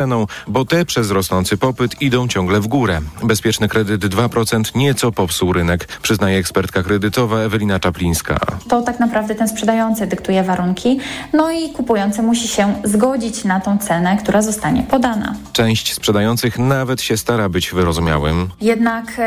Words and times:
ceną, 0.00 0.26
bo 0.48 0.64
te 0.64 0.84
przez 0.84 1.10
rosnący 1.10 1.56
popyt 1.56 2.02
idą 2.02 2.28
ciągle 2.28 2.60
w 2.60 2.66
górę. 2.66 3.00
Bezpieczny 3.22 3.68
kredyt 3.68 4.04
2% 4.04 4.76
nieco 4.76 5.12
popsuł 5.12 5.52
rynek, 5.52 5.88
przyznaje 6.02 6.38
ekspertka 6.38 6.82
kredytowa 6.82 7.38
Ewelina 7.38 7.80
Czaplińska. 7.80 8.38
To 8.68 8.82
tak 8.82 9.00
naprawdę 9.00 9.34
ten 9.34 9.48
sprzedający 9.48 10.06
dyktuje 10.06 10.42
warunki, 10.42 11.00
no 11.32 11.50
i 11.50 11.70
kupujący 11.72 12.22
musi 12.22 12.48
się 12.48 12.74
zgodzić 12.84 13.44
na 13.44 13.60
tą 13.60 13.78
cenę, 13.78 14.16
która 14.16 14.42
zostanie 14.42 14.82
podana. 14.82 15.34
Część 15.52 15.94
sprzedających 15.94 16.58
nawet 16.58 17.02
się 17.02 17.16
stara 17.16 17.48
być 17.48 17.70
wyrozumiałym. 17.70 18.50
Jednak 18.60 19.20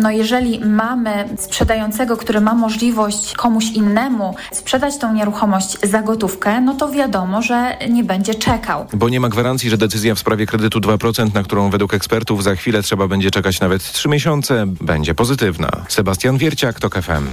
no 0.00 0.10
jeżeli 0.10 0.60
mamy 0.64 1.28
sprzedającego, 1.38 2.16
który 2.16 2.40
ma 2.40 2.54
możliwość 2.54 3.34
komuś 3.34 3.64
innemu 3.70 4.34
sprzedać 4.52 4.98
tą 4.98 5.12
nieruchomość 5.12 5.78
za 5.82 6.02
gotówkę, 6.02 6.60
no 6.60 6.74
to 6.74 6.90
wiadomo, 6.90 7.42
że 7.42 7.76
nie 7.90 8.04
będzie 8.04 8.34
czekał. 8.34 8.86
Bo 8.92 9.08
nie 9.08 9.20
ma 9.20 9.28
gwarancji, 9.28 9.70
że 9.70 9.78
decyzja 9.78 10.14
w 10.14 10.17
sprawie 10.18 10.46
kredytu 10.46 10.80
2%, 10.80 11.34
na 11.34 11.42
którą 11.42 11.70
według 11.70 11.94
ekspertów 11.94 12.42
za 12.42 12.54
chwilę 12.54 12.82
trzeba 12.82 13.08
będzie 13.08 13.30
czekać 13.30 13.60
nawet 13.60 13.92
3 13.92 14.08
miesiące, 14.08 14.66
będzie 14.80 15.14
pozytywna. 15.14 15.70
Sebastian 15.88 16.38
Wierciak, 16.38 16.80
TOK 16.80 16.94
FM. 16.94 17.26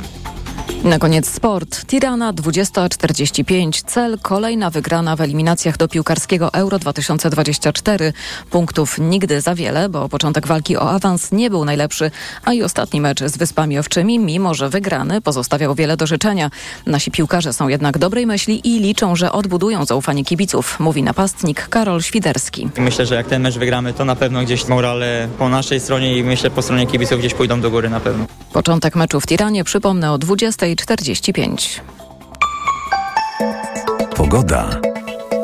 Na 0.84 1.00
koniec 1.00 1.30
sport. 1.30 1.86
Tirana 1.88 2.34
2045. 2.34 3.84
Cel 3.84 4.20
kolejna 4.22 4.70
wygrana 4.70 5.16
w 5.16 5.22
eliminacjach 5.22 5.78
do 5.78 5.88
piłkarskiego 5.88 6.54
Euro 6.54 6.80
2024. 6.80 8.14
Punktów 8.50 9.00
nigdy 9.00 9.41
za 9.41 9.55
wiele, 9.55 9.90
bo 9.90 10.10
początek 10.10 10.48
walki 10.48 10.78
o 10.78 10.91
awans 10.91 11.32
nie 11.32 11.50
był 11.50 11.66
najlepszy, 11.66 12.12
a 12.44 12.54
i 12.54 12.64
ostatni 12.64 13.02
mecz 13.02 13.24
z 13.24 13.38
Wyspami 13.38 13.80
Owczymi, 13.80 14.20
mimo 14.20 14.54
że 14.54 14.70
wygrany, 14.70 15.22
pozostawiał 15.22 15.76
wiele 15.76 15.98
do 15.98 16.08
życzenia. 16.08 16.50
Nasi 16.86 17.12
piłkarze 17.12 17.54
są 17.54 17.68
jednak 17.68 17.98
dobrej 17.98 18.26
myśli 18.26 18.76
i 18.76 18.80
liczą, 18.80 19.16
że 19.16 19.32
odbudują 19.32 19.86
zaufanie 19.86 20.26
kibiców, 20.26 20.80
mówi 20.80 21.04
napastnik 21.04 21.68
Karol 21.68 22.02
Świderski. 22.02 22.70
Myślę, 22.77 23.05
że 23.05 23.16
jak 23.16 23.27
ten 23.27 23.41
mecz 23.41 23.58
wygramy, 23.58 23.94
to 23.94 24.05
na 24.05 24.16
pewno 24.16 24.41
gdzieś 24.44 24.68
morale 24.68 25.27
po 25.38 25.50
naszej 25.50 25.80
stronie 25.80 26.18
i 26.18 26.24
myślę 26.24 26.50
po 26.50 26.62
stronie 26.62 26.88
kibiców 26.88 27.20
gdzieś 27.20 27.34
pójdą 27.34 27.62
do 27.62 27.72
góry 27.72 27.90
na 27.90 28.00
pewno. 28.00 28.26
Początek 28.54 28.96
meczu 28.96 29.22
w 29.22 29.27
Tiranie 29.27 29.63
przypomnę 29.63 30.12
o 30.12 30.18
20.45. 30.57 31.81
Pogoda. 34.15 34.81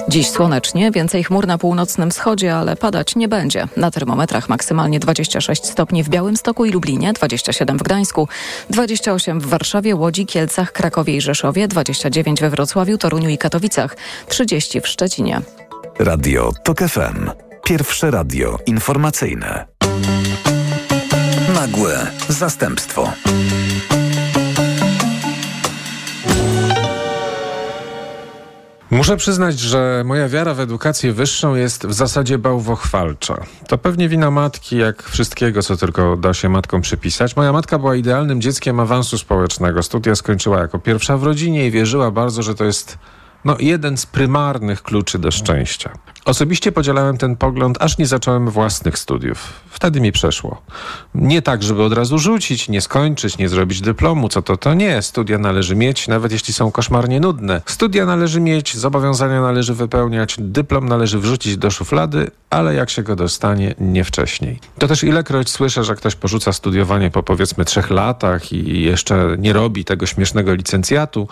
Dziś 0.10 0.30
słonecznie, 0.30 0.92
więcej 0.92 1.24
chmur 1.24 1.48
na 1.48 1.58
północnym 1.58 2.12
wschodzie, 2.12 2.56
ale 2.56 2.76
padać 2.76 3.16
nie 3.16 3.28
będzie. 3.28 3.68
Na 3.78 3.92
termometrach 3.92 4.50
maksymalnie 4.50 5.00
26 5.00 5.66
stopni 5.66 6.04
w 6.04 6.10
Białymstoku 6.10 6.66
i 6.66 6.72
Lublinie, 6.72 7.14
27 7.14 7.78
w 7.78 7.84
Gdańsku, 7.84 8.28
28 8.70 9.40
w 9.40 9.46
Warszawie, 9.46 9.96
Łodzi, 9.96 10.26
Kielcach, 10.26 10.72
Krakowie 10.72 11.16
i 11.16 11.22
Rzeszowie, 11.22 11.68
29 11.68 12.42
we 12.42 12.50
Wrocławiu, 12.50 12.98
Toruniu 12.98 13.30
i 13.30 13.38
Katowicach, 13.38 13.98
30 14.28 14.82
w 14.82 14.88
Szczecinie. 14.88 15.42
Radio 16.00 16.52
TOK 16.64 16.80
FM. 16.80 17.30
Pierwsze 17.64 18.12
radio 18.12 18.58
informacyjne. 18.66 19.66
Nagłe 21.56 22.08
zastępstwo. 22.30 23.14
Muszę 28.92 29.18
przyznać, 29.18 29.60
że 29.60 30.04
moja 30.06 30.30
wiara 30.30 30.54
w 30.54 30.60
edukację 30.60 31.14
wyższą 31.14 31.56
jest 31.56 31.88
w 31.88 31.94
zasadzie 31.94 32.38
bałwochwalcza. 32.38 33.38
To 33.68 33.78
pewnie 33.78 34.10
wina 34.10 34.32
matki, 34.32 34.78
jak 34.78 35.04
wszystkiego, 35.04 35.62
co 35.62 35.78
tylko 35.78 36.18
da 36.18 36.34
się 36.34 36.50
matkom 36.50 36.82
przypisać. 36.82 37.36
Moja 37.36 37.54
matka 37.54 37.80
była 37.80 37.96
idealnym 37.96 38.42
dzieckiem 38.42 38.80
awansu 38.80 39.18
społecznego. 39.18 39.84
Studia 39.84 40.16
skończyła 40.16 40.60
jako 40.60 40.80
pierwsza 40.80 41.18
w 41.18 41.24
rodzinie 41.24 41.68
i 41.68 41.72
wierzyła 41.72 42.12
bardzo, 42.12 42.44
że 42.44 42.56
to 42.56 42.66
jest 42.66 42.98
no, 43.46 43.56
jeden 43.60 43.98
z 43.98 44.06
prymarnych 44.06 44.84
kluczy 44.84 45.20
do 45.20 45.32
szczęścia. 45.32 45.92
Osobiście 46.26 46.72
podzielałem 46.72 47.18
ten 47.18 47.36
pogląd, 47.36 47.78
aż 47.80 47.98
nie 47.98 48.06
zacząłem 48.06 48.50
własnych 48.50 48.98
studiów. 48.98 49.54
Wtedy 49.70 50.02
mi 50.02 50.12
przeszło. 50.12 50.62
Nie 51.16 51.42
tak, 51.42 51.64
żeby 51.64 51.84
od 51.84 51.94
razu 51.94 52.20
rzucić, 52.20 52.70
nie 52.70 52.82
skończyć, 52.82 53.38
nie 53.38 53.50
zrobić 53.50 53.82
dyplomu, 53.82 54.30
co 54.30 54.42
to 54.42 54.58
to 54.58 54.74
nie. 54.74 55.02
Studia 55.02 55.38
należy 55.38 55.76
mieć, 55.76 56.08
nawet 56.08 56.32
jeśli 56.32 56.54
są 56.54 56.72
koszmarnie 56.72 57.20
nudne. 57.20 57.62
Studia 57.66 58.06
należy 58.06 58.40
mieć, 58.40 58.78
zobowiązania 58.78 59.42
należy 59.42 59.74
wypełniać, 59.74 60.36
dyplom 60.40 60.90
należy 60.90 61.20
wrzucić 61.20 61.58
do 61.58 61.72
szuflady, 61.72 62.32
ale 62.50 62.74
jak 62.76 62.90
się 62.90 63.04
go 63.04 63.16
dostanie, 63.16 63.76
nie 63.80 64.04
wcześniej. 64.04 64.60
To 64.80 64.88
też 64.88 65.04
ilekroć 65.04 65.50
słyszę, 65.50 65.84
że 65.84 65.96
ktoś 65.96 66.16
porzuca 66.16 66.54
studiowanie 66.54 67.12
po 67.12 67.24
powiedzmy 67.24 67.66
trzech 67.66 67.90
latach 67.90 68.54
i 68.54 68.82
jeszcze 68.82 69.36
nie 69.38 69.54
robi 69.54 69.86
tego 69.86 70.06
śmiesznego 70.06 70.54
licencjatu, 70.54 71.28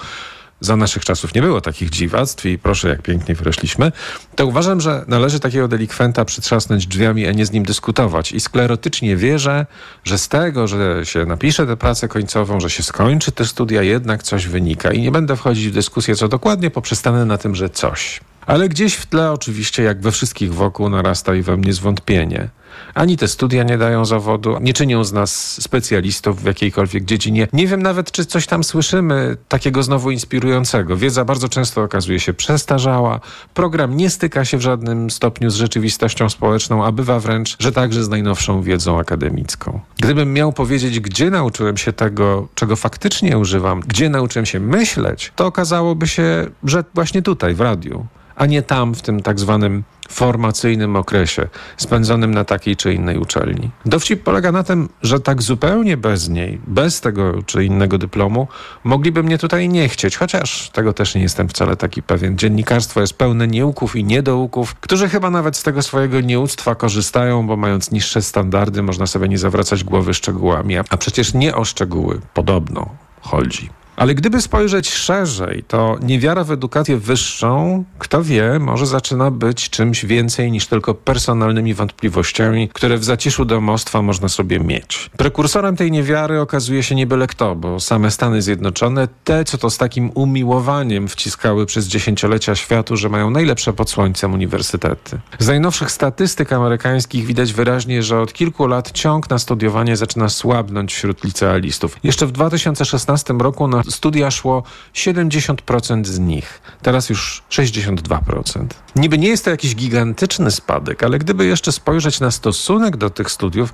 za 0.61 0.75
naszych 0.75 1.05
czasów 1.05 1.35
nie 1.35 1.41
było 1.41 1.61
takich 1.61 1.89
dziwactw 1.89 2.45
i 2.45 2.57
proszę, 2.57 2.89
jak 2.89 3.01
pięknie 3.01 3.35
wyreszliśmy, 3.35 3.91
to 4.35 4.45
uważam, 4.45 4.81
że 4.81 5.05
należy 5.07 5.39
takiego 5.39 5.67
delikwenta 5.67 6.25
przytrzasnąć 6.25 6.87
drzwiami, 6.87 7.27
a 7.27 7.31
nie 7.31 7.45
z 7.45 7.51
nim 7.51 7.63
dyskutować. 7.63 8.31
I 8.31 8.39
sklerotycznie 8.39 9.15
wierzę, 9.15 9.65
że 10.03 10.17
z 10.17 10.27
tego, 10.27 10.67
że 10.67 11.05
się 11.05 11.25
napisze 11.25 11.65
tę 11.67 11.77
pracę 11.77 12.07
końcową, 12.07 12.59
że 12.59 12.69
się 12.69 12.83
skończy 12.83 13.31
te 13.31 13.45
studia, 13.45 13.83
jednak 13.83 14.23
coś 14.23 14.47
wynika. 14.47 14.91
I 14.91 15.01
nie 15.01 15.11
będę 15.11 15.35
wchodzić 15.35 15.67
w 15.67 15.73
dyskusję, 15.73 16.15
co 16.15 16.27
dokładnie, 16.27 16.69
poprzestanę 16.69 17.25
na 17.25 17.37
tym, 17.37 17.55
że 17.55 17.69
coś. 17.69 18.21
Ale 18.45 18.69
gdzieś 18.69 18.93
w 18.93 19.05
tle 19.05 19.31
oczywiście, 19.31 19.83
jak 19.83 20.01
we 20.01 20.11
wszystkich 20.11 20.53
wokół, 20.53 20.89
narasta 20.89 21.35
i 21.35 21.41
we 21.41 21.57
mnie 21.57 21.73
zwątpienie. 21.73 22.49
Ani 22.93 23.17
te 23.17 23.27
studia 23.27 23.63
nie 23.63 23.77
dają 23.77 24.05
zawodu, 24.05 24.57
nie 24.61 24.73
czynią 24.73 25.03
z 25.03 25.13
nas 25.13 25.61
specjalistów 25.61 26.41
w 26.41 26.45
jakiejkolwiek 26.45 27.05
dziedzinie. 27.05 27.47
Nie 27.53 27.67
wiem 27.67 27.81
nawet, 27.81 28.11
czy 28.11 28.25
coś 28.25 28.47
tam 28.47 28.63
słyszymy 28.63 29.37
takiego 29.47 29.83
znowu 29.83 30.11
inspirującego. 30.11 30.97
Wiedza 30.97 31.25
bardzo 31.25 31.49
często 31.49 31.83
okazuje 31.83 32.19
się 32.19 32.33
przestarzała. 32.33 33.19
Program 33.53 33.97
nie 33.97 34.09
styka 34.09 34.45
się 34.45 34.57
w 34.57 34.61
żadnym 34.61 35.09
stopniu 35.09 35.49
z 35.49 35.55
rzeczywistością 35.55 36.29
społeczną, 36.29 36.85
a 36.85 36.91
bywa 36.91 37.19
wręcz, 37.19 37.55
że 37.59 37.71
także 37.71 38.03
z 38.03 38.09
najnowszą 38.09 38.61
wiedzą 38.61 38.99
akademicką. 38.99 39.79
Gdybym 39.97 40.33
miał 40.33 40.53
powiedzieć, 40.53 40.99
gdzie 40.99 41.29
nauczyłem 41.29 41.77
się 41.77 41.93
tego, 41.93 42.47
czego 42.55 42.75
faktycznie 42.75 43.37
używam, 43.37 43.79
gdzie 43.79 44.09
nauczyłem 44.09 44.45
się 44.45 44.59
myśleć, 44.59 45.31
to 45.35 45.45
okazałoby 45.45 46.07
się, 46.07 46.47
że 46.63 46.83
właśnie 46.93 47.21
tutaj, 47.21 47.53
w 47.53 47.61
radiu 47.61 48.05
a 48.39 48.45
nie 48.45 48.61
tam 48.61 48.95
w 48.95 49.01
tym 49.01 49.21
tak 49.21 49.39
zwanym 49.39 49.83
formacyjnym 50.09 50.95
okresie 50.95 51.47
spędzonym 51.77 52.33
na 52.33 52.45
takiej 52.45 52.75
czy 52.75 52.93
innej 52.93 53.17
uczelni. 53.17 53.71
Dowcip 53.85 54.23
polega 54.23 54.51
na 54.51 54.63
tym, 54.63 54.89
że 55.01 55.19
tak 55.19 55.41
zupełnie 55.41 55.97
bez 55.97 56.29
niej, 56.29 56.61
bez 56.67 57.01
tego 57.01 57.43
czy 57.45 57.65
innego 57.65 57.97
dyplomu, 57.97 58.47
mogliby 58.83 59.23
mnie 59.23 59.37
tutaj 59.37 59.69
nie 59.69 59.89
chcieć, 59.89 60.17
chociaż 60.17 60.69
tego 60.69 60.93
też 60.93 61.15
nie 61.15 61.21
jestem 61.21 61.49
wcale 61.49 61.75
taki 61.75 62.03
pewien. 62.03 62.37
Dziennikarstwo 62.37 63.01
jest 63.01 63.13
pełne 63.13 63.47
nieuków 63.47 63.95
i 63.95 64.03
niedouków, 64.03 64.75
którzy 64.75 65.09
chyba 65.09 65.29
nawet 65.29 65.57
z 65.57 65.63
tego 65.63 65.81
swojego 65.81 66.21
nieuctwa 66.21 66.75
korzystają, 66.75 67.47
bo 67.47 67.57
mając 67.57 67.91
niższe 67.91 68.21
standardy 68.21 68.83
można 68.83 69.07
sobie 69.07 69.27
nie 69.27 69.37
zawracać 69.37 69.83
głowy 69.83 70.13
szczegółami, 70.13 70.77
a 70.77 70.97
przecież 70.97 71.33
nie 71.33 71.55
o 71.55 71.65
szczegóły 71.65 72.21
podobno 72.33 72.89
chodzi. 73.21 73.78
Ale 73.99 74.15
gdyby 74.15 74.41
spojrzeć 74.41 74.89
szerzej, 74.89 75.63
to 75.67 75.97
niewiara 76.01 76.43
w 76.43 76.51
edukację 76.51 76.97
wyższą, 76.97 77.83
kto 77.97 78.23
wie, 78.23 78.59
może 78.59 78.85
zaczyna 78.85 79.31
być 79.31 79.69
czymś 79.69 80.05
więcej 80.05 80.51
niż 80.51 80.67
tylko 80.67 80.93
personalnymi 80.93 81.73
wątpliwościami, 81.73 82.69
które 82.73 82.97
w 82.97 83.03
zaciszu 83.03 83.45
domostwa 83.45 84.01
można 84.01 84.29
sobie 84.29 84.59
mieć. 84.59 85.09
Prekursorem 85.17 85.75
tej 85.75 85.91
niewiary 85.91 86.41
okazuje 86.41 86.83
się 86.83 86.95
nie 86.95 87.07
byle 87.07 87.27
kto, 87.27 87.55
bo 87.55 87.79
same 87.79 88.11
Stany 88.11 88.41
Zjednoczone, 88.41 89.07
te 89.23 89.45
co 89.45 89.57
to 89.57 89.69
z 89.69 89.77
takim 89.77 90.11
umiłowaniem 90.15 91.07
wciskały 91.07 91.65
przez 91.65 91.87
dziesięciolecia 91.87 92.55
światu, 92.55 92.97
że 92.97 93.09
mają 93.09 93.29
najlepsze 93.29 93.73
pod 93.73 93.89
słońcem 93.89 94.33
uniwersytety. 94.33 95.19
Z 95.39 95.47
najnowszych 95.47 95.91
statystyk 95.91 96.53
amerykańskich 96.53 97.25
widać 97.25 97.53
wyraźnie, 97.53 98.03
że 98.03 98.21
od 98.21 98.33
kilku 98.33 98.67
lat 98.67 98.91
ciąg 98.91 99.29
na 99.29 99.39
studiowanie 99.39 99.97
zaczyna 99.97 100.29
słabnąć 100.29 100.93
wśród 100.93 101.23
licealistów. 101.23 101.97
Jeszcze 102.03 102.27
w 102.27 102.31
2016 102.31 103.33
roku 103.33 103.67
na 103.67 103.88
studia 103.89 104.31
szło 104.31 104.63
70% 104.93 106.05
z 106.05 106.19
nich, 106.19 106.61
teraz 106.81 107.09
już 107.09 107.43
62%. 107.49 108.65
Niby 108.95 109.17
nie 109.17 109.27
jest 109.27 109.45
to 109.45 109.51
jakiś 109.51 109.75
gigantyczny 109.75 110.51
spadek, 110.51 111.03
ale 111.03 111.19
gdyby 111.19 111.45
jeszcze 111.45 111.71
spojrzeć 111.71 112.19
na 112.19 112.31
stosunek 112.31 112.97
do 112.97 113.09
tych 113.09 113.31
studiów, 113.31 113.73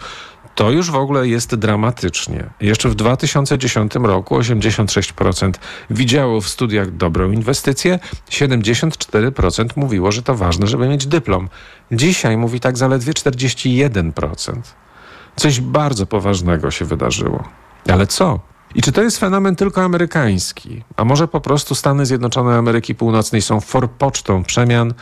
to 0.55 0.71
już 0.71 0.91
w 0.91 0.95
ogóle 0.95 1.27
jest 1.27 1.55
dramatycznie. 1.55 2.49
Jeszcze 2.61 2.89
w 2.89 2.95
2010 2.95 3.95
roku 3.95 4.39
86% 4.39 5.51
widziało 5.89 6.41
w 6.41 6.49
studiach 6.49 6.91
dobrą 6.91 7.31
inwestycję, 7.31 7.99
74% 8.29 9.65
mówiło, 9.75 10.11
że 10.11 10.21
to 10.21 10.35
ważne, 10.35 10.67
żeby 10.67 10.87
mieć 10.87 11.07
dyplom. 11.07 11.49
Dzisiaj 11.91 12.37
mówi 12.37 12.59
tak 12.59 12.77
zaledwie 12.77 13.13
41%. 13.13 14.61
Coś 15.35 15.61
bardzo 15.61 16.05
poważnego 16.05 16.71
się 16.71 16.85
wydarzyło. 16.85 17.43
Ale 17.89 18.07
co? 18.07 18.39
I 18.75 18.81
czy 18.81 18.91
to 18.91 19.01
jest 19.01 19.17
fenomen 19.17 19.55
tylko 19.55 19.83
amerykański? 19.83 20.83
A 20.95 21.05
może 21.05 21.27
po 21.27 21.41
prostu 21.41 21.75
Stany 21.75 22.05
Zjednoczone 22.05 22.57
Ameryki 22.57 22.95
Północnej 22.95 23.41
są 23.41 23.59
forpocztą 23.61 24.43
przemian, 24.43 24.93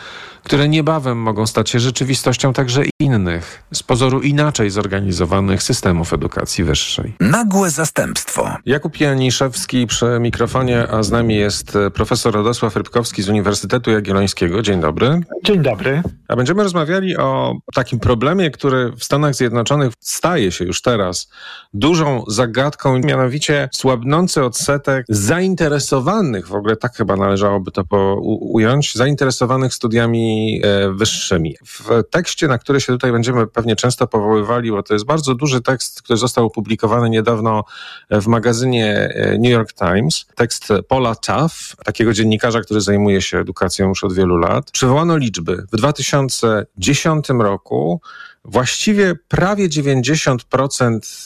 które 0.44 0.70
niebawem 0.70 1.18
mogą 1.18 1.48
stać 1.48 1.70
się 1.70 1.80
rzeczywistością 1.80 2.54
także 2.54 2.84
innych, 3.00 3.64
z 3.74 3.84
pozoru 3.84 4.22
inaczej 4.22 4.70
zorganizowanych 4.70 5.64
systemów 5.64 6.14
edukacji 6.14 6.64
wyższej? 6.64 7.16
Nagłe 7.20 7.70
zastępstwo. 7.70 8.50
Jakub 8.66 9.00
Janiszewski 9.00 9.88
przy 9.88 10.06
mikrofonie, 10.20 10.88
a 10.88 11.04
z 11.04 11.12
nami 11.12 11.36
jest 11.36 11.76
e, 11.76 11.92
profesor 11.92 12.34
Radosław 12.34 12.76
Rybkowski 12.76 13.24
z 13.24 13.30
Uniwersytetu 13.30 13.92
Jagiellońskiego. 13.92 14.62
Dzień 14.62 14.82
dobry. 14.82 15.22
Dzień 15.44 15.62
dobry. 15.62 16.02
A 16.28 16.36
będziemy 16.36 16.64
rozmawiali 16.64 17.18
o 17.18 17.56
takim 17.74 18.00
problemie, 18.00 18.52
który 18.52 18.92
w 18.92 19.04
Stanach 19.04 19.36
Zjednoczonych 19.36 19.94
staje 20.00 20.52
się 20.52 20.66
już 20.66 20.82
teraz 20.82 21.30
dużą 21.74 22.24
zagadką, 22.28 23.00
mianowicie 23.00 23.70
słabnący 23.72 24.44
odsetek 24.44 25.06
zainteresowanych, 25.10 26.48
w 26.48 26.54
ogóle 26.54 26.76
tak 26.76 26.96
chyba 26.96 27.16
należałoby 27.16 27.72
to 27.72 27.84
ująć, 28.42 28.96
zainteresowanych 28.96 29.74
studiami 29.74 30.33
e, 30.64 30.90
wyższymi. 30.90 31.56
W 31.66 32.04
tekście, 32.10 32.48
na 32.48 32.58
który 32.58 32.82
się 32.82 32.94
tutaj 32.94 33.12
będziemy 33.12 33.48
pewnie 33.48 33.76
często 33.76 34.08
powoływali, 34.08 34.72
bo 34.72 34.84
to 34.84 34.94
jest 34.94 35.06
bardzo 35.06 35.36
duży 35.36 35.62
tekst, 35.62 36.02
który 36.02 36.18
został 36.18 36.46
opublikowany 36.46 37.10
niedawno 37.10 37.64
w 38.10 38.28
magazynie 38.28 38.96
e, 38.96 39.38
New 39.38 39.52
York 39.52 39.74
Times, 39.74 40.26
tekst 40.36 40.68
Paula 40.88 41.16
Tuff, 41.16 41.76
takiego 41.86 42.14
dziennikarza, 42.14 42.62
który 42.62 42.82
zajmuje 42.82 43.22
się 43.22 43.38
edukacją 43.40 43.90
już 43.90 44.04
od 44.04 44.14
wielu 44.14 44.38
lat. 44.38 44.72
Przywołano 44.72 45.18
liczby. 45.18 45.66
W 45.72 45.78
2010 45.78 47.30
roku 47.30 48.02
właściwie 48.46 49.16
prawie 49.28 49.70
90% 49.70 50.38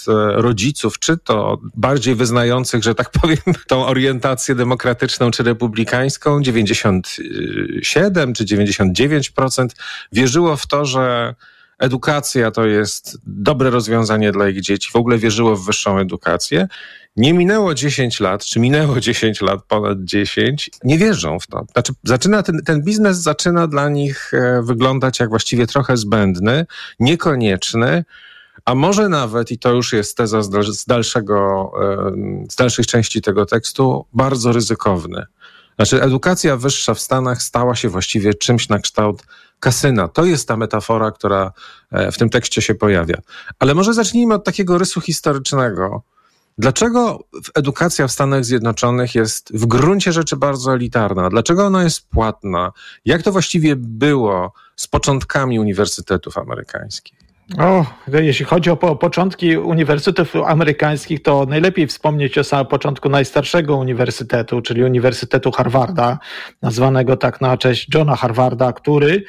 e, 0.07 0.41
rodziców, 0.41 0.99
czy 0.99 1.17
to 1.17 1.57
bardziej 1.75 2.15
wyznających, 2.15 2.83
że 2.83 2.95
tak 2.95 3.11
powiem, 3.21 3.37
tą 3.67 3.85
orientację 3.85 4.55
demokratyczną 4.55 5.31
czy 5.31 5.43
republikańską, 5.43 6.41
97 6.41 8.33
czy 8.33 8.45
99% 8.45 9.67
wierzyło 10.11 10.57
w 10.57 10.67
to, 10.67 10.85
że 10.85 11.35
edukacja 11.79 12.51
to 12.51 12.65
jest 12.65 13.17
dobre 13.25 13.69
rozwiązanie 13.69 14.31
dla 14.31 14.49
ich 14.49 14.61
dzieci, 14.61 14.91
w 14.91 14.95
ogóle 14.95 15.17
wierzyło 15.17 15.55
w 15.55 15.65
wyższą 15.65 15.97
edukację. 15.97 16.67
Nie 17.15 17.33
minęło 17.33 17.73
10 17.73 18.19
lat, 18.19 18.45
czy 18.45 18.59
minęło 18.59 18.99
10 19.09 19.41
lat, 19.41 19.63
ponad 19.67 20.03
10, 20.03 20.69
nie 20.83 20.97
wierzą 20.97 21.39
w 21.39 21.47
to. 21.47 21.65
Znaczy, 21.73 21.93
zaczyna 22.03 22.43
ten, 22.43 22.63
ten 22.65 22.83
biznes 22.83 23.17
zaczyna 23.17 23.67
dla 23.67 23.89
nich 23.89 24.33
e, 24.33 24.61
wyglądać 24.63 25.19
jak 25.19 25.29
właściwie 25.29 25.67
trochę 25.67 25.97
zbędny, 25.97 26.65
niekonieczny, 26.99 28.03
a 28.65 28.75
może 28.75 29.09
nawet, 29.09 29.51
i 29.51 29.59
to 29.59 29.73
już 29.73 29.93
jest 29.93 30.17
teza 30.17 30.41
z, 30.41 30.85
dalszego, 30.87 31.71
z 32.49 32.55
dalszych 32.55 32.87
części 32.87 33.21
tego 33.21 33.45
tekstu, 33.45 34.05
bardzo 34.13 34.51
ryzykowny. 34.51 35.25
Znaczy, 35.77 36.01
edukacja 36.01 36.57
wyższa 36.57 36.93
w 36.93 36.99
Stanach 36.99 37.41
stała 37.41 37.75
się 37.75 37.89
właściwie 37.89 38.33
czymś 38.33 38.69
na 38.69 38.79
kształt 38.79 39.23
kasyna. 39.59 40.07
To 40.07 40.25
jest 40.25 40.47
ta 40.47 40.57
metafora, 40.57 41.11
która 41.11 41.51
e, 41.91 42.11
w 42.11 42.17
tym 42.17 42.29
tekście 42.29 42.61
się 42.61 42.75
pojawia. 42.75 43.17
Ale 43.59 43.73
może 43.73 43.93
zacznijmy 43.93 44.33
od 44.33 44.43
takiego 44.43 44.77
rysu 44.77 45.01
historycznego. 45.01 46.03
Dlaczego 46.57 47.19
edukacja 47.55 48.07
w 48.07 48.11
Stanach 48.11 48.45
Zjednoczonych 48.45 49.15
jest 49.15 49.51
w 49.53 49.65
gruncie 49.65 50.11
rzeczy 50.11 50.35
bardzo 50.35 50.73
elitarna? 50.73 51.29
Dlaczego 51.29 51.65
ona 51.65 51.83
jest 51.83 52.09
płatna? 52.09 52.71
Jak 53.05 53.23
to 53.23 53.31
właściwie 53.31 53.75
było 53.75 54.53
z 54.75 54.87
początkami 54.87 55.59
uniwersytetów 55.59 56.37
amerykańskich? 56.37 57.16
O, 57.57 57.85
jeśli 58.07 58.45
chodzi 58.45 58.69
o 58.69 58.77
po, 58.77 58.95
początki 58.95 59.57
uniwersytetów 59.57 60.35
amerykańskich, 60.45 61.21
to 61.23 61.45
najlepiej 61.45 61.87
wspomnieć 61.87 62.37
o 62.37 62.43
samym 62.43 62.67
początku 62.67 63.09
najstarszego 63.09 63.77
uniwersytetu, 63.77 64.61
czyli 64.61 64.83
Uniwersytetu 64.83 65.51
Harvarda, 65.51 66.19
nazwanego 66.61 67.17
tak 67.17 67.41
na 67.41 67.57
cześć 67.57 67.95
Johna 67.95 68.15
Harvarda, 68.15 68.73
który 68.73 69.23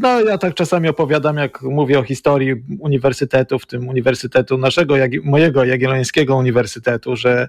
no, 0.00 0.20
ja 0.20 0.38
tak 0.38 0.54
czasami 0.54 0.88
opowiadam, 0.88 1.36
jak 1.36 1.62
mówię 1.62 1.98
o 1.98 2.02
historii 2.02 2.54
uniwersytetu, 2.80 3.58
w 3.58 3.66
tym 3.66 3.88
uniwersytetu 3.88 4.58
naszego, 4.58 4.94
mojego 5.22 5.64
Jagiellońskiego 5.64 6.36
Uniwersytetu, 6.36 7.16
że 7.16 7.48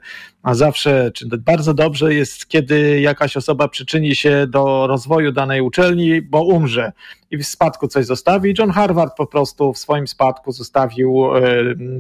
zawsze, 0.51 1.11
czy 1.13 1.27
bardzo 1.37 1.73
dobrze 1.73 2.13
jest, 2.13 2.47
kiedy 2.47 2.99
jakaś 2.99 3.37
osoba 3.37 3.67
przyczyni 3.67 4.15
się 4.15 4.47
do 4.47 4.87
rozwoju 4.87 5.31
danej 5.31 5.61
uczelni, 5.61 6.21
bo 6.21 6.43
umrze 6.43 6.91
i 7.31 7.37
w 7.37 7.45
spadku 7.45 7.87
coś 7.87 8.05
zostawi. 8.05 8.53
John 8.59 8.71
Harvard 8.71 9.17
po 9.17 9.27
prostu 9.27 9.73
w 9.73 9.77
swoim 9.77 10.07
spadku 10.07 10.51
zostawił 10.51 11.35
e, 11.35 11.41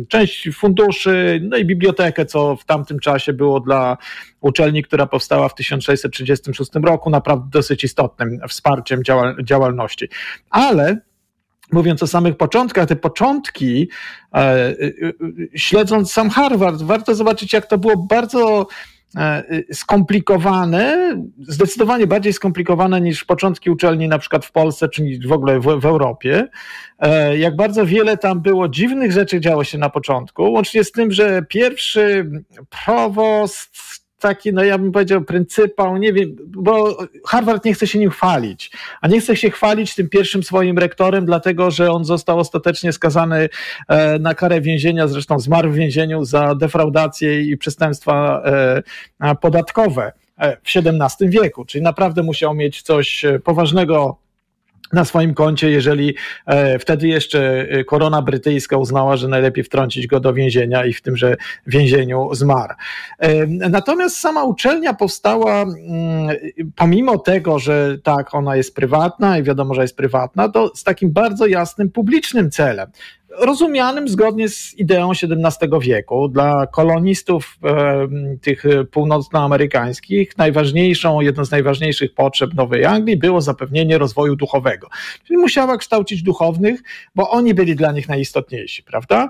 część 0.07 0.49
funduszy, 0.53 1.39
no 1.43 1.57
i 1.57 1.65
bibliotekę, 1.65 2.25
co 2.25 2.55
w 2.55 2.65
tamtym 2.65 2.99
czasie 2.99 3.33
było 3.33 3.59
dla 3.59 3.97
uczelni, 4.47 4.83
która 4.83 5.05
powstała 5.05 5.49
w 5.49 5.55
1636 5.55 6.71
roku, 6.83 7.09
naprawdę 7.09 7.47
dosyć 7.51 7.83
istotnym 7.83 8.39
wsparciem 8.47 9.03
działal 9.03 9.35
działalności. 9.43 10.09
Ale 10.49 10.97
mówiąc 11.71 12.03
o 12.03 12.07
samych 12.07 12.37
początkach, 12.37 12.87
te 12.87 12.95
początki, 12.95 13.89
e, 14.33 14.37
e, 14.37 14.75
śledząc 15.55 16.11
sam 16.11 16.29
Harvard, 16.29 16.81
warto 16.81 17.15
zobaczyć, 17.15 17.53
jak 17.53 17.65
to 17.65 17.77
było 17.77 17.97
bardzo 17.97 18.67
e, 19.17 19.43
skomplikowane, 19.73 21.15
zdecydowanie 21.47 22.07
bardziej 22.07 22.33
skomplikowane 22.33 23.01
niż 23.01 23.23
początki 23.23 23.69
uczelni 23.69 24.07
na 24.07 24.19
przykład 24.19 24.45
w 24.45 24.51
Polsce 24.51 24.89
czy 24.89 25.03
w 25.27 25.31
ogóle 25.31 25.59
w, 25.59 25.79
w 25.79 25.85
Europie. 25.85 26.47
Jak 27.37 27.55
bardzo 27.55 27.85
wiele 27.85 28.17
tam 28.17 28.41
było 28.41 28.69
dziwnych 28.69 29.11
rzeczy 29.11 29.39
działo 29.39 29.63
się 29.63 29.77
na 29.77 29.89
początku, 29.89 30.51
łącznie 30.51 30.83
z 30.83 30.91
tym, 30.91 31.11
że 31.11 31.41
pierwszy 31.49 32.31
prowost 32.85 34.06
taki, 34.19 34.53
no 34.53 34.63
ja 34.63 34.77
bym 34.77 34.91
powiedział, 34.91 35.21
pryncypał, 35.21 35.97
nie 35.97 36.13
wiem, 36.13 36.35
bo 36.47 36.97
Harvard 37.25 37.65
nie 37.65 37.73
chce 37.73 37.87
się 37.87 37.99
nim 37.99 38.09
chwalić, 38.09 38.71
a 39.01 39.07
nie 39.07 39.21
chce 39.21 39.35
się 39.35 39.49
chwalić 39.49 39.95
tym 39.95 40.09
pierwszym 40.09 40.43
swoim 40.43 40.77
rektorem, 40.77 41.25
dlatego 41.25 41.71
że 41.71 41.91
on 41.91 42.05
został 42.05 42.39
ostatecznie 42.39 42.93
skazany 42.93 43.49
e, 43.87 44.19
na 44.19 44.33
karę 44.33 44.61
więzienia, 44.61 45.07
zresztą 45.07 45.39
zmarł 45.39 45.69
w 45.69 45.75
więzieniu 45.75 46.25
za 46.25 46.55
defraudację 46.55 47.41
i 47.41 47.57
przestępstwa 47.57 48.43
e, 49.21 49.35
podatkowe 49.35 50.11
e, 50.37 50.57
w 50.57 50.61
XVII 50.75 51.29
wieku, 51.29 51.65
czyli 51.65 51.83
naprawdę 51.83 52.23
musiał 52.23 52.53
mieć 52.53 52.81
coś 52.81 53.25
poważnego 53.43 54.26
na 54.93 55.05
swoim 55.05 55.33
koncie, 55.33 55.69
jeżeli 55.69 56.15
e, 56.45 56.79
wtedy 56.79 57.07
jeszcze 57.07 57.67
e, 57.69 57.83
korona 57.83 58.21
brytyjska 58.21 58.77
uznała, 58.77 59.17
że 59.17 59.27
najlepiej 59.27 59.63
wtrącić 59.63 60.07
go 60.07 60.19
do 60.19 60.33
więzienia 60.33 60.85
i 60.85 60.93
w 60.93 61.01
tymże 61.01 61.37
więzieniu 61.67 62.29
zmarł. 62.33 62.73
E, 63.19 63.47
natomiast 63.47 64.17
sama 64.17 64.43
uczelnia 64.43 64.93
powstała, 64.93 65.61
mm, 65.61 65.77
pomimo 66.75 67.17
tego, 67.17 67.59
że 67.59 67.97
tak, 68.03 68.35
ona 68.35 68.55
jest 68.55 68.75
prywatna 68.75 69.37
i 69.37 69.43
wiadomo, 69.43 69.73
że 69.73 69.81
jest 69.81 69.97
prywatna, 69.97 70.49
to 70.49 70.71
z 70.75 70.83
takim 70.83 71.11
bardzo 71.11 71.47
jasnym 71.47 71.91
publicznym 71.91 72.51
celem 72.51 72.91
rozumianym 73.29 74.07
zgodnie 74.07 74.49
z 74.49 74.73
ideą 74.77 75.11
XVII 75.11 75.69
wieku. 75.81 76.27
Dla 76.27 76.67
kolonistów 76.67 77.57
e, 77.63 78.07
tych 78.41 78.63
północnoamerykańskich 78.91 80.37
najważniejszą, 80.37 81.21
jedną 81.21 81.45
z 81.45 81.51
najważniejszych 81.51 82.13
potrzeb 82.13 82.53
Nowej 82.53 82.85
Anglii 82.85 83.17
było 83.17 83.41
zapewnienie 83.41 83.97
rozwoju 83.97 84.35
duchowego. 84.35 84.87
Czyli 85.27 85.37
musiała 85.37 85.77
kształcić 85.77 86.23
duchownych, 86.23 86.81
bo 87.15 87.29
oni 87.29 87.53
byli 87.53 87.75
dla 87.75 87.91
nich 87.91 88.07
najistotniejsi, 88.07 88.83
prawda? 88.83 89.29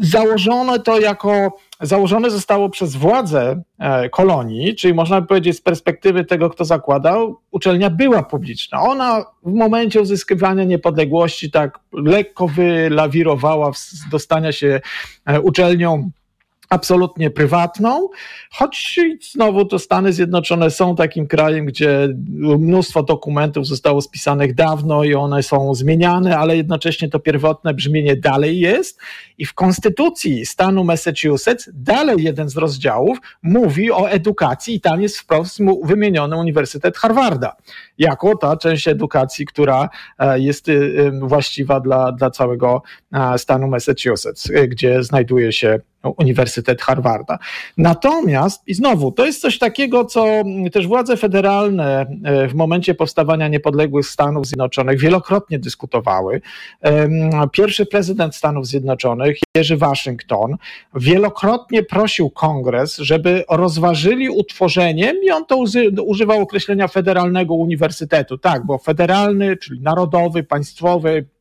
Założone 0.00 0.78
to 0.78 1.00
jako, 1.00 1.56
założone 1.80 2.30
zostało 2.30 2.70
przez 2.70 2.96
władze 2.96 3.62
e, 3.78 4.08
kolonii, 4.08 4.74
czyli 4.74 4.94
można 4.94 5.20
by 5.20 5.26
powiedzieć 5.26 5.56
z 5.56 5.60
perspektywy 5.60 6.24
tego, 6.24 6.50
kto 6.50 6.64
zakładał, 6.64 7.40
uczelnia 7.50 7.90
była 7.90 8.22
publiczna. 8.22 8.82
Ona 8.82 9.24
w 9.42 9.52
momencie 9.52 10.00
uzyskiwania 10.00 10.64
niepodległości 10.64 11.50
tak 11.50 11.78
lekko 11.92 12.48
wylawirowała 12.48 13.72
do 14.10 14.18
stania 14.18 14.52
się 14.52 14.80
e, 15.26 15.40
uczelnią 15.40 16.10
absolutnie 16.68 17.30
prywatną, 17.30 18.08
choć 18.50 19.00
znowu 19.32 19.64
to 19.64 19.78
Stany 19.78 20.12
Zjednoczone 20.12 20.70
są 20.70 20.96
takim 20.96 21.26
krajem, 21.26 21.66
gdzie 21.66 22.08
mnóstwo 22.58 23.02
dokumentów 23.02 23.66
zostało 23.66 24.00
spisanych 24.02 24.54
dawno 24.54 25.04
i 25.04 25.14
one 25.14 25.42
są 25.42 25.74
zmieniane, 25.74 26.38
ale 26.38 26.56
jednocześnie 26.56 27.08
to 27.08 27.18
pierwotne 27.18 27.74
brzmienie 27.74 28.16
dalej 28.16 28.60
jest 28.60 29.00
i 29.38 29.46
w 29.46 29.54
konstytucji 29.54 30.46
stanu 30.46 30.84
Massachusetts 30.84 31.70
dalej 31.74 32.22
jeden 32.22 32.48
z 32.48 32.56
rozdziałów 32.56 33.18
mówi 33.42 33.92
o 33.92 34.10
edukacji 34.10 34.74
i 34.74 34.80
tam 34.80 35.02
jest 35.02 35.18
wprost 35.18 35.58
wymieniony 35.84 36.36
Uniwersytet 36.36 36.96
Harvarda 36.96 37.56
jako 37.98 38.36
ta 38.36 38.56
część 38.56 38.88
edukacji, 38.88 39.46
która 39.46 39.88
e, 40.18 40.40
jest 40.40 40.68
y, 40.68 41.10
właściwa 41.22 41.80
dla, 41.80 42.12
dla 42.12 42.30
całego 42.30 42.82
stanu 43.36 43.68
Massachusetts, 43.68 44.50
gdzie 44.68 45.02
znajduje 45.02 45.52
się 45.52 45.80
Uniwersytet 46.16 46.82
Harvarda. 46.82 47.38
Natomiast, 47.76 48.68
i 48.68 48.74
znowu, 48.74 49.12
to 49.12 49.26
jest 49.26 49.40
coś 49.40 49.58
takiego, 49.58 50.04
co 50.04 50.26
też 50.72 50.86
władze 50.86 51.16
federalne 51.16 52.06
w 52.48 52.54
momencie 52.54 52.94
powstawania 52.94 53.48
niepodległych 53.48 54.06
Stanów 54.06 54.46
Zjednoczonych 54.46 55.00
wielokrotnie 55.00 55.58
dyskutowały. 55.58 56.40
Pierwszy 57.52 57.86
prezydent 57.86 58.34
Stanów 58.36 58.66
Zjednoczonych, 58.66 59.38
Jerzy 59.56 59.76
Waszyngton, 59.76 60.56
wielokrotnie 60.94 61.82
prosił 61.82 62.30
kongres, 62.30 62.96
żeby 62.96 63.44
rozważyli 63.50 64.28
utworzenie, 64.28 65.14
i 65.24 65.30
on 65.30 65.46
to 65.46 65.56
używał 66.06 66.40
określenia 66.40 66.88
federalnego 66.88 67.54
uniwersytetu. 67.54 68.38
Tak, 68.38 68.66
bo 68.66 68.78
federalny, 68.78 69.56
czyli 69.56 69.80
narodowy, 69.80 70.42
państwowy, 70.42 71.10
e, 71.10 71.37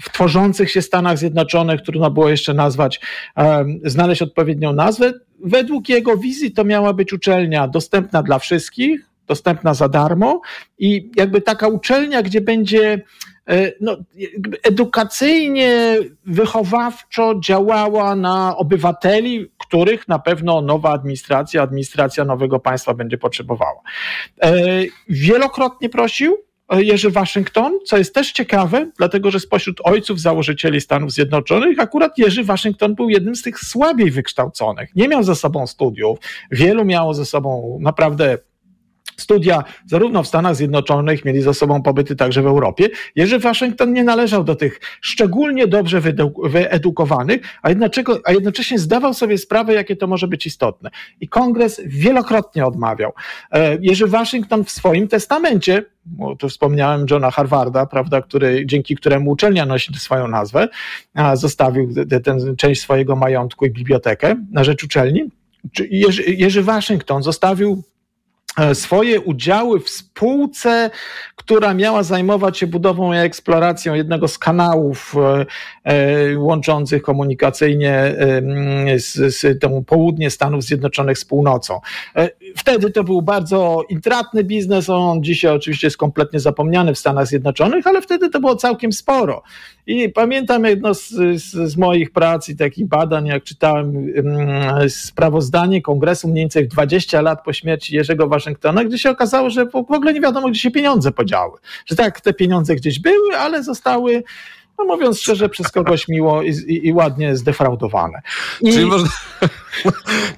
w 0.00 0.12
tworzących 0.12 0.70
się 0.70 0.82
Stanach 0.82 1.18
Zjednoczonych, 1.18 1.82
trudno 1.82 2.10
było 2.10 2.28
jeszcze 2.28 2.54
nazwać, 2.54 3.00
e, 3.36 3.64
znaleźć 3.84 4.22
odpowiednią 4.22 4.72
nazwę. 4.72 5.12
Według 5.44 5.88
jego 5.88 6.16
wizji 6.16 6.52
to 6.52 6.64
miała 6.64 6.92
być 6.92 7.12
uczelnia 7.12 7.68
dostępna 7.68 8.22
dla 8.22 8.38
wszystkich, 8.38 9.08
dostępna 9.26 9.74
za 9.74 9.88
darmo 9.88 10.40
i 10.78 11.10
jakby 11.16 11.40
taka 11.40 11.68
uczelnia, 11.68 12.22
gdzie 12.22 12.40
będzie 12.40 13.02
e, 13.48 13.72
no, 13.80 13.96
edukacyjnie, 14.62 15.96
wychowawczo 16.26 17.34
działała 17.40 18.16
na 18.16 18.56
obywateli, 18.56 19.50
których 19.58 20.08
na 20.08 20.18
pewno 20.18 20.60
nowa 20.60 20.92
administracja, 20.92 21.62
administracja 21.62 22.24
nowego 22.24 22.60
państwa 22.60 22.94
będzie 22.94 23.18
potrzebowała. 23.18 23.80
E, 24.42 24.52
wielokrotnie 25.08 25.88
prosił, 25.88 26.47
Jerzy 26.76 27.10
Waszyngton, 27.10 27.78
co 27.84 27.98
jest 27.98 28.14
też 28.14 28.32
ciekawe, 28.32 28.90
dlatego 28.96 29.30
że 29.30 29.40
spośród 29.40 29.80
ojców 29.84 30.20
założycieli 30.20 30.80
Stanów 30.80 31.12
Zjednoczonych 31.12 31.80
akurat 31.80 32.18
Jerzy 32.18 32.44
Waszyngton 32.44 32.94
był 32.94 33.08
jednym 33.08 33.36
z 33.36 33.42
tych 33.42 33.58
słabiej 33.58 34.10
wykształconych. 34.10 34.90
Nie 34.96 35.08
miał 35.08 35.22
ze 35.22 35.34
sobą 35.34 35.66
studiów, 35.66 36.18
wielu 36.50 36.84
miało 36.84 37.14
ze 37.14 37.24
sobą 37.24 37.78
naprawdę 37.80 38.38
studia 39.20 39.64
zarówno 39.86 40.22
w 40.22 40.28
Stanach 40.28 40.56
Zjednoczonych, 40.56 41.24
mieli 41.24 41.42
za 41.42 41.54
sobą 41.54 41.82
pobyty 41.82 42.16
także 42.16 42.42
w 42.42 42.46
Europie. 42.46 42.88
Jerzy 43.16 43.38
Waszyngton 43.38 43.92
nie 43.92 44.04
należał 44.04 44.44
do 44.44 44.56
tych 44.56 44.80
szczególnie 45.00 45.66
dobrze 45.66 46.00
wyedukowanych, 46.44 47.40
a, 47.62 47.68
a 48.24 48.32
jednocześnie 48.32 48.78
zdawał 48.78 49.14
sobie 49.14 49.38
sprawę, 49.38 49.74
jakie 49.74 49.96
to 49.96 50.06
może 50.06 50.28
być 50.28 50.46
istotne. 50.46 50.90
I 51.20 51.28
kongres 51.28 51.80
wielokrotnie 51.84 52.66
odmawiał. 52.66 53.12
E, 53.52 53.78
Jerzy 53.80 54.06
Waszyngton 54.06 54.64
w 54.64 54.70
swoim 54.70 55.08
testamencie, 55.08 55.84
bo 56.04 56.36
tu 56.36 56.48
wspomniałem 56.48 57.06
Johna 57.10 57.30
Harvarda, 57.30 57.86
prawda, 57.86 58.22
który, 58.22 58.66
dzięki 58.66 58.96
któremu 58.96 59.30
uczelnia 59.30 59.66
nosi 59.66 59.94
swoją 59.94 60.28
nazwę, 60.28 60.68
zostawił 61.34 61.94
tę 62.24 62.36
część 62.56 62.80
swojego 62.80 63.16
majątku 63.16 63.66
i 63.66 63.70
bibliotekę 63.70 64.36
na 64.52 64.64
rzecz 64.64 64.84
uczelni. 64.84 65.24
Jerzy, 65.90 66.22
Jerzy 66.22 66.62
Waszyngton 66.62 67.22
zostawił 67.22 67.82
swoje 68.74 69.20
udziały 69.20 69.80
w 69.80 69.90
spółce, 69.90 70.90
która 71.36 71.74
miała 71.74 72.02
zajmować 72.02 72.58
się 72.58 72.66
budową 72.66 73.12
i 73.12 73.16
eksploracją 73.16 73.94
jednego 73.94 74.28
z 74.28 74.38
kanałów 74.38 75.14
e, 75.16 75.46
e, 75.84 76.38
łączących 76.38 77.02
komunikacyjnie 77.02 78.14
z, 78.96 79.34
z 79.36 79.60
tą 79.60 79.84
południe 79.84 80.30
Stanów 80.30 80.64
Zjednoczonych 80.64 81.18
z 81.18 81.24
północą. 81.24 81.80
Wtedy 82.56 82.90
to 82.90 83.04
był 83.04 83.22
bardzo 83.22 83.82
intratny 83.88 84.44
biznes, 84.44 84.90
on 84.90 85.22
dzisiaj 85.22 85.50
oczywiście 85.50 85.86
jest 85.86 85.96
kompletnie 85.96 86.40
zapomniany 86.40 86.94
w 86.94 86.98
Stanach 86.98 87.26
Zjednoczonych, 87.26 87.86
ale 87.86 88.02
wtedy 88.02 88.30
to 88.30 88.40
było 88.40 88.56
całkiem 88.56 88.92
sporo. 88.92 89.42
I 89.86 90.08
pamiętam 90.08 90.64
jedno 90.64 90.94
z, 90.94 91.08
z, 91.08 91.70
z 91.72 91.76
moich 91.76 92.10
prac 92.10 92.48
i 92.48 92.56
takich 92.56 92.88
badań, 92.88 93.26
jak 93.26 93.44
czytałem 93.44 93.96
um, 93.96 94.90
sprawozdanie 94.90 95.82
kongresu 95.82 96.28
mniej 96.28 96.42
więcej 96.42 96.68
20 96.68 97.20
lat 97.20 97.44
po 97.44 97.52
śmierci 97.52 97.96
Jerzego 97.96 98.28
Waszyngtona, 98.28 98.84
gdzie 98.84 98.98
się 98.98 99.10
okazało, 99.10 99.50
że 99.50 99.66
w 99.66 99.76
ogóle 99.76 100.12
nie 100.12 100.20
wiadomo, 100.20 100.48
gdzie 100.48 100.60
się 100.60 100.70
pieniądze 100.70 101.12
podziały. 101.12 101.58
Że 101.86 101.96
tak, 101.96 102.20
te 102.20 102.32
pieniądze 102.32 102.74
gdzieś 102.74 102.98
były, 102.98 103.36
ale 103.38 103.62
zostały 103.62 104.22
no 104.78 104.84
mówiąc 104.84 105.20
szczerze, 105.20 105.48
przez 105.48 105.70
kogoś 105.70 106.08
miło 106.08 106.42
i, 106.42 106.50
i, 106.50 106.86
i 106.86 106.92
ładnie 106.92 107.36
zdefraudowane. 107.36 108.20
I... 108.60 108.72
Czyli, 108.72 108.86
można, 108.86 109.08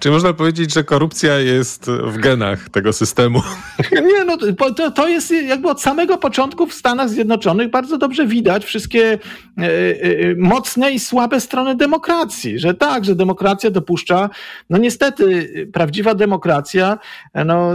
czyli 0.01 0.13
można 0.13 0.33
powiedzieć, 0.33 0.75
że 0.75 0.85
korupcja 0.85 1.39
jest 1.39 1.91
w 1.91 2.19
genach 2.19 2.69
tego 2.69 2.93
systemu? 2.93 3.43
Nie, 3.93 4.25
no 4.25 4.37
to, 4.77 4.91
to 4.91 5.09
jest 5.09 5.31
jakby 5.31 5.69
od 5.69 5.83
samego 5.83 6.19
początku 6.19 6.67
w 6.67 6.75
Stanach 6.75 7.09
Zjednoczonych 7.09 7.71
bardzo 7.71 7.99
dobrze 7.99 8.27
widać 8.27 8.65
wszystkie 8.65 9.19
e, 9.59 9.63
e, 9.63 10.35
mocne 10.37 10.91
i 10.93 11.01
słabe 11.01 11.41
strony 11.41 11.75
demokracji, 11.75 12.59
że 12.59 12.75
tak, 12.75 13.05
że 13.05 13.15
demokracja 13.15 13.71
dopuszcza, 13.71 14.31
no 14.71 14.79
niestety 14.79 15.51
prawdziwa 15.73 16.15
demokracja 16.15 16.99
no, 17.47 17.73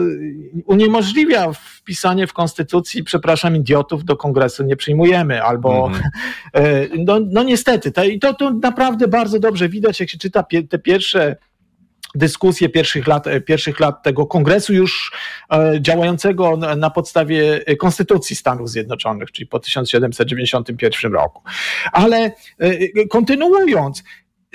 uniemożliwia 0.65 1.53
wpisanie 1.53 2.27
w 2.27 2.33
konstytucji, 2.33 3.03
przepraszam, 3.03 3.55
idiotów 3.55 4.05
do 4.05 4.17
kongresu 4.17 4.63
nie 4.63 4.75
przyjmujemy, 4.75 5.43
albo 5.43 5.87
mm 5.87 5.99
-hmm. 5.99 6.89
no, 7.05 7.19
no 7.31 7.43
niestety, 7.43 7.91
to, 7.91 8.01
to, 8.21 8.33
to 8.33 8.51
naprawdę 8.51 9.07
bardzo 9.07 9.39
dobrze 9.39 9.69
widać, 9.69 9.99
jak 9.99 10.09
się 10.09 10.17
czyta 10.17 10.45
te 10.69 10.79
pierwsze 10.79 11.35
dyskusje 12.15 12.69
pierwszych 12.69 13.07
lat, 13.07 13.27
e, 13.27 13.41
pierwszych 13.41 13.79
lat 13.79 14.03
tego 14.03 14.25
kongresu 14.25 14.73
już 14.73 15.11
e, 15.51 15.73
działającego 15.81 16.57
na 16.57 16.89
podstawie 16.89 17.61
Konstytucji 17.79 18.35
Stanów 18.35 18.69
Zjednoczonych, 18.69 19.31
czyli 19.31 19.47
po 19.47 19.59
1791 19.59 21.13
roku. 21.13 21.41
Ale 21.91 22.31
kontynuując, 23.09 24.03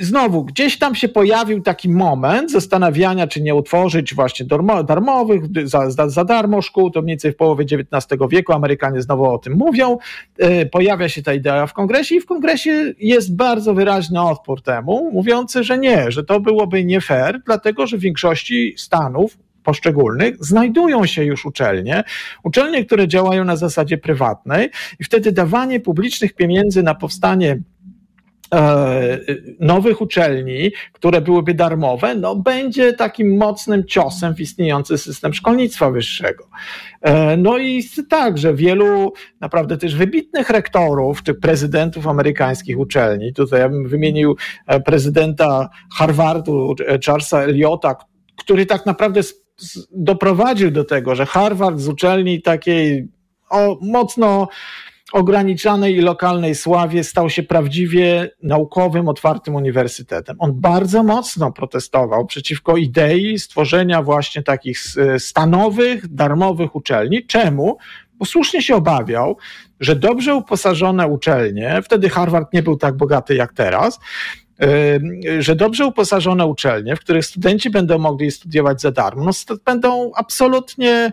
znowu, 0.00 0.44
gdzieś 0.44 0.78
tam 0.78 0.94
się 0.94 1.08
pojawił 1.08 1.62
taki 1.62 1.88
moment 1.88 2.50
zastanawiania, 2.50 3.26
czy 3.26 3.42
nie 3.42 3.54
utworzyć 3.54 4.14
właśnie 4.14 4.46
darmowych, 4.84 5.42
za, 5.64 5.90
za, 5.90 6.08
za 6.08 6.24
darmo 6.24 6.62
szkół, 6.62 6.90
to 6.90 7.02
mniej 7.02 7.12
więcej 7.12 7.32
w 7.32 7.36
połowie 7.36 7.64
XIX 7.64 8.20
wieku, 8.30 8.52
Amerykanie 8.52 9.02
znowu 9.02 9.24
o 9.24 9.38
tym 9.38 9.52
mówią, 9.52 9.98
e, 10.38 10.66
pojawia 10.66 11.08
się 11.08 11.22
ta 11.22 11.34
idea 11.34 11.66
w 11.66 11.72
kongresie 11.72 12.14
i 12.14 12.20
w 12.20 12.26
kongresie 12.26 12.92
jest 12.98 13.36
bardzo 13.36 13.74
wyraźny 13.74 14.22
odpór 14.22 14.62
temu, 14.62 15.10
mówiący, 15.12 15.64
że 15.64 15.78
nie, 15.78 16.10
że 16.10 16.24
to 16.24 16.40
byłoby 16.40 16.84
nie 16.84 17.00
fair, 17.00 17.40
dlatego, 17.46 17.86
że 17.86 17.96
w 17.96 18.00
większości 18.00 18.74
stanów, 18.76 19.38
poszczególnych 19.62 20.44
znajdują 20.44 21.06
się 21.06 21.24
już 21.24 21.46
uczelnie, 21.46 22.04
uczelnie, 22.42 22.84
które 22.84 23.08
działają 23.08 23.44
na 23.44 23.56
zasadzie 23.56 23.98
prywatnej 23.98 24.70
i 25.00 25.04
wtedy 25.04 25.32
dawanie 25.32 25.80
publicznych 25.80 26.34
pieniędzy 26.34 26.82
na 26.82 26.94
powstanie 26.94 27.58
nowych 29.60 30.00
uczelni, 30.00 30.72
które 30.92 31.20
byłyby 31.20 31.54
darmowe, 31.54 32.14
no 32.14 32.36
będzie 32.36 32.92
takim 32.92 33.36
mocnym 33.36 33.84
ciosem 33.84 34.34
w 34.34 34.40
istniejący 34.40 34.98
system 34.98 35.34
szkolnictwa 35.34 35.90
wyższego. 35.90 36.48
E, 37.00 37.36
no 37.36 37.58
i 37.58 37.84
tak, 38.08 38.38
że 38.38 38.54
wielu 38.54 39.12
naprawdę 39.40 39.76
też 39.76 39.94
wybitnych 39.96 40.50
rektorów 40.50 41.22
czy 41.22 41.34
prezydentów 41.34 42.06
amerykańskich 42.06 42.78
uczelni, 42.78 43.32
tutaj 43.32 43.60
ja 43.60 43.68
bym 43.68 43.88
wymienił 43.88 44.36
e, 44.66 44.80
prezydenta 44.80 45.68
Harvardu, 45.96 46.74
Charlesa 47.06 47.42
Eliota, 47.42 47.96
który 48.38 48.66
tak 48.66 48.86
naprawdę 48.86 49.20
doprowadził 49.90 50.70
do 50.70 50.84
tego, 50.84 51.14
że 51.14 51.26
Harvard 51.26 51.78
z 51.78 51.88
uczelni 51.88 52.42
takiej 52.42 53.08
o, 53.50 53.78
mocno 53.82 54.48
ograniczonej 55.12 55.96
i 55.96 56.00
lokalnej 56.00 56.54
sławie 56.54 57.04
stał 57.04 57.30
się 57.30 57.42
prawdziwie 57.42 58.30
naukowym, 58.42 59.08
otwartym 59.08 59.54
uniwersytetem. 59.54 60.36
On 60.38 60.60
bardzo 60.60 61.02
mocno 61.02 61.52
protestował 61.52 62.26
przeciwko 62.26 62.76
idei 62.76 63.38
stworzenia 63.38 64.02
właśnie 64.02 64.42
takich 64.42 64.78
stanowych, 65.18 66.14
darmowych 66.14 66.76
uczelni. 66.76 67.26
Czemu? 67.26 67.78
Bo 68.14 68.24
słusznie 68.24 68.62
się 68.62 68.76
obawiał, 68.76 69.36
że 69.80 69.96
dobrze 69.96 70.34
uposażone 70.34 71.06
uczelnie, 71.06 71.80
wtedy 71.84 72.08
Harvard 72.08 72.52
nie 72.52 72.62
był 72.62 72.76
tak 72.76 72.96
bogaty 72.96 73.34
jak 73.34 73.52
teraz, 73.52 74.00
że 75.38 75.56
dobrze 75.56 75.86
uposażone 75.86 76.46
uczelnie, 76.46 76.96
w 76.96 77.00
których 77.00 77.26
studenci 77.26 77.70
będą 77.70 77.98
mogli 77.98 78.30
studiować 78.30 78.80
za 78.80 78.90
darmo, 78.90 79.24
no, 79.24 79.56
będą 79.64 80.10
absolutnie 80.16 81.12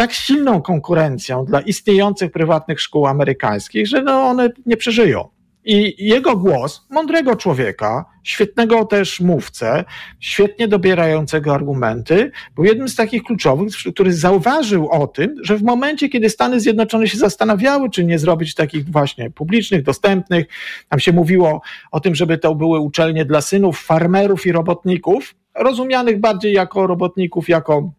tak 0.00 0.12
silną 0.12 0.62
konkurencją 0.62 1.44
dla 1.44 1.60
istniejących 1.60 2.32
prywatnych 2.32 2.80
szkół 2.80 3.06
amerykańskich, 3.06 3.86
że 3.86 4.02
no 4.02 4.22
one 4.22 4.48
nie 4.66 4.76
przeżyją. 4.76 5.28
I 5.64 5.94
jego 5.98 6.36
głos, 6.36 6.86
mądrego 6.90 7.36
człowieka, 7.36 8.04
świetnego 8.22 8.84
też 8.84 9.20
mówcę, 9.20 9.84
świetnie 10.20 10.68
dobierającego 10.68 11.54
argumenty, 11.54 12.30
był 12.54 12.64
jednym 12.64 12.88
z 12.88 12.94
takich 12.96 13.22
kluczowych, 13.22 13.72
który 13.92 14.12
zauważył 14.12 14.88
o 14.88 15.06
tym, 15.06 15.34
że 15.42 15.56
w 15.56 15.62
momencie, 15.62 16.08
kiedy 16.08 16.30
Stany 16.30 16.60
Zjednoczone 16.60 17.08
się 17.08 17.18
zastanawiały, 17.18 17.90
czy 17.90 18.04
nie 18.04 18.18
zrobić 18.18 18.54
takich 18.54 18.90
właśnie 18.90 19.30
publicznych, 19.30 19.82
dostępnych, 19.82 20.46
tam 20.88 21.00
się 21.00 21.12
mówiło 21.12 21.62
o 21.90 22.00
tym, 22.00 22.14
żeby 22.14 22.38
to 22.38 22.54
były 22.54 22.78
uczelnie 22.78 23.24
dla 23.24 23.40
synów 23.40 23.80
farmerów 23.80 24.46
i 24.46 24.52
robotników, 24.52 25.34
rozumianych 25.54 26.20
bardziej 26.20 26.52
jako 26.52 26.86
robotników, 26.86 27.48
jako 27.48 27.92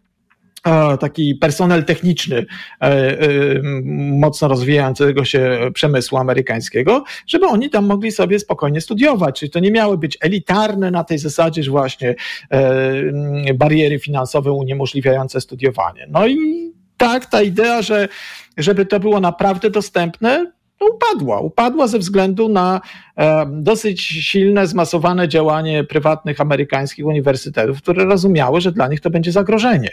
taki 1.00 1.36
personel 1.36 1.86
techniczny 1.86 2.46
mocno 4.20 4.48
rozwijającego 4.48 5.26
się 5.26 5.60
przemysłu 5.74 6.18
amerykańskiego, 6.18 7.04
żeby 7.28 7.46
oni 7.46 7.70
tam 7.70 7.86
mogli 7.86 8.12
sobie 8.12 8.40
spokojnie 8.40 8.82
studiować. 8.82 9.40
Czyli 9.40 9.50
to 9.50 9.60
nie 9.60 9.72
miały 9.72 9.98
być 9.98 10.18
elitarne 10.22 10.92
na 10.92 11.04
tej 11.04 11.18
zasadzie, 11.18 11.64
że 11.64 11.72
właśnie 11.72 12.16
bariery 13.56 14.00
finansowe 14.00 14.52
uniemożliwiające 14.52 15.42
studiowanie. 15.42 16.08
No 16.10 16.28
i 16.28 16.72
tak, 16.98 17.26
ta 17.26 17.42
idea, 17.42 17.82
że 17.82 18.08
żeby 18.58 18.86
to 18.86 19.00
było 19.00 19.20
naprawdę 19.20 19.70
dostępne, 19.70 20.52
no 20.82 20.88
upadła. 20.88 21.40
Upadła 21.40 21.88
ze 21.88 22.00
względu 22.00 22.50
na 22.50 22.82
e, 23.18 23.46
dosyć 23.52 24.02
silne, 24.02 24.68
zmasowane 24.68 25.28
działanie 25.28 25.84
prywatnych 25.84 26.42
amerykańskich 26.42 27.06
uniwersytetów, 27.06 27.82
które 27.82 28.06
rozumiały, 28.06 28.62
że 28.62 28.72
dla 28.72 28.88
nich 28.88 29.02
to 29.02 29.10
będzie 29.10 29.32
zagrożenie. 29.32 29.90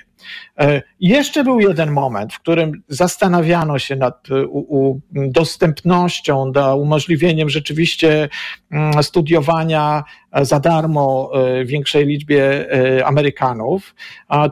E, 0.59 0.83
jeszcze 1.00 1.45
był 1.45 1.61
jeden 1.61 1.90
moment, 1.90 2.33
w 2.33 2.40
którym 2.40 2.83
zastanawiano 2.88 3.78
się 3.78 3.97
nad 3.97 4.28
u, 4.49 5.00
dostępnością, 5.14 6.52
da, 6.52 6.75
umożliwieniem 6.75 7.49
rzeczywiście 7.49 8.28
mm, 8.71 9.02
studiowania 9.02 10.04
za 10.33 10.61
darmo 10.61 11.30
e, 11.35 11.64
większej 11.64 12.07
liczbie 12.07 12.73
e, 12.73 13.07
Amerykanów. 13.07 13.95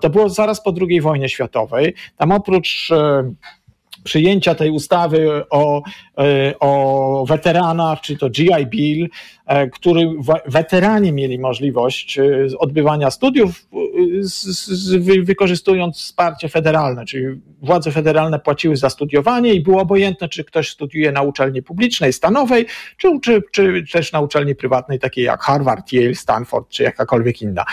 To 0.00 0.10
było 0.10 0.28
zaraz 0.28 0.62
po 0.62 0.74
II 0.80 1.00
wojnie 1.00 1.28
światowej. 1.28 1.94
Tam 2.16 2.32
oprócz 2.32 2.90
e, 2.90 3.32
przyjęcia 4.06 4.54
tej 4.54 4.70
ustawy 4.70 5.44
o, 5.50 5.82
e, 6.18 6.54
o 6.60 7.24
weteranach, 7.28 8.00
czy 8.00 8.16
to 8.16 8.30
GI 8.30 8.66
Bill, 8.66 9.08
który 9.72 10.10
weterani 10.46 11.12
mieli 11.12 11.38
możliwość 11.38 12.18
e, 12.18 12.24
odbywania 12.58 13.10
studiów 13.10 13.68
wykorzystując 15.22 15.96
wsparcie 15.96 16.48
federalne, 16.48 17.04
czyli 17.04 17.26
władze 17.62 17.92
federalne 17.92 18.38
płaciły 18.38 18.76
za 18.76 18.90
studiowanie 18.90 19.54
i 19.54 19.60
było 19.60 19.80
obojętne, 19.82 20.28
czy 20.28 20.44
ktoś 20.44 20.70
studiuje 20.70 21.12
na 21.12 21.22
uczelni 21.22 21.62
publicznej, 21.62 22.12
stanowej, 22.12 22.66
czy, 22.96 23.20
czy, 23.20 23.42
czy 23.52 23.84
też 23.92 24.12
na 24.12 24.20
uczelni 24.20 24.54
prywatnej, 24.54 24.98
takiej 24.98 25.24
jak 25.24 25.42
Harvard, 25.42 25.92
Yale, 25.92 26.14
Stanford, 26.14 26.68
czy 26.68 26.82
jakakolwiek 26.82 27.42
inna. 27.42 27.64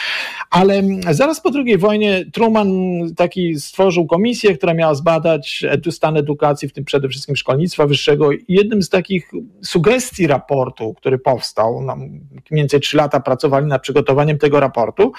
Ale 0.49 0.83
zaraz 1.11 1.41
po 1.41 1.51
II 1.55 1.77
wojnie 1.77 2.25
Truman 2.33 2.69
taki 3.15 3.59
stworzył 3.59 4.07
komisję, 4.07 4.57
która 4.57 4.73
miała 4.73 4.95
zbadać 4.95 5.63
stan 5.91 6.17
edukacji, 6.17 6.69
w 6.69 6.73
tym 6.73 6.85
przede 6.85 7.09
wszystkim 7.09 7.35
szkolnictwa 7.35 7.87
wyższego. 7.87 8.29
Jednym 8.47 8.83
z 8.83 8.89
takich 8.89 9.31
sugestii 9.63 10.27
raportu, 10.27 10.93
który 10.93 11.19
powstał, 11.19 11.62
no, 11.71 11.95
mniej 11.95 12.41
więcej 12.51 12.79
trzy 12.79 12.97
lata 12.97 13.19
pracowali 13.19 13.67
nad 13.67 13.81
przygotowaniem 13.81 14.37
tego 14.37 14.59
raportu, 14.59 15.11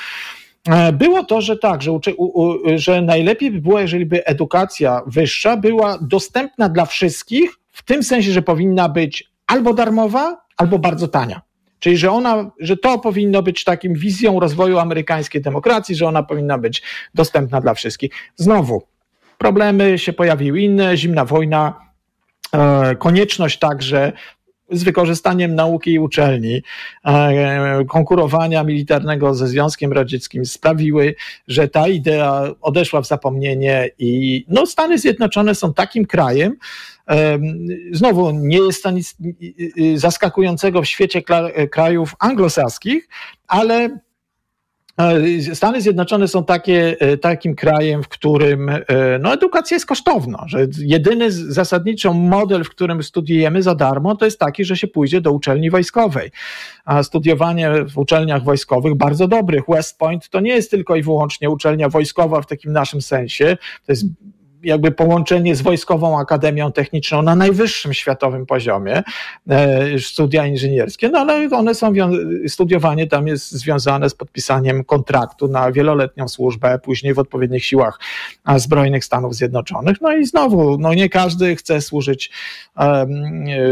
e, 0.68 0.92
było 0.92 1.24
to, 1.24 1.40
że 1.40 1.56
tak, 1.56 1.82
że, 1.82 1.92
uczy, 1.92 2.14
u, 2.16 2.54
że 2.76 3.02
najlepiej 3.02 3.50
by 3.50 3.60
było, 3.60 3.80
jeżeli 3.80 4.06
by 4.06 4.24
edukacja 4.24 5.02
wyższa 5.06 5.56
była 5.56 5.98
dostępna 6.00 6.68
dla 6.68 6.86
wszystkich, 6.86 7.50
w 7.72 7.82
tym 7.82 8.02
sensie, 8.02 8.32
że 8.32 8.42
powinna 8.42 8.88
być 8.88 9.30
albo 9.46 9.74
darmowa, 9.74 10.44
albo 10.56 10.78
bardzo 10.78 11.08
tania. 11.08 11.40
Czyli, 11.78 11.96
że 11.96 12.10
ona, 12.10 12.50
że 12.60 12.76
to 12.76 12.98
powinno 12.98 13.42
być 13.42 13.64
takim 13.64 13.94
wizją 13.94 14.40
rozwoju 14.40 14.78
amerykańskiej 14.78 15.42
demokracji, 15.42 15.94
że 15.94 16.06
ona 16.06 16.22
powinna 16.22 16.58
być 16.58 16.82
dostępna 17.14 17.60
dla 17.60 17.74
wszystkich. 17.74 18.10
Znowu, 18.36 18.82
problemy 19.38 19.98
się 19.98 20.12
pojawiły 20.12 20.60
inne, 20.60 20.96
zimna 20.96 21.24
wojna, 21.24 21.80
e, 22.52 22.96
konieczność 22.96 23.58
także 23.58 24.12
z 24.70 24.84
wykorzystaniem 24.84 25.54
nauki 25.54 25.92
i 25.92 25.98
uczelni, 25.98 26.62
e, 27.04 27.84
konkurowania 27.88 28.64
militarnego 28.64 29.34
ze 29.34 29.48
Związkiem 29.48 29.92
Radzieckim 29.92 30.46
sprawiły, 30.46 31.14
że 31.48 31.68
ta 31.68 31.88
idea 31.88 32.50
odeszła 32.60 33.00
w 33.00 33.06
zapomnienie 33.06 33.88
i 33.98 34.44
no, 34.48 34.66
Stany 34.66 34.98
Zjednoczone 34.98 35.54
są 35.54 35.74
takim 35.74 36.06
krajem, 36.06 36.56
e, 37.08 37.38
Znowu, 37.92 38.30
nie 38.30 38.58
jest 38.58 38.82
to 38.82 38.90
nic 38.90 39.16
zaskakującego 39.94 40.82
w 40.82 40.86
świecie 40.86 41.22
krajów 41.70 42.14
anglosaskich, 42.18 43.08
ale 43.48 43.74
E, 43.84 43.98
Stany 45.54 45.80
Zjednoczone 45.80 46.28
są 46.28 46.44
takie, 46.44 46.96
e, 47.00 47.16
takim 47.16 47.54
krajem, 47.54 48.02
w 48.02 48.08
którym 48.08 48.68
e, 48.68 48.82
no, 49.20 49.32
edukacja 49.32 49.74
jest 49.74 49.86
kosztowna, 49.86 50.44
że 50.46 50.66
jedyny 50.78 51.30
zasadniczy 51.30 52.10
model, 52.10 52.64
w 52.64 52.70
którym 52.70 53.02
studiujemy 53.02 53.62
za 53.62 53.74
darmo, 53.74 54.16
to 54.16 54.24
jest 54.24 54.38
taki, 54.38 54.64
że 54.64 54.76
się 54.76 54.86
pójdzie 54.86 55.20
do 55.20 55.32
uczelni 55.32 55.70
wojskowej. 55.70 56.30
A 56.84 57.02
studiowanie 57.02 57.70
w 57.84 57.98
uczelniach 57.98 58.44
wojskowych 58.44 58.94
bardzo 58.94 59.28
dobrych. 59.28 59.64
West 59.68 59.98
Point 59.98 60.28
to 60.28 60.40
nie 60.40 60.52
jest 60.52 60.70
tylko 60.70 60.96
i 60.96 61.02
wyłącznie 61.02 61.50
uczelnia 61.50 61.88
wojskowa 61.88 62.42
w 62.42 62.46
takim 62.46 62.72
naszym 62.72 63.02
sensie, 63.02 63.56
to 63.86 63.92
jest 63.92 64.04
jakby 64.64 64.90
połączenie 64.90 65.56
z 65.56 65.62
Wojskową 65.62 66.18
Akademią 66.18 66.72
Techniczną 66.72 67.22
na 67.22 67.34
najwyższym 67.34 67.94
światowym 67.94 68.46
poziomie, 68.46 69.02
e, 69.48 69.98
studia 69.98 70.46
inżynierskie, 70.46 71.08
no 71.08 71.18
ale 71.18 71.48
one 71.50 71.74
są, 71.74 71.92
studiowanie 72.48 73.06
tam 73.06 73.26
jest 73.26 73.50
związane 73.50 74.10
z 74.10 74.14
podpisaniem 74.14 74.84
kontraktu 74.84 75.48
na 75.48 75.72
wieloletnią 75.72 76.28
służbę, 76.28 76.78
później 76.78 77.14
w 77.14 77.18
odpowiednich 77.18 77.64
siłach 77.64 77.98
zbrojnych 78.56 79.04
Stanów 79.04 79.34
Zjednoczonych. 79.34 80.00
No 80.00 80.16
i 80.16 80.26
znowu, 80.26 80.78
no 80.78 80.94
nie 80.94 81.08
każdy 81.08 81.56
chce 81.56 81.80
służyć 81.80 82.30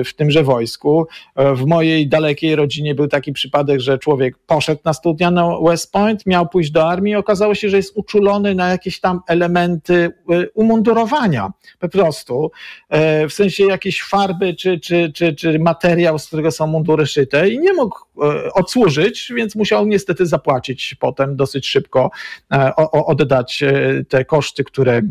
w 0.05 0.15
tymże 0.17 0.43
wojsku. 0.43 1.07
W 1.37 1.67
mojej 1.67 2.09
dalekiej 2.09 2.57
rodzinie 2.57 2.95
był 2.95 3.09
taki 3.09 3.33
przypadek, 3.33 3.81
że 3.81 3.99
człowiek 3.99 4.39
poszedł 4.47 4.81
na 4.85 4.93
studia 4.93 5.31
na 5.31 5.61
West 5.61 5.93
Point, 5.93 6.27
miał 6.27 6.49
pójść 6.49 6.71
do 6.71 6.89
armii, 6.89 7.15
okazało 7.15 7.55
się, 7.55 7.69
że 7.69 7.77
jest 7.77 7.97
uczulony 7.97 8.55
na 8.55 8.69
jakieś 8.69 9.01
tam 9.01 9.21
elementy 9.29 10.13
e, 10.31 10.49
umundurowania, 10.83 11.13
mundurowania 11.13 11.53
po 11.79 11.89
prostu, 11.89 12.51
e, 12.89 13.29
w 13.29 13.33
sensie 13.33 13.65
jakiejś 13.67 14.03
farby 14.03 14.55
czy, 14.55 14.81
czy, 14.81 15.13
czy, 15.15 15.35
czy 15.35 15.59
materiał, 15.59 16.19
z 16.19 16.27
którego 16.27 16.51
są 16.51 16.67
mundury 16.67 17.07
szyte 17.07 17.49
i 17.49 17.59
nie 17.59 17.73
mógł 17.73 17.99
e, 17.99 18.53
odsłużyć, 18.53 19.33
więc 19.37 19.55
musiał 19.55 19.87
niestety 19.87 20.27
zapłacić 20.27 20.97
potem 21.01 21.37
dosyć 21.37 21.69
szybko, 21.69 22.11
e, 22.53 22.77
oddać 22.93 23.65
te 24.09 24.25
koszty, 24.25 24.65
które 24.65 25.03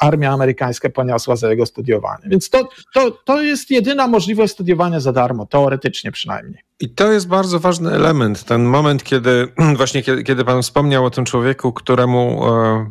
armia 0.00 0.30
amerykańska 0.32 0.90
poniosła 0.90 1.36
za 1.36 1.50
jego 1.50 1.66
studiowanie. 1.66 2.24
Więc 2.26 2.50
to, 2.50 2.68
to, 2.94 3.10
to 3.10 3.42
jest 3.42 3.70
jedyna 3.70 4.08
możliwość 4.08 4.52
studiowania 4.52 5.00
za 5.00 5.12
darmo, 5.12 5.46
teoretycznie 5.46 6.12
przynajmniej. 6.12 6.62
I 6.80 6.88
to 6.88 7.12
jest 7.12 7.28
bardzo 7.28 7.60
ważny 7.60 7.90
element, 7.92 8.44
ten 8.44 8.64
moment, 8.64 9.04
kiedy 9.04 9.48
właśnie 9.76 10.02
kiedy, 10.02 10.22
kiedy 10.22 10.44
pan 10.44 10.62
wspomniał 10.62 11.04
o 11.04 11.10
tym 11.10 11.24
człowieku, 11.24 11.72
któremu, 11.72 12.42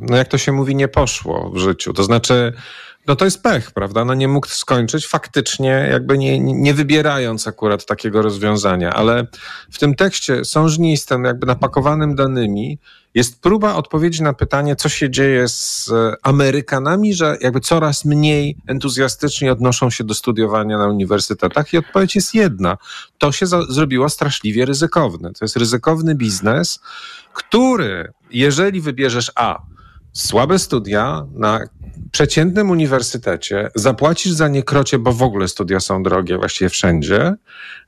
no 0.02 0.18
jak 0.18 0.28
to 0.28 0.38
się 0.38 0.52
mówi, 0.52 0.76
nie 0.76 0.88
poszło 0.88 1.52
w 1.54 1.58
życiu. 1.58 1.94
To 1.94 2.03
znaczy, 2.04 2.54
no 3.08 3.16
to 3.16 3.26
jest 3.26 3.44
pech, 3.44 3.72
prawda? 3.72 4.06
No 4.06 4.14
nie 4.14 4.28
mógł 4.28 4.48
skończyć 4.48 5.08
faktycznie, 5.08 5.88
jakby 5.92 6.18
nie, 6.18 6.40
nie 6.40 6.74
wybierając 6.74 7.48
akurat 7.48 7.86
takiego 7.86 8.22
rozwiązania, 8.22 8.94
ale 8.94 9.28
w 9.72 9.80
tym 9.80 9.96
tekście 9.96 10.46
sążnistym, 10.46 11.24
jakby 11.24 11.48
napakowanym 11.48 12.16
danymi, 12.16 12.80
jest 13.14 13.42
próba 13.42 13.76
odpowiedzi 13.76 14.24
na 14.24 14.34
pytanie, 14.34 14.76
co 14.76 14.90
się 14.90 15.10
dzieje 15.10 15.48
z 15.48 15.92
Amerykanami, 16.24 17.14
że 17.14 17.38
jakby 17.42 17.60
coraz 17.60 18.06
mniej 18.06 18.58
entuzjastycznie 18.68 19.52
odnoszą 19.52 19.90
się 19.90 20.04
do 20.04 20.14
studiowania 20.14 20.78
na 20.78 20.88
uniwersytetach 20.88 21.74
i 21.74 21.78
odpowiedź 21.78 22.16
jest 22.16 22.34
jedna. 22.36 22.78
To 23.18 23.32
się 23.32 23.46
za- 23.48 23.66
zrobiło 23.70 24.10
straszliwie 24.10 24.66
ryzykowne. 24.66 25.34
To 25.34 25.46
jest 25.46 25.58
ryzykowny 25.58 26.16
biznes, 26.16 26.80
który, 27.34 28.14
jeżeli 28.32 28.82
wybierzesz 28.82 29.32
A, 29.36 29.62
słabe 30.14 30.60
studia 30.60 31.26
na 31.34 31.60
przeciętnym 32.14 32.70
uniwersytecie, 32.70 33.70
zapłacisz 33.76 34.34
za 34.34 34.48
nie 34.48 34.64
krocie, 34.64 35.00
bo 35.00 35.14
w 35.14 35.24
ogóle 35.24 35.48
studia 35.48 35.80
są 35.80 36.04
drogie 36.04 36.38
właściwie 36.38 36.70
wszędzie, 36.70 37.36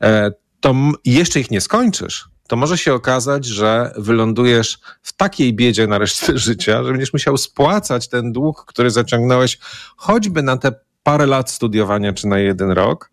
e, 0.01 0.31
to 0.59 0.75
jeszcze 1.05 1.39
ich 1.39 1.51
nie 1.51 1.61
skończysz, 1.61 2.29
to 2.47 2.55
może 2.55 2.77
się 2.77 2.93
okazać, 2.93 3.45
że 3.45 3.91
wylądujesz 3.97 4.79
w 5.01 5.13
takiej 5.13 5.53
biedzie 5.53 5.87
na 5.87 5.97
resztę 5.97 6.37
życia, 6.47 6.83
że 6.83 6.91
będziesz 6.91 7.13
musiał 7.13 7.37
spłacać 7.37 8.07
ten 8.07 8.31
dług, 8.31 8.65
który 8.65 8.89
zaciągnąłeś 8.89 9.57
choćby 9.95 10.43
na 10.43 10.57
te 10.57 10.71
parę 11.03 11.25
lat 11.25 11.51
studiowania 11.51 12.13
czy 12.13 12.27
na 12.27 12.39
jeden 12.39 12.71
rok, 12.71 13.11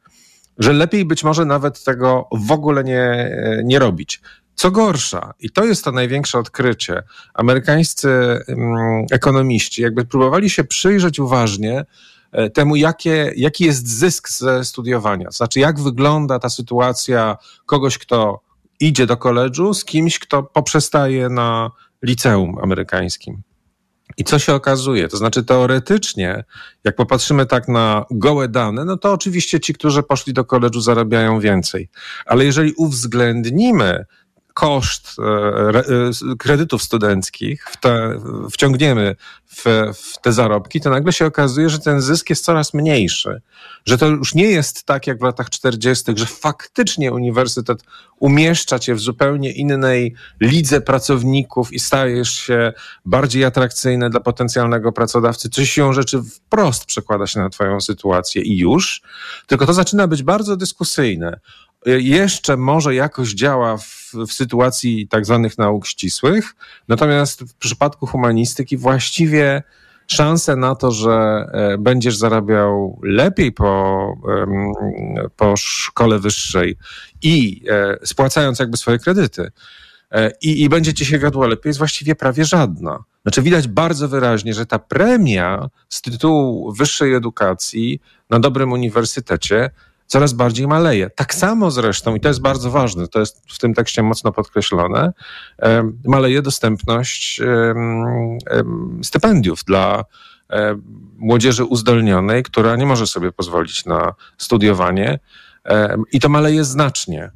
że 0.58 0.72
lepiej 0.72 1.04
być 1.04 1.24
może 1.24 1.44
nawet 1.44 1.84
tego 1.84 2.28
w 2.32 2.52
ogóle 2.52 2.84
nie, 2.84 3.30
nie 3.64 3.78
robić. 3.78 4.20
Co 4.54 4.70
gorsza, 4.70 5.34
i 5.40 5.50
to 5.50 5.64
jest 5.64 5.84
to 5.84 5.92
największe 5.92 6.38
odkrycie, 6.38 7.02
amerykańscy 7.34 8.08
mm, 8.08 9.06
ekonomiści 9.12 9.82
jakby 9.82 10.04
próbowali 10.04 10.50
się 10.50 10.64
przyjrzeć 10.64 11.18
uważnie 11.18 11.84
e, 12.32 12.50
temu, 12.50 12.76
jakie, 12.76 13.32
jaki 13.36 13.64
jest 13.64 13.88
zysk 13.88 14.30
ze 14.30 14.64
studiowania. 14.64 15.30
Znaczy, 15.30 15.60
jak 15.60 15.80
wygląda 15.80 16.38
ta 16.38 16.48
sytuacja 16.48 17.36
kogoś, 17.66 17.98
kto 17.98 18.40
idzie 18.80 19.06
do 19.06 19.16
koledżu 19.16 19.74
z 19.74 19.84
kimś, 19.84 20.18
kto 20.18 20.42
poprzestaje 20.42 21.28
na 21.28 21.70
liceum 22.02 22.58
amerykańskim. 22.62 23.42
I 24.16 24.24
co 24.24 24.38
się 24.38 24.54
okazuje? 24.54 25.08
To 25.08 25.16
znaczy, 25.16 25.44
teoretycznie, 25.44 26.44
jak 26.84 26.96
popatrzymy 26.96 27.46
tak 27.46 27.68
na 27.68 28.04
gołe 28.10 28.48
dane, 28.48 28.84
no 28.84 28.96
to 28.96 29.12
oczywiście 29.12 29.60
ci, 29.60 29.74
którzy 29.74 30.02
poszli 30.02 30.32
do 30.32 30.44
koledżu, 30.44 30.80
zarabiają 30.80 31.40
więcej. 31.40 31.88
Ale 32.26 32.44
jeżeli 32.44 32.72
uwzględnimy 32.76 34.04
koszt 34.54 35.16
kredytów 36.38 36.82
studenckich 36.82 37.64
w 37.70 37.76
te, 37.76 38.20
wciągniemy 38.52 39.16
w, 39.56 39.64
w 39.94 40.20
te 40.20 40.32
zarobki, 40.32 40.80
to 40.80 40.90
nagle 40.90 41.12
się 41.12 41.26
okazuje, 41.26 41.70
że 41.70 41.78
ten 41.78 42.00
zysk 42.00 42.30
jest 42.30 42.44
coraz 42.44 42.74
mniejszy. 42.74 43.42
Że 43.86 43.98
to 43.98 44.06
już 44.06 44.34
nie 44.34 44.44
jest 44.44 44.84
tak 44.84 45.06
jak 45.06 45.18
w 45.18 45.22
latach 45.22 45.50
40., 45.50 46.04
że 46.16 46.26
faktycznie 46.26 47.12
uniwersytet 47.12 47.84
umieszcza 48.18 48.78
cię 48.78 48.94
w 48.94 49.00
zupełnie 49.00 49.52
innej 49.52 50.14
lidze 50.40 50.80
pracowników 50.80 51.72
i 51.72 51.80
stajesz 51.80 52.30
się 52.30 52.72
bardziej 53.04 53.44
atrakcyjny 53.44 54.10
dla 54.10 54.20
potencjalnego 54.20 54.92
pracodawcy, 54.92 55.50
coś 55.50 55.70
siłą 55.70 55.92
rzeczy 55.92 56.22
wprost 56.22 56.84
przekłada 56.84 57.26
się 57.26 57.40
na 57.40 57.50
twoją 57.50 57.80
sytuację 57.80 58.42
i 58.42 58.58
już. 58.58 59.02
Tylko 59.46 59.66
to 59.66 59.72
zaczyna 59.72 60.06
być 60.06 60.22
bardzo 60.22 60.56
dyskusyjne 60.56 61.40
jeszcze 61.86 62.56
może 62.56 62.94
jakoś 62.94 63.34
działa 63.34 63.76
w, 63.76 64.12
w, 64.28 64.32
sytuacji 64.32 65.08
tak 65.08 65.26
zwanych 65.26 65.58
nauk 65.58 65.86
ścisłych, 65.86 66.54
natomiast 66.88 67.42
w 67.42 67.54
przypadku 67.54 68.06
humanistyki 68.06 68.76
właściwie 68.76 69.62
szanse 70.06 70.56
na 70.56 70.74
to, 70.74 70.90
że 70.90 71.10
e, 71.52 71.78
będziesz 71.78 72.16
zarabiał 72.16 73.00
lepiej 73.02 73.52
po, 73.52 74.14
po 75.36 75.56
szkole 75.56 76.18
wyższej 76.18 76.76
i 77.22 77.62
e, 77.68 77.96
spłacając 78.06 78.58
jakby 78.58 78.76
swoje 78.76 78.98
kredyty, 78.98 79.50
e, 80.10 80.32
i, 80.42 80.62
i 80.62 80.68
będzie 80.68 80.94
ci 80.94 81.06
się 81.06 81.18
wiodło 81.18 81.46
lepiej, 81.46 81.70
jest 81.70 81.78
właściwie 81.78 82.14
prawie 82.14 82.44
żadna. 82.44 83.04
Znaczy 83.22 83.42
widać 83.42 83.68
bardzo 83.68 84.08
wyraźnie, 84.08 84.54
że 84.54 84.66
ta 84.66 84.78
premia 84.78 85.68
z 85.88 86.02
tytułu 86.02 86.72
wyższej 86.72 87.14
edukacji 87.14 88.00
na 88.30 88.40
dobrym 88.40 88.72
uniwersytecie 88.72 89.70
coraz 90.12 90.32
bardziej 90.32 90.68
maleje. 90.68 91.10
Tak 91.10 91.34
samo 91.34 91.70
zresztą, 91.70 92.14
i 92.14 92.20
to 92.20 92.28
jest 92.28 92.40
bardzo 92.40 92.70
ważne, 92.70 93.08
to 93.08 93.20
jest 93.20 93.42
w 93.48 93.58
tym 93.58 93.74
tekście 93.74 94.02
mocno 94.02 94.32
podkreślone, 94.32 95.12
maleje 96.04 96.42
dostępność 96.42 97.40
stypendiów 99.02 99.64
dla 99.64 100.04
młodzieży 101.16 101.64
uzdolnionej, 101.64 102.42
która 102.42 102.76
nie 102.76 102.86
może 102.86 103.06
sobie 103.06 103.32
pozwolić 103.32 103.84
na 103.84 104.14
studiowanie 104.38 105.18
i 106.12 106.20
to 106.20 106.28
maleje 106.28 106.64
znacznie. 106.64 107.30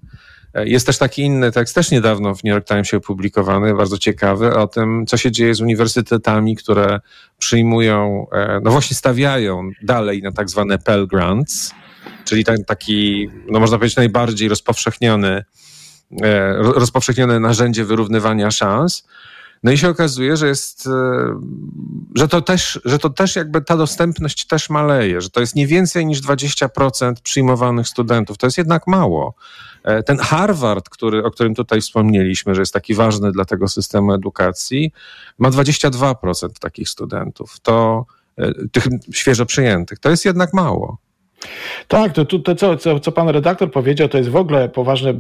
E, 0.54 0.68
jest 0.68 0.86
też 0.86 0.98
taki 0.98 1.22
inny 1.22 1.52
tekst, 1.52 1.74
też 1.74 1.90
niedawno 1.90 2.34
w 2.34 2.44
New 2.44 2.52
York 2.52 2.68
Timesie 2.68 2.96
opublikowany, 2.96 3.74
bardzo 3.74 3.98
ciekawy, 3.98 4.54
o 4.54 4.66
tym, 4.66 5.06
co 5.06 5.16
się 5.16 5.30
dzieje 5.32 5.54
z 5.54 5.60
uniwersytetami, 5.60 6.56
które 6.56 7.00
przyjmują, 7.38 8.26
e, 8.32 8.60
no 8.62 8.70
właśnie 8.70 8.96
stawiają 8.96 9.70
dalej 9.82 10.22
na 10.22 10.32
tak 10.32 10.50
zwane 10.50 10.78
Pell 10.78 11.06
Grants, 11.06 11.74
czyli 12.25 12.45
ten 12.45 12.64
taki, 12.64 13.29
no 13.49 13.61
można 13.61 13.79
powiedzieć, 13.79 13.97
najbardziej 13.97 14.49
rozpowszechniony, 14.49 15.45
e, 16.23 16.57
rozpowszechnione 16.57 17.40
narzędzie 17.40 17.85
wyrównywania 17.85 18.51
szans. 18.51 19.07
No 19.62 19.73
i 19.73 19.79
się 19.79 19.88
okazuje, 19.88 20.37
że 20.37 20.47
jest, 20.47 20.87
e, 20.87 20.90
że 22.14 22.29
to 22.29 22.42
też, 22.42 22.81
że 22.85 22.99
to 22.99 23.11
też 23.11 23.37
jakby 23.37 23.61
ta 23.61 23.77
dostępność 23.77 24.47
też 24.47 24.71
maleje, 24.71 25.21
że 25.21 25.31
to 25.31 25.40
jest 25.40 25.55
nie 25.55 25.66
więcej 25.66 26.07
niż 26.07 26.21
20% 26.21 27.21
przyjmowanych 27.21 27.88
studentów. 27.88 28.38
To 28.38 28.47
jest 28.47 28.59
jednak 28.59 28.87
mało. 28.87 29.35
E, 29.85 30.03
ten 30.03 30.19
Harvard, 30.19 30.88
który, 30.88 31.25
o 31.25 31.31
którym 31.31 31.55
tutaj 31.55 31.81
wspomnieliśmy, 31.81 32.55
że 32.55 32.62
jest 32.62 32.73
taki 32.73 32.95
ważny 32.95 33.33
dla 33.33 33.45
tego 33.45 33.69
systemu 33.69 34.12
edukacji, 34.12 34.92
ma 35.38 35.51
22% 35.51 36.59
takich 36.61 36.88
studentów. 36.88 37.61
To 37.61 38.07
tych 38.73 38.87
świeżo 39.12 39.47
przyjętych. 39.47 39.99
To 39.99 40.11
jest 40.11 40.25
jednak 40.25 40.53
mało. 40.53 40.99
Tak, 41.88 42.12
to, 42.12 42.24
to, 42.24 42.38
to 42.38 42.54
co, 42.54 42.76
co, 42.76 43.00
co 43.00 43.12
pan 43.12 43.28
redaktor 43.28 43.70
powiedział, 43.70 44.09
to 44.09 44.18
jest 44.18 44.30
w 44.30 44.37
ogóle 44.37 44.68
poważny 44.68 45.14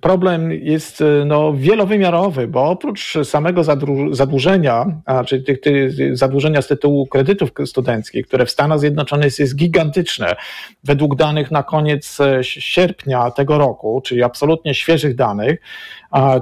problem 0.00 0.52
jest 0.52 1.00
e, 1.00 1.24
no, 1.24 1.52
wielowymiarowy, 1.52 2.48
bo 2.48 2.64
oprócz 2.64 3.14
samego 3.24 3.64
zadłużenia, 4.10 4.86
czyli 5.26 5.44
tych, 5.44 5.60
tych 5.60 6.16
zadłużenia 6.16 6.62
z 6.62 6.68
tytułu 6.68 7.06
kredytów 7.06 7.50
studenckich, 7.66 8.26
które 8.26 8.46
w 8.46 8.50
Stanach 8.50 8.80
Zjednoczonych 8.80 9.24
jest, 9.24 9.40
jest 9.40 9.56
gigantyczne, 9.56 10.36
według 10.84 11.16
danych 11.16 11.50
na 11.50 11.62
koniec 11.62 12.20
e, 12.20 12.44
sierpnia 12.44 13.30
tego 13.30 13.58
roku, 13.58 14.00
czyli 14.04 14.22
absolutnie 14.22 14.74
świeżych 14.74 15.14
danych, 15.14 15.60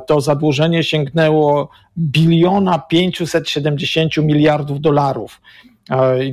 to 0.06 0.20
zadłużenie 0.20 0.82
sięgnęło 0.82 1.68
biliona 1.98 2.78
570 2.78 4.16
miliardów 4.16 4.80
dolarów. 4.80 5.40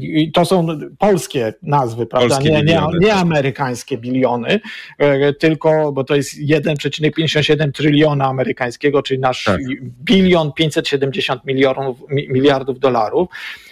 I 0.01 0.31
to 0.31 0.45
są 0.45 0.67
polskie 0.97 1.53
nazwy, 1.61 2.05
prawda? 2.05 2.35
Polskie 2.35 2.51
nie, 2.51 2.63
nie, 2.63 2.81
nie, 3.01 3.13
amerykańskie 3.13 3.97
biliony, 3.97 4.59
e, 4.97 5.33
tylko, 5.33 5.91
bo 5.91 6.03
to 6.03 6.15
jest 6.15 6.39
1,57 6.39 7.71
tryliona 7.71 8.25
amerykańskiego, 8.25 9.01
czyli 9.03 9.19
nasz 9.19 9.43
tak. 9.43 9.59
bilion 10.03 10.53
570 10.53 11.45
milionów, 11.45 11.97
miliardów 12.09 12.79
dolarów, 12.79 13.29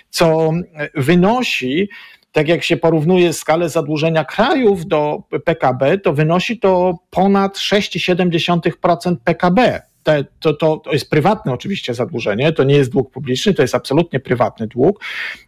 co 0.10 0.52
wynosi 0.96 1.90
tak 2.32 2.48
jak 2.48 2.64
się 2.64 2.78
porównuje 2.78 3.34
skalę 3.34 3.70
zadłużenia 3.70 4.26
krajów 4.26 4.86
do 4.86 5.24
PKB, 5.46 5.98
to 5.98 6.14
wynosi 6.14 6.60
to 6.60 6.98
ponad 7.10 7.58
6,7% 7.58 9.16
PKB 9.24 9.82
te, 10.06 10.26
to, 10.40 10.54
to, 10.54 10.78
to 10.78 10.92
jest 10.92 11.10
prywatne 11.10 11.54
oczywiście 11.54 11.94
zadłużenie, 11.94 12.52
to 12.52 12.64
nie 12.64 12.76
jest 12.76 12.92
dług 12.92 13.12
publiczny, 13.12 13.54
to 13.54 13.62
jest 13.62 13.76
absolutnie 13.76 14.20
prywatny 14.20 14.68
dług, 14.68 15.04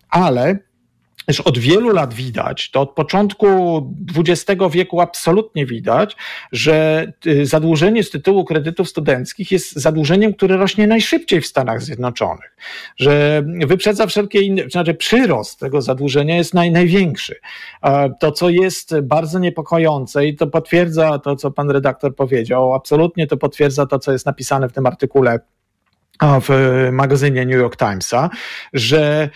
ale 0.10 0.60
już 1.27 1.41
od 1.41 1.57
wielu 1.57 1.89
lat 1.89 2.13
widać, 2.13 2.71
to 2.71 2.81
od 2.81 2.91
początku 2.91 3.47
XX 4.17 4.61
wieku 4.71 5.01
absolutnie 5.01 5.65
widać, 5.65 6.15
że 6.51 7.07
y, 7.27 7.45
zadłużenie 7.45 8.03
z 8.03 8.09
tytułu 8.09 8.45
kredytów 8.45 8.89
studenckich 8.89 9.51
jest 9.51 9.73
zadłużeniem, 9.73 10.33
które 10.33 10.57
rośnie 10.57 10.87
najszybciej 10.87 11.41
w 11.41 11.47
Stanach 11.47 11.81
Zjednoczonych, 11.81 12.57
że 12.97 13.43
wyprzedza 13.67 14.07
wszelkie 14.07 14.41
inne, 14.41 14.63
znaczy 14.69 14.93
przyrost 14.93 15.59
tego 15.59 15.81
zadłużenia 15.81 16.37
jest 16.37 16.53
naj, 16.53 16.71
największy. 16.71 17.35
To, 18.19 18.31
co 18.31 18.49
jest 18.49 18.99
bardzo 18.99 19.39
niepokojące 19.39 20.27
i 20.27 20.35
to 20.35 20.47
potwierdza 20.47 21.19
to, 21.19 21.35
co 21.35 21.51
pan 21.51 21.71
redaktor 21.71 22.15
powiedział, 22.15 22.73
absolutnie 22.73 23.27
to 23.27 23.37
potwierdza 23.37 23.85
to, 23.85 23.99
co 23.99 24.11
jest 24.11 24.25
napisane 24.25 24.69
w 24.69 24.73
tym 24.73 24.85
artykule 24.85 25.39
w 26.21 26.49
magazynie 26.91 27.45
New 27.45 27.56
York 27.56 27.77
Timesa, 27.77 28.30
że 28.73 29.30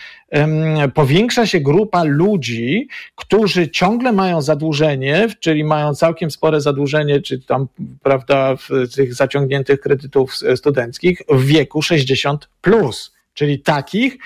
powiększa 0.94 1.46
się 1.46 1.60
grupa 1.60 2.02
ludzi, 2.04 2.88
którzy 3.14 3.70
ciągle 3.70 4.12
mają 4.12 4.42
zadłużenie, 4.42 5.28
czyli 5.40 5.64
mają 5.64 5.94
całkiem 5.94 6.30
spore 6.30 6.60
zadłużenie, 6.60 7.20
czy 7.20 7.40
tam, 7.40 7.68
prawda, 8.02 8.56
w 8.56 8.94
tych 8.94 9.14
zaciągniętych 9.14 9.80
kredytów 9.80 10.34
studenckich 10.56 11.22
w 11.28 11.44
wieku 11.44 11.82
60 11.82 12.48
plus, 12.60 13.14
czyli 13.34 13.60
takich, 13.60 14.18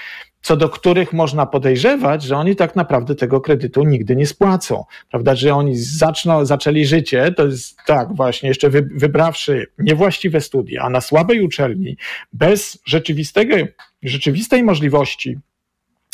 co 0.47 0.57
do 0.57 0.69
których 0.69 1.13
można 1.13 1.47
podejrzewać, 1.47 2.23
że 2.23 2.37
oni 2.37 2.57
tak 2.57 2.77
naprawdę 2.77 3.15
tego 3.15 3.41
kredytu 3.41 3.85
nigdy 3.85 4.17
nie 4.17 4.27
spłacą. 4.27 4.85
Prawda, 5.11 5.35
że 5.35 5.55
oni 5.55 5.77
zaczną, 5.77 6.45
zaczęli 6.45 6.87
życie, 6.87 7.33
to 7.33 7.47
jest 7.47 7.77
tak 7.87 8.15
właśnie, 8.15 8.49
jeszcze 8.49 8.71
wybrawszy 8.71 9.67
niewłaściwe 9.79 10.41
studia 10.41 10.91
na 10.91 11.01
słabej 11.01 11.43
uczelni, 11.43 11.97
bez 12.33 12.79
rzeczywistego, 12.85 13.57
rzeczywistej 14.03 14.63
możliwości 14.63 15.39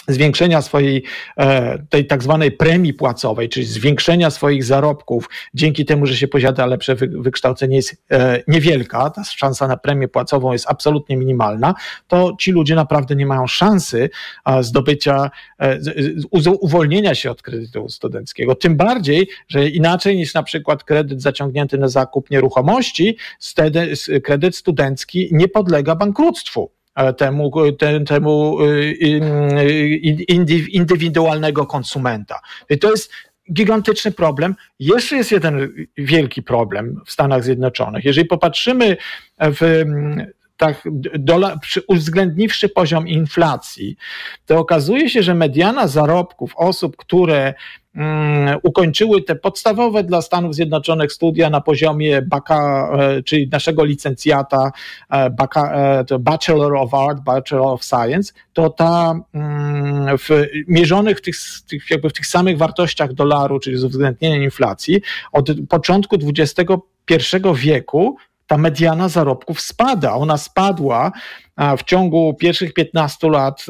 zwiększenia 0.08 0.62
swojej 0.62 1.02
e, 1.36 1.78
tej 1.78 2.06
tak 2.06 2.22
zwanej 2.22 2.52
premii 2.52 2.94
płacowej, 2.94 3.48
czyli 3.48 3.66
zwiększenia 3.66 4.30
swoich 4.30 4.64
zarobków 4.64 5.28
dzięki 5.54 5.84
temu, 5.84 6.06
że 6.06 6.16
się 6.16 6.28
posiada 6.28 6.66
lepsze 6.66 6.94
wykształcenie 6.94 7.76
jest 7.76 8.02
e, 8.10 8.42
niewielka, 8.48 9.10
ta 9.10 9.24
szansa 9.24 9.68
na 9.68 9.76
premię 9.76 10.08
płacową 10.08 10.52
jest 10.52 10.66
absolutnie 10.68 11.16
minimalna, 11.16 11.74
to 12.08 12.36
ci 12.38 12.52
ludzie 12.52 12.74
naprawdę 12.74 13.16
nie 13.16 13.26
mają 13.26 13.46
szansy 13.46 14.10
zdobycia, 14.60 15.30
e, 15.60 15.78
uwolnienia 16.60 17.14
się 17.14 17.30
od 17.30 17.42
kredytu 17.42 17.88
studenckiego. 17.88 18.54
Tym 18.54 18.76
bardziej, 18.76 19.28
że 19.48 19.68
inaczej 19.68 20.16
niż 20.16 20.34
na 20.34 20.42
przykład 20.42 20.84
kredyt 20.84 21.22
zaciągnięty 21.22 21.78
na 21.78 21.88
zakup 21.88 22.30
nieruchomości, 22.30 23.16
kredyt 24.22 24.56
studencki 24.56 25.28
nie 25.32 25.48
podlega 25.48 25.94
bankructwu 25.94 26.70
temu, 27.16 27.52
temu 28.06 28.62
y, 28.62 28.96
y, 29.02 30.66
indywidualnego 30.72 31.66
konsumenta. 31.66 32.40
I 32.70 32.78
to 32.78 32.90
jest 32.90 33.12
gigantyczny 33.52 34.12
problem. 34.12 34.54
Jeszcze 34.78 35.16
jest 35.16 35.32
jeden 35.32 35.68
wielki 35.96 36.42
problem 36.42 37.00
w 37.06 37.12
Stanach 37.12 37.44
Zjednoczonych. 37.44 38.04
Jeżeli 38.04 38.28
popatrzymy 38.28 38.96
w 39.40 39.84
tak, 40.62 40.82
dola, 41.18 41.58
uwzględniwszy 41.88 42.68
poziom 42.68 43.08
inflacji, 43.08 43.96
to 44.46 44.58
okazuje 44.58 45.10
się, 45.10 45.22
że 45.22 45.34
mediana 45.34 45.88
zarobków 45.88 46.52
osób, 46.56 46.96
które 46.96 47.54
Mm, 47.94 48.58
ukończyły 48.62 49.22
te 49.22 49.36
podstawowe 49.36 50.04
dla 50.04 50.22
Stanów 50.22 50.54
Zjednoczonych 50.54 51.12
studia 51.12 51.50
na 51.50 51.60
poziomie 51.60 52.22
baka, 52.22 52.90
e, 52.98 53.22
czyli 53.22 53.48
naszego 53.48 53.84
licencjata 53.84 54.72
e, 55.10 55.30
baka, 55.30 55.72
e, 56.10 56.18
Bachelor 56.18 56.76
of 56.76 56.94
Art, 56.94 57.20
Bachelor 57.20 57.66
of 57.66 57.84
Science, 57.84 58.32
to 58.52 58.70
ta 58.70 59.14
mm, 59.34 60.18
w, 60.18 60.28
mierzonych 60.68 61.18
w 61.18 61.20
tych, 61.20 61.36
tych, 61.68 61.90
jakby 61.90 62.10
w 62.10 62.12
tych 62.12 62.26
samych 62.26 62.58
wartościach 62.58 63.12
dolaru, 63.12 63.60
czyli 63.60 63.76
z 63.76 63.84
uwzględnieniem 63.84 64.42
inflacji, 64.42 65.02
od 65.32 65.50
początku 65.68 66.16
XXI 66.36 66.66
wieku 67.54 68.16
ta 68.52 68.58
mediana 68.58 69.08
zarobków 69.08 69.60
spada. 69.60 70.14
Ona 70.14 70.36
spadła 70.36 71.12
w 71.78 71.82
ciągu 71.82 72.34
pierwszych 72.34 72.74
15 72.74 73.30
lat 73.30 73.66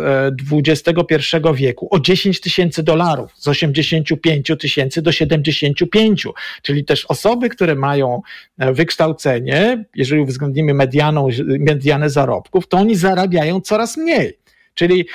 XXI 0.52 1.14
e, 1.48 1.54
wieku 1.54 1.88
o 1.90 2.00
10 2.00 2.40
tysięcy 2.40 2.82
dolarów, 2.82 3.32
z 3.36 3.48
85 3.48 4.52
tysięcy 4.60 5.02
do 5.02 5.12
75. 5.12 6.26
Czyli 6.62 6.84
też 6.84 7.04
osoby, 7.04 7.48
które 7.48 7.74
mają 7.74 8.22
e, 8.58 8.72
wykształcenie, 8.72 9.84
jeżeli 9.94 10.20
uwzględnimy 10.20 10.74
medianą, 10.74 11.28
medianę 11.58 12.10
zarobków, 12.10 12.68
to 12.68 12.76
oni 12.76 12.96
zarabiają 12.96 13.60
coraz 13.60 13.96
mniej. 13.96 14.38
Czyli 14.74 15.06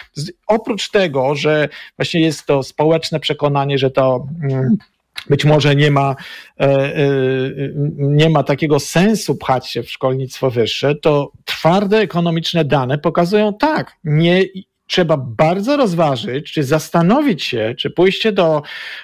oprócz 0.47 0.89
tego, 0.89 1.35
że 1.35 1.69
właśnie 1.97 2.21
jest 2.21 2.45
to 2.45 2.63
społeczne 2.63 3.19
przekonanie, 3.19 3.77
że 3.77 3.91
to 3.91 4.27
mm, 4.43 4.77
być 5.29 5.45
może 5.45 5.75
nie 5.75 5.91
ma, 5.91 6.15
e, 6.59 6.63
e, 6.65 7.09
nie 7.97 8.29
ma 8.29 8.43
takiego 8.43 8.79
sensu 8.79 9.35
pchać 9.35 9.67
się 9.67 9.83
w 9.83 9.89
szkolnictwo 9.89 10.51
wyższe, 10.51 10.95
to 10.95 11.31
twarde 11.45 11.97
ekonomiczne 11.97 12.65
dane 12.65 12.97
pokazują 12.97 13.53
tak, 13.53 13.95
nie, 14.03 14.43
trzeba 14.87 15.17
bardzo 15.17 15.77
rozważyć, 15.77 16.51
czy 16.51 16.63
zastanowić 16.63 17.43
się, 17.43 17.75
czy 17.77 17.89
pójście 17.89 18.31
do, 18.31 18.61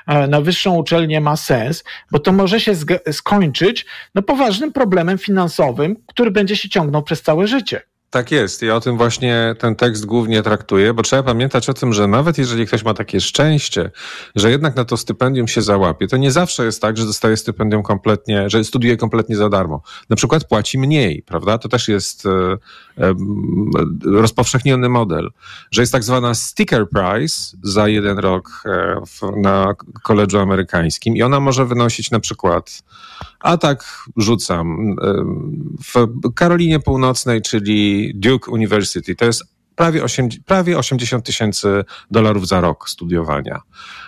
e, 0.08 0.28
na 0.28 0.42
wyższą 0.42 0.76
uczelnię 0.76 1.22
ma 1.22 1.36
sens, 1.36 1.84
bo 2.12 2.20
to 2.20 2.32
może 2.32 2.60
się 2.60 2.74
skończyć 3.12 3.86
no, 4.16 4.22
poważnym 4.22 4.72
problemem 4.72 5.18
finansowym, 5.18 5.96
który 6.08 6.32
będzie 6.32 6.56
się 6.56 6.70
ciągnął 6.70 7.04
przez 7.04 7.22
całe 7.22 7.48
życie. 7.48 7.82
Tak 8.14 8.32
jest 8.32 8.64
i 8.64 8.70
o 8.70 8.80
tym 8.80 8.98
właśnie 8.98 9.56
ten 9.60 9.76
tekst 9.76 10.06
głównie 10.06 10.44
traktuje, 10.44 10.94
bo 10.94 11.04
trzeba 11.04 11.24
pamiętać 11.24 11.70
o 11.70 11.74
tym, 11.74 11.94
że 11.94 12.08
nawet 12.08 12.38
jeżeli 12.38 12.68
ktoś 12.68 12.84
ma 12.84 12.94
takie 12.94 13.22
szczęście, 13.22 13.92
że 14.36 14.52
jednak 14.52 14.76
na 14.76 14.86
to 14.86 14.98
stypendium 14.98 15.48
się 15.48 15.62
załapie, 15.62 16.08
to 16.08 16.18
nie 16.18 16.32
zawsze 16.32 16.66
jest 16.66 16.82
tak, 16.82 16.98
że 16.98 17.06
dostaje 17.06 17.38
stypendium 17.38 17.84
kompletnie, 17.84 18.50
że 18.50 18.64
studiuje 18.64 18.98
kompletnie 18.98 19.36
za 19.36 19.50
darmo. 19.50 19.82
Na 20.10 20.16
przykład 20.16 20.48
płaci 20.48 20.80
mniej, 20.80 21.24
prawda? 21.26 21.58
To 21.58 21.70
też 21.70 21.88
jest 21.88 22.26
e, 22.26 22.30
e, 22.98 23.14
rozpowszechniony 24.06 24.90
model, 24.90 25.30
że 25.72 25.82
jest 25.82 25.92
tak 25.92 26.04
zwana 26.04 26.34
sticker 26.34 26.90
price 26.90 27.58
za 27.64 27.88
jeden 27.88 28.20
rok 28.20 28.64
e, 28.66 29.02
na 29.42 29.76
koledżu 30.04 30.40
amerykańskim 30.40 31.16
i 31.16 31.22
ona 31.22 31.40
może 31.40 31.66
wynosić 31.66 32.12
na 32.12 32.20
przykład, 32.20 32.84
a 33.40 33.58
tak 33.58 33.86
rzucam, 34.18 34.96
w 35.84 36.08
Karolinie 36.36 36.80
Północnej, 36.80 37.42
czyli 37.42 38.03
Duke 38.16 38.52
University. 38.52 39.16
To 39.16 39.26
jest 39.26 39.44
prawie, 39.76 40.04
8, 40.04 40.30
prawie 40.46 40.78
80 40.78 41.26
tysięcy 41.26 41.84
dolarów 42.12 42.48
za 42.48 42.62
rok 42.62 42.90
studiowania. 42.90 43.62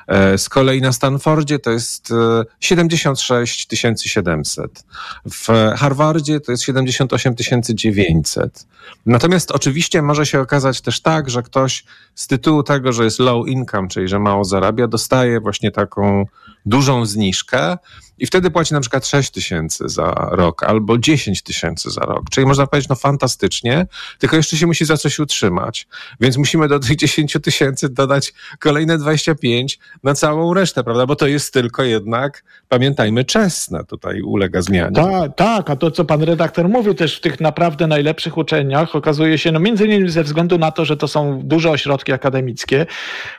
E, 0.08 0.38
z 0.38 0.50
kolei 0.50 0.82
na 0.82 0.94
Stanfordzie 0.94 1.60
to 1.60 1.72
jest 1.72 2.14
76 2.60 3.68
700. 4.04 4.84
W 5.32 5.48
Harvardzie 5.78 6.40
to 6.40 6.52
jest 6.52 6.64
78 6.64 7.34
900. 7.70 8.68
Natomiast 9.06 9.52
oczywiście 9.52 10.02
może 10.02 10.26
się 10.26 10.40
okazać 10.40 10.82
też 10.82 11.02
tak, 11.02 11.30
że 11.30 11.44
ktoś 11.44 11.84
z 12.16 12.28
tytułu 12.28 12.64
tego, 12.64 12.94
że 12.94 13.04
jest 13.04 13.20
low 13.20 13.48
income, 13.48 13.88
czyli 13.88 14.08
że 14.08 14.20
mało 14.20 14.46
zarabia, 14.46 14.88
dostaje 14.88 15.40
właśnie 15.40 15.72
taką 15.72 16.26
dużą 16.66 17.06
zniżkę 17.06 17.78
i 18.18 18.26
wtedy 18.26 18.52
płaci 18.52 18.74
na 18.74 18.82
przykład 18.82 19.08
6 19.08 19.32
tysięcy 19.32 19.90
za 19.90 20.30
rok 20.32 20.64
albo 20.64 20.98
10 20.98 21.42
tysięcy 21.42 21.90
za 21.90 22.02
rok. 22.02 22.30
Czyli 22.30 22.48
można 22.48 22.68
powiedzieć, 22.68 22.90
no 22.90 22.96
fantastycznie, 22.96 23.88
tylko 24.20 24.36
jeszcze 24.36 24.58
się 24.58 24.68
musi 24.68 24.86
za 24.86 24.98
coś 24.98 25.20
utrzymać. 25.20 25.88
Więc 26.20 26.38
musimy 26.38 26.68
do 26.68 26.80
tych 26.80 26.96
10 26.96 27.38
tysięcy 27.44 27.90
dodać 27.90 28.34
kolejne 28.60 28.98
25 28.98 29.80
na 30.04 30.14
całą 30.14 30.54
resztę, 30.54 30.84
prawda? 30.84 31.06
Bo 31.06 31.16
to 31.16 31.28
jest 31.28 31.54
tylko 31.54 31.84
jednak, 31.84 32.44
pamiętajmy, 32.70 33.24
czesne 33.24 33.84
tutaj 33.84 34.22
ulega 34.22 34.62
zmianie. 34.62 34.96
Tak, 34.96 35.36
tak, 35.36 35.70
a 35.70 35.76
to 35.76 35.92
co 35.92 36.06
pan 36.06 36.24
redaktor 36.24 36.70
mówił 36.70 36.94
też 36.94 37.18
w 37.18 37.22
tych 37.22 37.40
naprawdę 37.40 37.88
najlepszych 37.88 38.38
uczelniach 38.38 38.96
okazuje 38.96 39.38
się, 39.38 39.52
no 39.52 39.60
między 39.60 39.86
innymi 39.86 40.10
ze 40.10 40.24
względu 40.24 40.58
na 40.58 40.72
to, 40.72 40.86
że 40.86 40.98
to 40.98 41.08
są 41.08 41.42
duże 41.44 41.72
ośrodki 41.72 42.12
akademickie, 42.12 42.86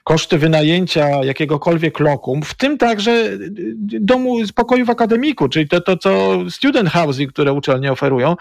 koszty 0.05 0.39
wynajęcia 0.39 1.09
jakiegokolwiek 1.09 2.01
lokum, 2.01 2.43
w 2.43 2.55
tym 2.55 2.79
także 2.79 3.31
domu 4.01 4.37
pokoju 4.55 4.85
w 4.85 4.91
akademiku, 4.91 5.49
czyli 5.49 5.69
to, 5.69 5.81
to 5.81 5.97
co 5.97 6.39
student 6.51 6.89
housing, 6.89 7.33
które 7.33 7.53
uczelnie 7.53 7.93
oferują, 7.93 8.37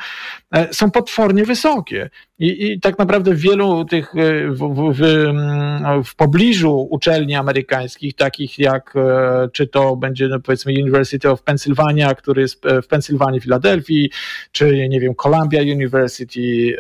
e, 0.52 0.74
są 0.74 0.92
potwornie 0.92 1.46
wysokie. 1.46 2.10
I, 2.40 2.72
I, 2.72 2.80
tak 2.80 3.00
naprawdę 3.00 3.36
wielu 3.36 3.86
tych, 3.86 4.16
e, 4.16 4.48
w, 4.48 4.58
w, 4.58 4.94
w, 4.94 6.10
w, 6.10 6.16
pobliżu 6.16 6.88
uczelni 6.90 7.36
amerykańskich, 7.36 8.05
takich 8.14 8.60
jak, 8.60 8.94
e, 8.96 9.50
czy 9.54 9.68
to 9.68 9.96
będzie 9.96 10.28
no 10.28 10.40
powiedzmy 10.40 10.74
University 10.82 11.30
of 11.30 11.44
Pennsylvania, 11.44 12.16
który 12.16 12.42
jest 12.42 12.66
w 12.84 12.88
Pensylwanii, 12.88 13.42
Filadelfii, 13.42 14.10
czy 14.52 14.88
nie 14.90 15.00
wiem, 15.00 15.16
Columbia 15.16 15.62
University, 15.62 16.78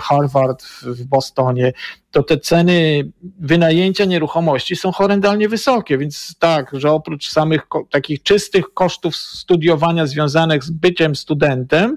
Harvard 0.00 0.64
w 0.82 1.04
Bostonie, 1.04 1.72
to 2.10 2.22
te 2.22 2.38
ceny 2.38 3.10
wynajęcia 3.40 4.04
nieruchomości 4.04 4.76
są 4.76 4.92
horrendalnie 4.92 5.48
wysokie, 5.48 5.98
więc 5.98 6.34
tak, 6.38 6.70
że 6.72 6.90
oprócz 6.90 7.30
samych 7.30 7.62
takich 7.90 8.22
czystych 8.22 8.64
kosztów 8.74 9.16
studiowania 9.16 10.06
związanych 10.06 10.64
z 10.64 10.70
byciem 10.70 11.16
studentem, 11.16 11.96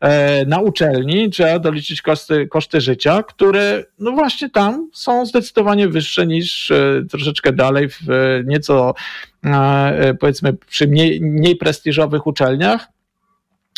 e, 0.00 0.46
na 0.46 0.60
uczelni 0.60 1.30
trzeba 1.30 1.58
doliczyć 1.58 2.02
koszty, 2.02 2.46
koszty 2.46 2.80
życia, 2.80 3.22
które 3.22 3.84
no 3.98 4.12
właśnie 4.12 4.50
tam 4.50 4.90
są 4.92 5.26
zdecydowanie 5.26 5.88
wyższe 5.88 6.26
niż 6.26 6.70
e, 6.70 7.02
troszeczkę 7.10 7.52
dalej 7.52 7.88
w 7.88 8.06
nieco 8.44 8.94
e, 9.44 10.14
powiedzmy 10.20 10.52
przy 10.52 10.88
mniej, 10.88 11.20
mniej 11.20 11.56
prestiżowych 11.56 12.26
uczelniach 12.26 12.88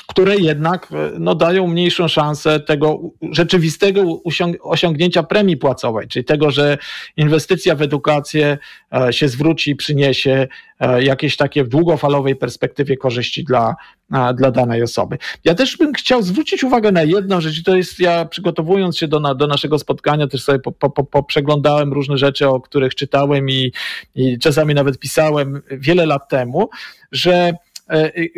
które 0.07 0.37
jednak 0.37 0.89
e, 0.93 1.11
no, 1.19 1.35
dają 1.35 1.67
mniejszą 1.67 2.09
szansę 2.09 2.61
tego 2.61 3.01
rzeczywistego 3.31 4.03
osiągnięcia 4.63 5.23
premii 5.23 5.57
płacowej, 5.57 6.09
czyli 6.09 6.25
tego, 6.25 6.51
że 6.51 6.79
inwestycja 7.17 7.75
w 7.75 7.83
edukację 7.83 8.59
e, 8.93 9.13
się 9.13 9.29
zwróci 9.29 9.71
i 9.71 9.77
przyniesie 9.77 10.49
e, 10.81 11.05
jakieś 11.05 11.37
takie 11.37 11.65
w 11.65 11.69
długofalowej 11.69 12.37
perspektywie 12.37 12.97
korzyści 12.97 13.45
dla, 13.45 13.77
dla 14.35 14.51
danej 14.51 14.83
osoby. 14.83 15.19
Ja 15.45 15.55
też 15.55 15.77
bym 15.77 15.93
chciał 15.93 16.23
zwrócić 16.23 16.65
uwagę 16.65 16.93
na 16.93 17.03
jedną 17.03 17.41
rzecz, 17.41 17.63
to 17.63 17.77
jest, 17.77 18.01
ja 18.01 18.25
przygotowując 18.25 18.99
się 18.99 19.09
do, 19.09 19.35
do 19.35 19.47
naszego 19.47 19.79
spotkania, 19.79 20.27
też 20.27 20.43
sobie 20.43 20.59
po, 20.59 20.73
po, 20.73 21.05
po 21.05 21.23
przeglądałem 21.23 21.93
różne 21.93 22.19
rzeczy, 22.19 22.49
o 22.49 22.61
których 22.61 22.95
czytałem 22.95 23.51
i, 23.51 23.73
i 24.15 24.39
czasami 24.39 24.75
nawet 24.75 24.99
pisałem 24.99 25.63
wiele 25.71 26.07
lat 26.07 26.29
temu, 26.29 26.71
że 27.13 27.53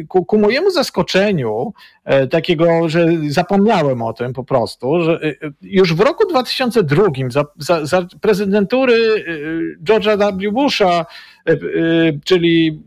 ku, 0.09 0.25
ku 0.25 0.39
mojemu 0.39 0.71
zaskoczeniu, 0.71 1.73
e, 2.05 2.27
takiego, 2.27 2.89
że 2.89 3.09
zapomniałem 3.29 4.03
o 4.03 4.13
tym 4.13 4.33
po 4.33 4.45
prostu, 4.45 5.01
że 5.05 5.21
e, 5.23 5.35
już 5.63 5.95
w 5.95 6.01
roku 6.01 6.29
2002 6.29 7.05
za, 7.29 7.45
za, 7.59 7.87
za 7.87 8.07
prezydentury 8.21 9.25
George'a 9.85 10.17
W. 10.17 10.53
Busha, 10.53 11.07
czyli 12.25 12.83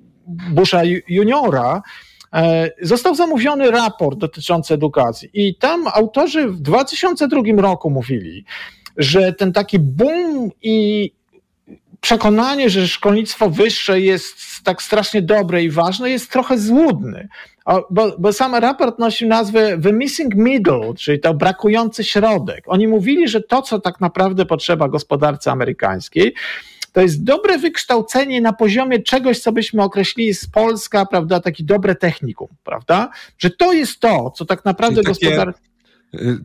Busha 0.51 0.81
juniora, 1.07 1.81
Został 2.81 3.15
zamówiony 3.15 3.71
raport 3.71 4.19
dotyczący 4.19 4.73
edukacji 4.73 5.29
i 5.33 5.55
tam 5.55 5.87
autorzy 5.93 6.47
w 6.47 6.61
2002 6.61 7.41
roku 7.57 7.89
mówili, 7.89 8.45
że 8.97 9.33
ten 9.33 9.53
taki 9.53 9.79
boom 9.79 10.49
i 10.61 11.11
przekonanie, 12.01 12.69
że 12.69 12.87
szkolnictwo 12.87 13.49
wyższe 13.49 14.01
jest 14.01 14.35
tak 14.63 14.81
strasznie 14.81 15.21
dobre 15.21 15.63
i 15.63 15.69
ważne, 15.69 16.09
jest 16.09 16.31
trochę 16.31 16.57
złudny. 16.57 17.27
Bo, 17.89 18.15
bo 18.19 18.33
sam 18.33 18.55
raport 18.55 18.99
nosił 18.99 19.27
nazwę 19.27 19.77
The 19.83 19.93
Missing 19.93 20.35
Middle, 20.35 20.93
czyli 20.97 21.19
to 21.19 21.33
brakujący 21.33 22.03
środek. 22.03 22.63
Oni 22.67 22.87
mówili, 22.87 23.27
że 23.27 23.41
to, 23.41 23.61
co 23.61 23.79
tak 23.79 24.01
naprawdę 24.01 24.45
potrzeba 24.45 24.89
gospodarce 24.89 25.51
amerykańskiej, 25.51 26.33
to 26.93 27.01
jest 27.01 27.23
dobre 27.23 27.57
wykształcenie 27.57 28.41
na 28.41 28.53
poziomie 28.53 28.99
czegoś, 28.99 29.39
co 29.39 29.51
byśmy 29.51 29.83
określili 29.83 30.33
z 30.33 30.47
Polska, 30.47 31.05
prawda, 31.05 31.39
taki 31.39 31.63
dobre 31.63 31.95
technikum, 31.95 32.47
prawda? 32.63 33.09
Że 33.37 33.49
to 33.49 33.73
jest 33.73 33.99
to, 33.99 34.31
co 34.31 34.45
tak 34.45 34.65
naprawdę 34.65 35.03
gospodarka 35.03 35.68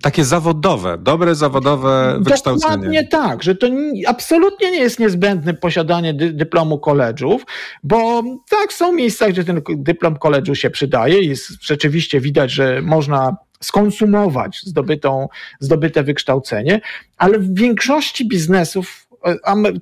takie 0.02 0.24
zawodowe, 0.24 0.98
dobre 0.98 1.34
zawodowe 1.34 2.18
wykształcenie. 2.20 2.72
Dokładnie 2.72 3.06
tak, 3.08 3.42
że 3.42 3.54
to 3.54 3.66
absolutnie 4.06 4.70
nie 4.70 4.78
jest 4.78 5.00
niezbędne 5.00 5.54
posiadanie 5.54 6.14
dy, 6.14 6.32
dyplomu 6.32 6.78
koledżów, 6.78 7.46
bo 7.82 8.22
tak, 8.50 8.72
są 8.72 8.92
miejsca, 8.92 9.28
gdzie 9.28 9.44
ten 9.44 9.62
dyplom 9.68 10.16
koledżu 10.16 10.54
się 10.54 10.70
przydaje 10.70 11.20
i 11.20 11.34
rzeczywiście 11.60 12.20
widać, 12.20 12.50
że 12.50 12.82
można 12.82 13.36
skonsumować 13.60 14.60
zdobytą, 14.64 15.28
zdobyte 15.60 16.02
wykształcenie, 16.02 16.80
ale 17.18 17.38
w 17.38 17.54
większości 17.54 18.28
biznesów 18.28 19.03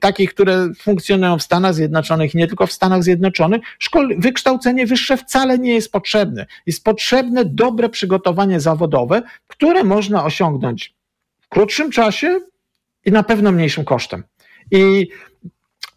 takich, 0.00 0.35
które 0.35 0.68
funkcjonują 0.78 1.38
w 1.38 1.42
Stanach 1.42 1.74
Zjednoczonych 1.74 2.35
nie 2.35 2.46
tylko 2.46 2.66
w 2.66 2.72
Stanach 2.72 3.02
Zjednoczonych, 3.02 3.62
szkol, 3.78 4.14
wykształcenie 4.18 4.87
wyższe 4.87 5.16
wcale 5.16 5.59
nie 5.59 5.74
jest 5.74 5.92
potrzebne. 5.92 6.46
Jest 6.66 6.85
potrzebne 6.85 7.44
dobre 7.44 7.88
przygotowanie 7.88 8.61
zawodowe, 8.61 9.22
które 9.46 9.85
można 9.85 10.24
osiągnąć 10.24 10.94
w 11.40 11.48
krótszym 11.48 11.90
czasie 11.90 12.40
i 13.05 13.12
na 13.12 13.22
pewno 13.22 13.52
mniejszym 13.52 13.85
kosztem. 13.85 14.24
I 14.70 15.09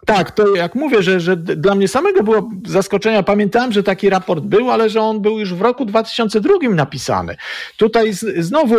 Tak, 0.05 0.31
to 0.31 0.55
jak 0.55 0.75
mówię, 0.75 1.03
że, 1.03 1.19
że 1.19 1.37
dla 1.37 1.75
mnie 1.75 1.87
samego 1.87 2.23
było 2.23 2.51
zaskoczenia. 2.65 3.23
Pamiętałem, 3.23 3.71
że 3.71 3.83
taki 3.83 4.09
raport 4.09 4.43
był, 4.43 4.71
ale 4.71 4.89
że 4.89 5.01
on 5.01 5.21
był 5.21 5.39
już 5.39 5.53
w 5.53 5.61
roku 5.61 5.85
2002 5.85 6.53
napisany. 6.69 7.37
Tutaj 7.77 8.13
z, 8.13 8.45
znowu 8.45 8.75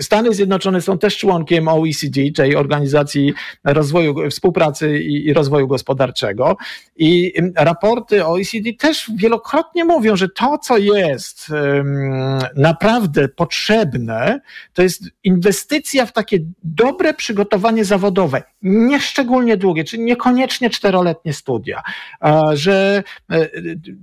Stany 0.00 0.34
Zjednoczone 0.34 0.80
są 0.80 0.98
też 0.98 1.18
członkiem 1.18 1.68
OECD, 1.68 2.20
czyli 2.36 2.56
Organizacji 2.56 3.34
Rozwoju, 3.64 4.30
Współpracy 4.30 4.98
i, 4.98 5.32
Rozwoju 5.32 5.68
Gospodarczego. 5.68 6.56
I 6.96 7.32
raporty 7.56 8.26
OECD 8.26 8.72
też 8.78 9.10
wielokrotnie 9.16 9.84
mówią, 9.84 10.16
że 10.16 10.28
to, 10.28 10.58
co 10.58 10.78
jest 10.78 11.46
naprawdę 12.56 13.28
potrzebne, 13.28 14.40
to 14.72 14.82
jest 14.82 15.02
inwestycja 15.24 16.06
w 16.06 16.12
takie 16.12 16.38
dobre 16.64 17.14
przygotowanie 17.14 17.84
zawodowe, 17.84 18.42
nie 18.62 19.00
szczególnie 19.00 19.56
długie, 19.56 19.84
czyli 19.84 20.02
niekoniecznie 20.02 20.70
czteroletnie 20.70 21.32
studia, 21.32 21.82
że 22.52 23.02
e, 23.30 23.48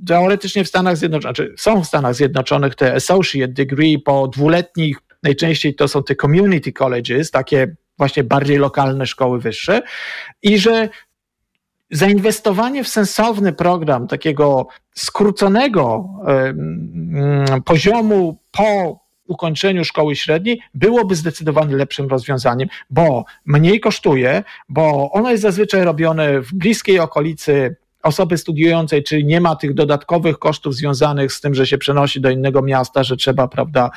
teoretycznie 0.07 0.63
w 0.63 0.67
Stanach 0.67 0.97
Zjednoczonych, 0.97 1.35
czy 1.35 1.53
są 1.57 1.83
w 1.83 1.87
Stanach 1.87 2.15
Zjednoczonych 2.15 2.75
te 2.75 2.93
associate 2.93 3.53
degree 3.53 3.99
po 3.99 4.27
dwuletnich 4.27 5.01
najczęściej 5.23 5.75
to 5.75 5.87
są 5.87 6.03
te 6.03 6.15
community 6.15 6.73
colleges, 6.73 7.31
takie 7.31 7.75
właśnie 7.97 8.23
bardziej 8.23 8.57
lokalne 8.57 9.05
szkoły 9.05 9.39
wyższe. 9.39 9.81
I 10.41 10.59
że 10.59 10.89
zainwestowanie 11.91 12.83
w 12.83 12.87
sensowny 12.87 13.53
program 13.53 14.07
takiego 14.07 14.67
skróconego 14.95 16.09
poziomu 17.65 18.39
po 18.51 18.99
ukończeniu 19.27 19.85
szkoły 19.85 20.15
średniej 20.15 20.61
byłoby 20.73 21.15
zdecydowanie 21.15 21.75
lepszym 21.75 22.07
rozwiązaniem, 22.07 22.69
bo 22.89 23.25
mniej 23.45 23.79
kosztuje, 23.79 24.43
bo 24.69 25.11
ono 25.11 25.31
jest 25.31 25.43
zazwyczaj 25.43 25.83
robione 25.83 26.41
w 26.41 26.53
bliskiej 26.53 26.99
okolicy 26.99 27.75
osoby 28.03 28.37
studiującej, 28.37 29.03
czyli 29.03 29.25
nie 29.25 29.41
ma 29.41 29.55
tych 29.55 29.73
dodatkowych 29.73 30.39
kosztów 30.39 30.75
związanych 30.75 31.33
z 31.33 31.41
tym, 31.41 31.53
że 31.53 31.67
się 31.67 31.77
przenosi 31.77 32.21
do 32.21 32.29
innego 32.29 32.61
miasta, 32.61 33.03
że 33.03 33.17
trzeba, 33.17 33.47
prawda, 33.47 33.89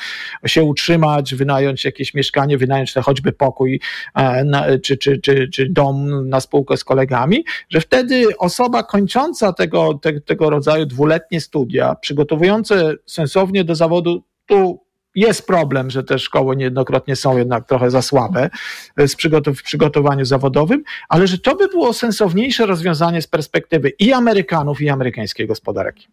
się 0.46 0.62
utrzymać, 0.62 1.34
wynająć 1.34 1.84
jakieś 1.84 2.14
mieszkanie, 2.14 2.58
wynająć 2.58 2.94
choćby 2.94 3.32
pokój 3.32 3.80
e, 4.16 4.78
czy, 4.78 4.96
czy, 4.96 5.18
czy, 5.18 5.48
czy 5.48 5.68
dom 5.68 6.28
na 6.28 6.40
spółkę 6.40 6.76
z 6.76 6.84
kolegami, 6.84 7.44
że 7.70 7.80
wtedy 7.80 8.38
osoba 8.38 8.82
kończąca 8.82 9.52
tego, 9.52 9.94
te, 9.94 10.20
tego 10.20 10.50
rodzaju 10.50 10.86
dwuletnie 10.86 11.40
studia, 11.40 11.94
przygotowujące 11.94 12.94
sensownie 13.06 13.64
do 13.64 13.74
zawodu, 13.74 14.24
tu 14.46 14.81
jest 15.14 15.46
problem, 15.46 15.90
że 15.90 16.04
te 16.04 16.18
szkoły 16.18 16.56
niejednokrotnie 16.56 17.16
są 17.16 17.38
jednak 17.38 17.66
trochę 17.66 17.90
za 17.90 18.02
słabe 18.02 18.50
e, 18.96 19.08
w 19.54 19.62
przygotowaniu 19.62 20.24
zawodowym, 20.24 20.82
ale 21.08 21.26
że 21.26 21.38
to 21.38 21.56
by 21.56 21.68
było 21.68 21.92
sensowniejsze 21.92 22.66
rozwiązanie 22.66 23.22
z 23.22 23.26
perspektywy 23.26 23.92
i 23.98 24.12
Amerykanów, 24.12 24.80
i 24.80 24.88
amerykańskiej 24.88 25.46
gospodarki. 25.46 26.08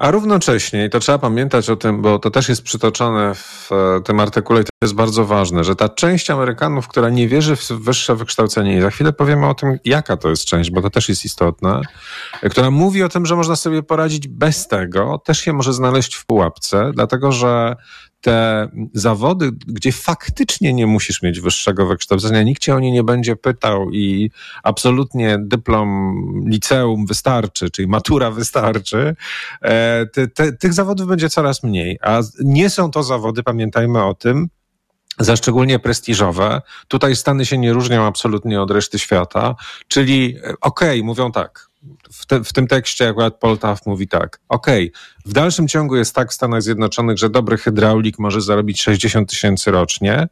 A 0.00 0.10
równocześnie, 0.10 0.84
i 0.84 0.90
to 0.90 1.00
trzeba 1.00 1.18
pamiętać 1.18 1.70
o 1.70 1.76
tym, 1.76 2.02
bo 2.02 2.18
to 2.18 2.30
też 2.30 2.48
jest 2.48 2.62
przytoczone 2.62 3.34
w 3.34 3.70
e, 3.72 4.00
tym 4.00 4.20
artykule 4.20 4.60
i 4.60 4.64
to 4.64 4.70
jest 4.82 4.94
bardzo 4.94 5.24
ważne, 5.24 5.64
że 5.64 5.76
ta 5.76 5.88
część 5.88 6.30
Amerykanów, 6.30 6.88
która 6.88 7.10
nie 7.10 7.28
wierzy 7.28 7.56
w 7.56 7.68
wyższe 7.68 8.16
wykształcenie, 8.16 8.78
i 8.78 8.80
za 8.80 8.90
chwilę 8.90 9.12
powiemy 9.12 9.48
o 9.48 9.54
tym, 9.54 9.78
jaka 9.84 10.16
to 10.16 10.30
jest 10.30 10.44
część, 10.44 10.70
bo 10.70 10.82
to 10.82 10.90
też 10.90 11.08
jest 11.08 11.24
istotne, 11.24 11.80
która 12.50 12.70
mówi 12.70 13.02
o 13.02 13.08
tym, 13.08 13.26
że 13.26 13.36
można 13.36 13.56
sobie 13.56 13.82
poradzić 13.82 14.28
bez 14.28 14.68
tego, 14.68 15.18
też 15.24 15.40
się 15.40 15.52
może 15.52 15.72
znaleźć 15.72 16.14
w 16.14 16.26
pułapce, 16.26 16.90
dlatego 16.94 17.32
że 17.32 17.76
te 18.20 18.68
zawody, 18.94 19.50
gdzie 19.66 19.92
faktycznie 19.92 20.72
nie 20.72 20.86
musisz 20.86 21.22
mieć 21.22 21.40
wyższego 21.40 21.86
wykształcenia, 21.86 22.42
nikt 22.42 22.62
cię 22.62 22.74
o 22.74 22.80
nie 22.80 22.92
nie 22.92 23.04
będzie 23.04 23.36
pytał 23.36 23.90
i 23.90 24.30
absolutnie 24.62 25.38
dyplom 25.40 26.14
liceum 26.46 27.06
wystarczy, 27.06 27.70
czyli 27.70 27.88
matura 27.88 28.30
wystarczy, 28.30 29.16
te, 30.12 30.28
te, 30.34 30.52
tych 30.52 30.72
zawodów 30.72 31.06
będzie 31.08 31.28
coraz 31.28 31.62
mniej. 31.62 31.98
A 32.02 32.20
nie 32.40 32.70
są 32.70 32.90
to 32.90 33.02
zawody, 33.02 33.42
pamiętajmy 33.42 34.04
o 34.04 34.14
tym, 34.14 34.48
za 35.18 35.36
szczególnie 35.36 35.78
prestiżowe. 35.78 36.62
Tutaj 36.88 37.16
Stany 37.16 37.46
się 37.46 37.58
nie 37.58 37.72
różnią 37.72 38.06
absolutnie 38.06 38.62
od 38.62 38.70
reszty 38.70 38.98
świata, 38.98 39.54
czyli 39.88 40.36
e, 40.36 40.54
okej, 40.60 40.98
okay, 41.00 41.02
mówią 41.02 41.32
tak, 41.32 41.69
w, 42.12 42.26
te, 42.26 42.44
w, 42.44 42.52
tym 42.52 42.66
tekście 42.66 43.08
akurat 43.08 43.38
Paul 43.38 43.58
Taft 43.58 43.86
mówi 43.86 44.08
tak, 44.08 44.40
okej, 44.48 44.90
okay, 44.90 45.00
w 45.26 45.32
dalszym 45.32 45.68
ciągu 45.68 45.96
jest 45.96 46.14
tak 46.14 46.30
w 46.30 46.34
Stanach 46.34 46.62
Zjednoczonych, 46.62 47.18
że 47.18 47.30
dobry 47.30 47.56
hydraulik 47.56 48.18
może 48.18 48.40
zarobić 48.40 48.82
60 48.82 49.30
tysięcy 49.30 49.70
rocznie, 49.70 50.28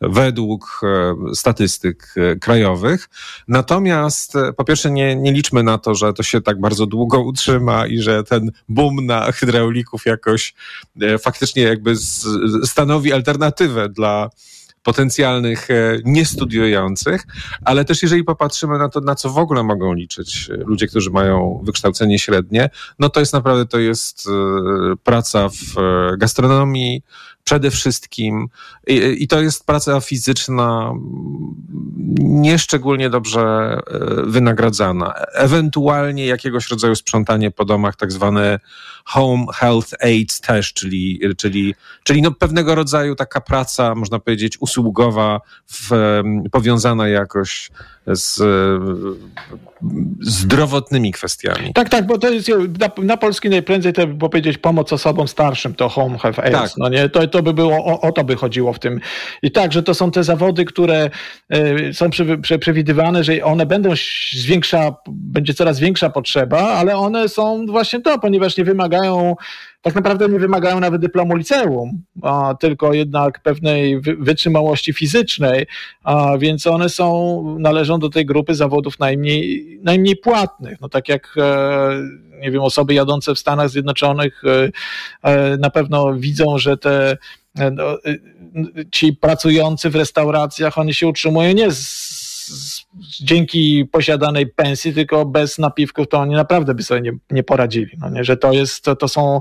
według 0.00 0.80
e, 0.82 1.14
statystyk 1.34 2.14
e, 2.16 2.36
krajowych. 2.36 3.08
Natomiast 3.48 4.36
e, 4.36 4.52
po 4.52 4.64
pierwsze 4.64 4.90
nie, 4.90 5.16
nie 5.16 5.32
liczmy 5.32 5.62
na 5.62 5.78
to, 5.78 5.94
że 5.94 6.12
to 6.12 6.22
się 6.22 6.40
tak 6.40 6.60
bardzo 6.60 6.86
długo 6.86 7.20
utrzyma 7.20 7.86
i 7.86 7.98
że 7.98 8.24
ten 8.24 8.50
boom 8.68 9.06
na 9.06 9.32
hydraulików 9.32 10.06
jakoś 10.06 10.54
faktycznie 11.22 11.62
jakby 11.62 11.96
stanowi 12.64 13.12
alternatywę 13.12 13.88
dla 13.88 14.30
potencjalnych 14.86 15.70
e, 15.70 15.98
niestudiujących, 16.04 17.22
ale 17.64 17.84
też 17.84 18.02
jeżeli 18.02 18.24
popatrzymy 18.24 18.78
na 18.78 18.88
to, 18.88 19.00
na 19.00 19.14
co 19.14 19.30
w 19.30 19.38
ogóle 19.38 19.62
mogą 19.62 19.92
liczyć 19.92 20.50
e, 20.50 20.56
ludzie, 20.56 20.86
którzy 20.86 21.10
mają 21.10 21.60
wykształcenie 21.64 22.18
średnie, 22.18 22.70
no 22.98 23.08
to 23.08 23.20
jest 23.20 23.32
naprawdę, 23.32 23.66
to 23.66 23.78
jest 23.78 24.28
e, 24.28 24.32
praca 25.04 25.48
w 25.48 25.74
gastronomii, 26.18 27.02
przede 27.46 27.70
wszystkim. 27.70 28.48
I, 28.86 29.16
I, 29.22 29.28
to 29.28 29.40
jest 29.40 29.66
praca 29.66 30.00
fizyczna 30.00 30.92
nieszczególnie 32.18 33.10
dobrze 33.10 33.40
e, 33.40 33.80
wynagradzana. 34.22 35.14
Ewentualnie 35.34 36.26
jakiegoś 36.26 36.70
rodzaju 36.70 36.94
sprzątanie 36.94 37.50
po 37.50 37.64
domach, 37.64 37.96
tak 37.96 38.12
zwane 38.12 38.60
home 39.04 39.46
health 39.54 39.94
aids 40.00 40.40
też, 40.40 40.72
czyli, 40.72 41.20
czyli, 41.36 41.74
czyli 42.04 42.22
no 42.22 42.30
pewnego 42.30 42.74
rodzaju 42.74 43.14
taka 43.14 43.40
praca, 43.40 43.94
można 43.94 44.18
powiedzieć, 44.18 44.56
usługowa, 44.60 45.40
w, 45.66 45.90
powiązana 46.52 47.08
jakoś 47.08 47.70
z 48.06 48.42
zdrowotnymi 50.20 51.12
kwestiami. 51.12 51.72
Tak, 51.74 51.88
tak, 51.88 52.06
bo 52.06 52.18
to 52.18 52.30
jest 52.30 52.48
na, 52.80 53.04
na 53.04 53.16
polski 53.16 53.50
najprędzej 53.50 53.92
to 53.92 54.06
by 54.06 54.18
powiedzieć 54.18 54.58
pomoc 54.58 54.92
osobom 54.92 55.28
starszym, 55.28 55.74
to 55.74 55.88
home 55.88 56.18
health 56.18 56.38
aids, 56.38 56.52
tak. 56.52 56.70
no 56.78 56.88
nie? 56.88 57.08
To, 57.08 57.28
to 57.28 57.42
by 57.42 57.54
było, 57.54 57.76
o, 57.76 58.00
o, 58.00 58.12
to 58.12 58.24
by 58.24 58.36
chodziło 58.36 58.72
w 58.72 58.78
tym. 58.78 59.00
I 59.42 59.50
tak, 59.50 59.72
że 59.72 59.82
to 59.82 59.94
są 59.94 60.10
te 60.10 60.24
zawody, 60.24 60.64
które 60.64 61.10
y, 61.54 61.94
są 61.94 62.10
przy, 62.10 62.38
przy, 62.38 62.58
przewidywane, 62.58 63.24
że 63.24 63.44
one 63.44 63.66
będą 63.66 63.90
zwiększa, 64.32 64.94
będzie 65.08 65.54
coraz 65.54 65.80
większa 65.80 66.10
potrzeba, 66.10 66.58
ale 66.58 66.96
one 66.96 67.28
są 67.28 67.66
właśnie 67.66 68.00
to, 68.00 68.18
ponieważ 68.18 68.56
nie 68.56 68.64
wymagają 68.64 69.36
tak 69.86 69.94
naprawdę 69.94 70.28
nie 70.28 70.38
wymagają 70.38 70.80
nawet 70.80 71.00
dyplomu 71.00 71.36
liceum, 71.36 72.02
a 72.22 72.54
tylko 72.60 72.92
jednak 72.92 73.42
pewnej 73.42 74.00
wytrzymałości 74.00 74.92
fizycznej, 74.92 75.66
a 76.04 76.38
więc 76.38 76.66
one 76.66 76.88
są, 76.88 77.42
należą 77.58 77.98
do 77.98 78.08
tej 78.08 78.26
grupy 78.26 78.54
zawodów 78.54 78.98
najmniej, 78.98 79.78
najmniej 79.82 80.16
płatnych. 80.16 80.80
No 80.80 80.88
tak 80.88 81.08
jak 81.08 81.34
e, 81.36 81.90
nie 82.42 82.50
wiem, 82.50 82.62
osoby 82.62 82.94
jadące 82.94 83.34
w 83.34 83.38
Stanach 83.38 83.68
Zjednoczonych 83.68 84.42
e, 84.44 84.70
e, 85.22 85.56
na 85.56 85.70
pewno 85.70 86.14
widzą, 86.14 86.58
że 86.58 86.76
te 86.76 87.16
no, 87.72 87.98
ci 88.92 89.12
pracujący 89.12 89.90
w 89.90 89.96
restauracjach, 89.96 90.78
oni 90.78 90.94
się 90.94 91.06
utrzymują 91.06 91.52
nie 91.52 91.70
z 91.70 92.15
dzięki 93.20 93.84
posiadanej 93.92 94.46
pensji, 94.46 94.94
tylko 94.94 95.26
bez 95.26 95.58
napiwków 95.58 96.08
to 96.08 96.18
oni 96.18 96.34
naprawdę 96.34 96.74
by 96.74 96.82
sobie 96.82 97.00
nie, 97.00 97.12
nie 97.30 97.42
poradzili. 97.42 97.90
No 97.98 98.10
nie? 98.10 98.24
Że 98.24 98.36
to 98.36 98.52
jest, 98.52 98.84
to, 98.84 98.96
to 98.96 99.08
są 99.08 99.40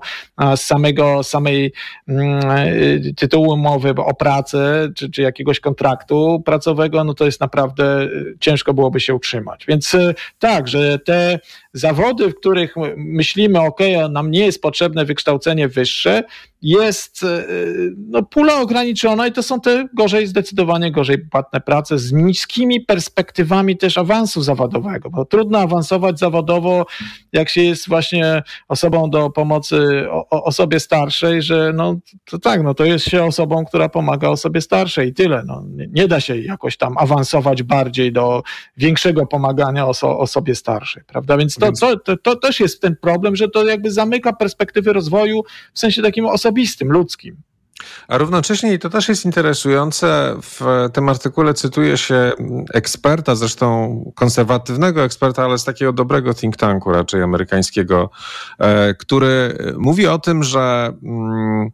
z 0.55 0.61
samego, 0.61 1.23
samej 1.23 1.73
mm, 2.07 2.51
y, 2.67 3.13
tytułu 3.15 3.53
umowy 3.53 3.89
o 3.89 4.13
pracę, 4.13 4.89
czy, 4.95 5.11
czy 5.11 5.21
jakiegoś 5.21 5.59
kontraktu 5.59 6.41
pracowego, 6.45 7.03
no 7.03 7.13
to 7.13 7.25
jest 7.25 7.41
naprawdę 7.41 8.03
y, 8.03 8.37
ciężko 8.39 8.73
byłoby 8.73 8.99
się 8.99 9.15
utrzymać. 9.15 9.65
Więc 9.67 9.93
y, 9.93 10.15
tak, 10.39 10.67
że 10.67 10.99
te 10.99 11.39
zawody, 11.75 12.29
w 12.29 12.35
których 12.35 12.75
myślimy, 12.97 13.61
ok, 13.61 13.79
nam 14.09 14.31
nie 14.31 14.45
jest 14.45 14.61
potrzebne 14.61 15.05
wykształcenie 15.05 15.67
wyższe, 15.67 16.23
jest 16.65 17.23
e, 17.23 17.45
no, 17.97 18.23
pula 18.23 18.61
ograniczona 18.61 19.27
i 19.27 19.31
to 19.31 19.43
są 19.43 19.61
te 19.61 19.87
gorzej, 19.93 20.27
zdecydowanie 20.27 20.91
gorzej 20.91 21.17
płatne 21.17 21.61
prace 21.61 21.99
z 21.99 22.11
niskimi 22.11 22.81
perspektywami 22.81 23.77
też 23.77 23.97
awansu 23.97 24.41
zawodowego, 24.41 25.09
bo 25.09 25.25
trudno 25.25 25.59
awansować 25.59 26.19
zawodowo, 26.19 26.85
jak 27.33 27.49
się 27.49 27.63
jest 27.63 27.87
właśnie 27.87 28.43
osobą 28.67 29.09
do 29.09 29.29
pomocy 29.29 30.05
o, 30.09 30.43
osobie 30.43 30.79
starszej, 30.79 31.41
że 31.41 31.73
no 31.75 31.95
to 32.25 32.39
tak, 32.39 32.63
no 32.63 32.73
to 32.73 32.85
jest 32.85 33.05
się 33.05 33.23
osobą, 33.23 33.65
która 33.65 33.89
pomaga 33.89 34.29
osobie 34.29 34.61
starszej 34.61 35.09
i 35.09 35.13
tyle. 35.13 35.43
No, 35.45 35.63
nie, 35.91 36.07
da 36.07 36.19
się 36.19 36.37
jakoś 36.37 36.77
tam 36.77 36.97
awansować 36.97 37.63
bardziej 37.63 38.11
do 38.11 38.43
większego 38.77 39.25
pomagania 39.25 39.87
oso 39.87 40.19
osobie 40.19 40.55
starszej, 40.55 41.03
prawda? 41.07 41.37
Więc 41.37 41.55
to, 41.55 41.64
to, 41.71 41.99
to, 41.99 42.17
to 42.17 42.35
też 42.35 42.59
jest 42.59 42.81
ten 42.81 42.95
problem, 42.95 43.35
że 43.35 43.49
to 43.49 43.65
jakby 43.65 43.91
zamyka 43.91 44.33
perspektywy 44.33 44.93
rozwoju 44.93 45.43
w 45.73 45.79
sensie 45.79 46.01
takim 46.01 46.25
osobistym, 46.25 46.91
ludzkim. 46.91 47.37
A 48.07 48.17
równocześnie, 48.17 48.79
to 48.79 48.89
też 48.89 49.09
jest 49.09 49.25
interesujące, 49.25 50.35
w 50.41 50.89
tym 50.93 51.09
artykule 51.09 51.53
cytuje 51.53 51.97
się 51.97 52.31
eksperta, 52.73 53.35
zresztą 53.35 54.11
konserwatywnego 54.15 55.03
eksperta, 55.03 55.43
ale 55.43 55.57
z 55.57 55.63
takiego 55.63 55.93
dobrego 55.93 56.33
think 56.33 56.57
tanku 56.57 56.91
raczej 56.91 57.21
amerykańskiego, 57.21 58.09
e, 58.59 58.93
który 58.93 59.57
mówi 59.77 60.07
o 60.07 60.19
tym, 60.19 60.43
że. 60.43 60.93
Mm, 61.03 61.71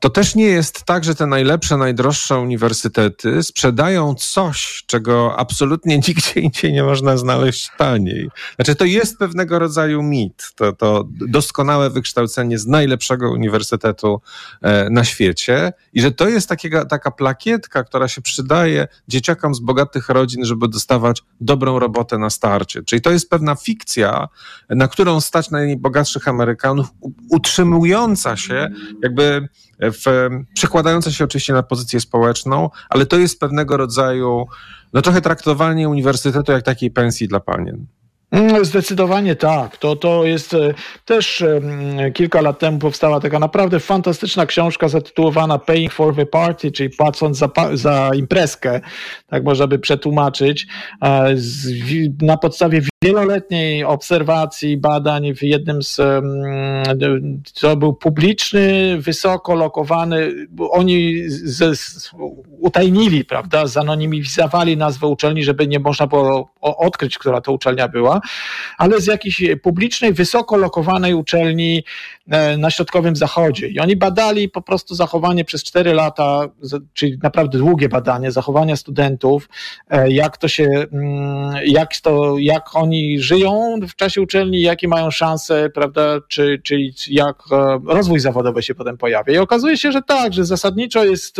to 0.00 0.10
też 0.10 0.34
nie 0.34 0.44
jest 0.44 0.84
tak, 0.84 1.04
że 1.04 1.14
te 1.14 1.26
najlepsze, 1.26 1.76
najdroższe 1.76 2.38
uniwersytety 2.38 3.42
sprzedają 3.42 4.14
coś, 4.14 4.84
czego 4.86 5.38
absolutnie 5.38 5.98
nigdzie 6.08 6.40
indziej 6.40 6.72
nie 6.72 6.82
można 6.82 7.16
znaleźć 7.16 7.70
taniej. 7.78 8.28
Znaczy, 8.56 8.74
to 8.74 8.84
jest 8.84 9.18
pewnego 9.18 9.58
rodzaju 9.58 10.02
mit. 10.02 10.52
To, 10.54 10.72
to 10.72 11.04
doskonałe 11.28 11.90
wykształcenie 11.90 12.58
z 12.58 12.66
najlepszego 12.66 13.30
uniwersytetu 13.30 14.20
e, 14.62 14.90
na 14.90 15.04
świecie 15.04 15.72
i 15.92 16.00
że 16.00 16.12
to 16.12 16.28
jest 16.28 16.48
takiego, 16.48 16.86
taka 16.86 17.10
plakietka, 17.10 17.84
która 17.84 18.08
się 18.08 18.22
przydaje 18.22 18.88
dzieciakom 19.08 19.54
z 19.54 19.60
bogatych 19.60 20.08
rodzin, 20.08 20.44
żeby 20.44 20.68
dostawać 20.68 21.22
dobrą 21.40 21.78
robotę 21.78 22.18
na 22.18 22.30
starcie. 22.30 22.82
Czyli 22.82 23.02
to 23.02 23.10
jest 23.10 23.30
pewna 23.30 23.54
fikcja, 23.54 24.28
na 24.70 24.88
którą 24.88 25.20
stać 25.20 25.50
najbogatszych 25.50 26.28
Amerykanów, 26.28 26.86
utrzymująca 27.30 28.36
się 28.36 28.68
jakby 29.02 29.48
w, 29.82 30.28
przekładająca 30.54 31.12
się 31.12 31.24
oczywiście 31.24 31.52
na 31.52 31.62
pozycję 31.62 32.00
społeczną, 32.00 32.70
ale 32.88 33.06
to 33.06 33.18
jest 33.18 33.40
pewnego 33.40 33.76
rodzaju, 33.76 34.46
no 34.92 35.02
trochę 35.02 35.20
traktowanie 35.20 35.88
uniwersytetu 35.88 36.52
jak 36.52 36.62
takiej 36.62 36.90
pensji 36.90 37.28
dla 37.28 37.40
panien. 37.40 37.86
Mm, 38.30 38.64
zdecydowanie 38.64 39.36
tak. 39.36 39.76
To, 39.76 39.96
to 39.96 40.24
jest 40.24 40.54
e, 40.54 40.74
też 41.04 41.44
kilka 42.14 42.40
lat 42.40 42.58
temu 42.58 42.78
powstała 42.78 43.20
taka 43.20 43.38
naprawdę 43.38 43.80
fantastyczna 43.80 44.46
książka 44.46 44.88
zatytułowana 44.88 45.58
Paying 45.58 45.92
for 45.92 46.16
the 46.16 46.26
Party, 46.26 46.72
czyli 46.72 46.90
płacąc 46.90 47.38
za, 47.38 47.48
za 47.74 48.10
imprezkę, 48.14 48.80
tak 49.26 49.44
można 49.44 49.66
by 49.66 49.78
przetłumaczyć, 49.78 50.66
e, 51.04 51.34
na 52.22 52.36
podstawie 52.36 52.82
wieloletniej 53.04 53.84
obserwacji, 53.84 54.76
badań 54.76 55.34
w 55.34 55.42
jednym 55.42 55.82
z, 55.82 56.00
to 57.60 57.76
był 57.76 57.94
publiczny, 57.94 58.96
wysoko 58.98 59.54
lokowany, 59.54 60.46
oni 60.70 61.22
z, 61.28 61.78
z, 61.78 62.10
utajnili, 62.58 63.24
prawda, 63.24 63.66
zanonimizowali 63.66 64.76
nazwę 64.76 65.06
uczelni, 65.06 65.44
żeby 65.44 65.66
nie 65.66 65.78
można 65.78 66.06
było 66.06 66.50
odkryć, 66.60 67.18
która 67.18 67.40
to 67.40 67.52
uczelnia 67.52 67.88
była, 67.88 68.20
ale 68.78 69.00
z 69.00 69.06
jakiejś 69.06 69.42
publicznej, 69.62 70.12
wysoko 70.12 70.56
lokowanej 70.56 71.14
uczelni 71.14 71.84
e, 72.30 72.56
na 72.56 72.70
środkowym 72.70 73.16
zachodzie. 73.16 73.68
I 73.68 73.80
oni 73.80 73.96
badali 73.96 74.48
po 74.48 74.62
prostu 74.62 74.94
zachowanie 74.94 75.44
przez 75.44 75.64
cztery 75.64 75.94
lata, 75.94 76.48
czyli 76.94 77.18
naprawdę 77.22 77.58
długie 77.58 77.88
badanie 77.88 78.30
zachowania 78.32 78.76
studentów, 78.76 79.48
e, 79.90 80.10
jak 80.10 80.36
to 80.36 80.48
się, 80.48 80.64
mm, 80.64 81.54
jak 81.66 81.96
to, 81.96 82.38
jak 82.38 82.76
oni 82.76 82.89
żyją 83.18 83.80
w 83.88 83.96
czasie 83.96 84.22
uczelni, 84.22 84.60
jakie 84.60 84.88
mają 84.88 85.10
szanse, 85.10 85.70
prawda, 85.70 86.18
czy, 86.28 86.60
czy 86.64 86.78
jak 87.08 87.36
e, 87.52 87.78
rozwój 87.86 88.20
zawodowy 88.20 88.62
się 88.62 88.74
potem 88.74 88.98
pojawia. 88.98 89.34
I 89.34 89.38
okazuje 89.38 89.76
się, 89.76 89.92
że 89.92 90.02
tak, 90.02 90.32
że 90.32 90.44
zasadniczo 90.44 91.04
jest 91.04 91.36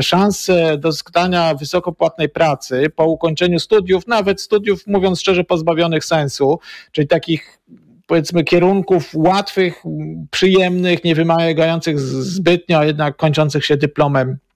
szanse 0.00 0.78
doznania 0.78 1.54
wysokopłatnej 1.54 2.28
pracy 2.28 2.90
po 2.96 3.06
ukończeniu 3.06 3.58
studiów, 3.58 4.06
nawet 4.06 4.40
studiów, 4.40 4.86
mówiąc 4.86 5.20
szczerze, 5.20 5.44
pozbawionych 5.44 6.04
sensu, 6.04 6.58
czyli 6.92 7.08
takich 7.08 7.58
powiedzmy 8.06 8.44
kierunków 8.44 9.10
łatwych, 9.14 9.82
przyjemnych, 10.30 11.04
nie 11.04 11.14
wymagających 11.14 12.00
zbytnio, 12.00 12.78
a 12.78 12.84
jednak 12.84 13.16
kończących 13.16 13.64
się 13.64 13.76
dyplomem 13.76 14.38
E, 14.38 14.51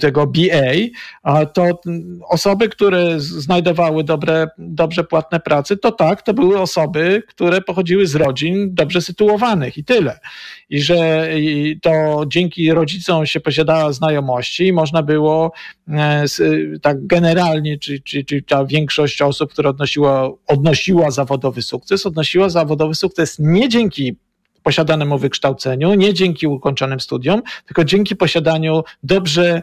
tego 0.00 0.26
BA, 0.26 1.42
to 1.46 1.80
osoby, 2.28 2.68
które 2.68 3.20
znajdowały 3.20 4.04
dobre, 4.04 4.46
dobrze 4.58 5.04
płatne 5.04 5.40
prace, 5.40 5.76
to 5.76 5.92
tak, 5.92 6.22
to 6.22 6.34
były 6.34 6.60
osoby, 6.60 7.22
które 7.28 7.60
pochodziły 7.60 8.06
z 8.06 8.14
rodzin 8.14 8.74
dobrze 8.74 9.00
sytuowanych 9.00 9.78
i 9.78 9.84
tyle. 9.84 10.18
I 10.70 10.80
że 10.82 11.28
to 11.82 12.24
dzięki 12.26 12.72
rodzicom 12.72 13.26
się 13.26 13.40
posiadała 13.40 13.92
znajomości 13.92 14.66
i 14.66 14.72
można 14.72 15.02
było 15.02 15.52
e, 15.88 16.24
tak 16.82 17.06
generalnie, 17.06 17.78
czy, 17.78 18.00
czy, 18.00 18.24
czy 18.24 18.42
ta 18.42 18.64
większość 18.64 19.22
osób, 19.22 19.52
która 19.52 19.70
odnosiła, 19.70 20.30
odnosiła 20.46 21.10
zawodowy 21.10 21.62
sukces, 21.62 22.06
odnosiła 22.06 22.48
zawodowy 22.48 22.94
sukces 22.94 23.36
nie 23.38 23.68
dzięki 23.68 24.16
posiadanemu 24.62 25.18
wykształceniu, 25.18 25.94
nie 25.94 26.14
dzięki 26.14 26.46
ukończonym 26.46 27.00
studiom, 27.00 27.42
tylko 27.66 27.84
dzięki 27.84 28.16
posiadaniu 28.16 28.82
dobrze, 29.02 29.62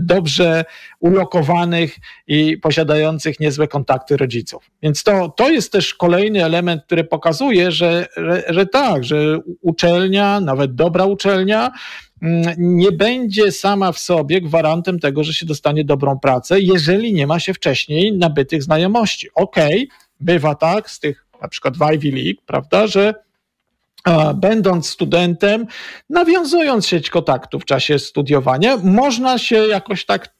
dobrze 0.00 0.64
ulokowanych 1.00 1.96
i 2.26 2.56
posiadających 2.56 3.40
niezłe 3.40 3.68
kontakty 3.68 4.16
rodziców. 4.16 4.70
Więc 4.82 5.02
to, 5.02 5.28
to 5.28 5.50
jest 5.50 5.72
też 5.72 5.94
kolejny 5.94 6.44
element, 6.44 6.84
który 6.84 7.04
pokazuje, 7.04 7.72
że, 7.72 8.06
że, 8.16 8.42
że 8.48 8.66
tak, 8.66 9.04
że 9.04 9.38
uczelnia, 9.60 10.40
nawet 10.40 10.74
dobra 10.74 11.04
uczelnia, 11.04 11.70
mm, 12.22 12.54
nie 12.58 12.92
będzie 12.92 13.52
sama 13.52 13.92
w 13.92 13.98
sobie 13.98 14.40
gwarantem 14.40 14.98
tego, 14.98 15.24
że 15.24 15.34
się 15.34 15.46
dostanie 15.46 15.84
dobrą 15.84 16.18
pracę, 16.18 16.60
jeżeli 16.60 17.12
nie 17.12 17.26
ma 17.26 17.40
się 17.40 17.54
wcześniej 17.54 18.12
nabytych 18.12 18.62
znajomości. 18.62 19.28
Okej, 19.34 19.74
okay, 19.74 20.08
bywa 20.20 20.54
tak 20.54 20.90
z 20.90 21.00
tych 21.00 21.28
na 21.42 21.48
przykład 21.48 21.76
w 21.76 21.82
Ivy 21.94 22.10
League, 22.10 22.42
prawda, 22.46 22.86
że 22.86 23.14
będąc 24.34 24.88
studentem, 24.88 25.66
nawiązując 26.10 26.86
sieć 26.86 27.10
kontaktów 27.10 27.62
w 27.62 27.64
czasie 27.64 27.98
studiowania, 27.98 28.76
można 28.76 29.38
się 29.38 29.56
jakoś 29.56 30.04
tak 30.04 30.34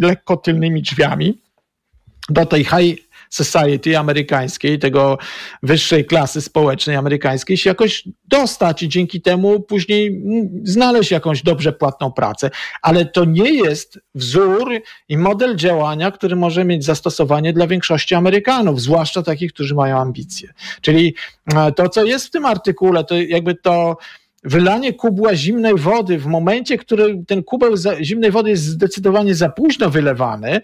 lekko 0.00 0.36
tylnymi 0.36 0.82
drzwiami 0.82 1.42
do 2.28 2.46
tej 2.46 2.64
high 2.64 3.03
society 3.34 3.98
amerykańskiej, 3.98 4.78
tego 4.78 5.18
wyższej 5.62 6.04
klasy 6.04 6.40
społecznej 6.40 6.96
amerykańskiej 6.96 7.56
się 7.56 7.70
jakoś 7.70 8.08
dostać 8.24 8.82
i 8.82 8.88
dzięki 8.88 9.20
temu 9.20 9.60
później 9.60 10.22
znaleźć 10.64 11.10
jakąś 11.10 11.42
dobrze 11.42 11.72
płatną 11.72 12.12
pracę. 12.12 12.50
Ale 12.82 13.06
to 13.06 13.24
nie 13.24 13.50
jest 13.54 13.98
wzór 14.14 14.70
i 15.08 15.18
model 15.18 15.56
działania, 15.56 16.10
który 16.10 16.36
może 16.36 16.64
mieć 16.64 16.84
zastosowanie 16.84 17.52
dla 17.52 17.66
większości 17.66 18.14
Amerykanów, 18.14 18.80
zwłaszcza 18.80 19.22
takich, 19.22 19.52
którzy 19.52 19.74
mają 19.74 19.98
ambicje. 19.98 20.52
Czyli 20.80 21.14
e, 21.54 21.72
to, 21.72 21.88
co 21.88 22.04
jest 22.04 22.26
w 22.26 22.30
tym 22.30 22.44
artykule, 22.44 23.04
to 23.04 23.14
jakby 23.14 23.54
to 23.54 23.96
wylanie 24.44 24.92
kubła 24.92 25.34
zimnej 25.34 25.74
wody 25.74 26.18
w 26.18 26.26
momencie, 26.26 26.78
który 26.78 27.24
ten 27.26 27.42
kubeł 27.42 27.74
zimnej 28.02 28.30
wody 28.30 28.50
jest 28.50 28.64
zdecydowanie 28.64 29.34
za 29.34 29.48
późno 29.48 29.90
wylewany, 29.90 30.60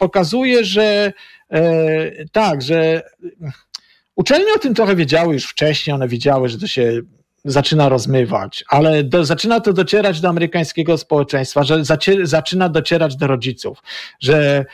pokazuje, 0.00 0.64
że 0.64 1.12
e, 1.50 2.28
tak, 2.32 2.62
że 2.62 3.02
uczelnie 4.16 4.54
o 4.56 4.58
tym 4.58 4.74
trochę 4.74 4.96
wiedziały 4.96 5.34
już 5.34 5.44
wcześniej, 5.44 5.94
one 5.94 6.08
wiedziały, 6.08 6.48
że 6.48 6.58
to 6.58 6.66
się 6.66 7.00
zaczyna 7.44 7.88
rozmywać, 7.88 8.64
ale 8.68 9.04
do, 9.04 9.24
zaczyna 9.24 9.60
to 9.60 9.72
docierać 9.72 10.20
do 10.20 10.28
amerykańskiego 10.28 10.98
społeczeństwa, 10.98 11.64
że 11.64 11.84
zaczyna 12.22 12.68
docierać 12.68 13.16
do 13.16 13.26
rodziców, 13.26 13.78
że 14.20 14.64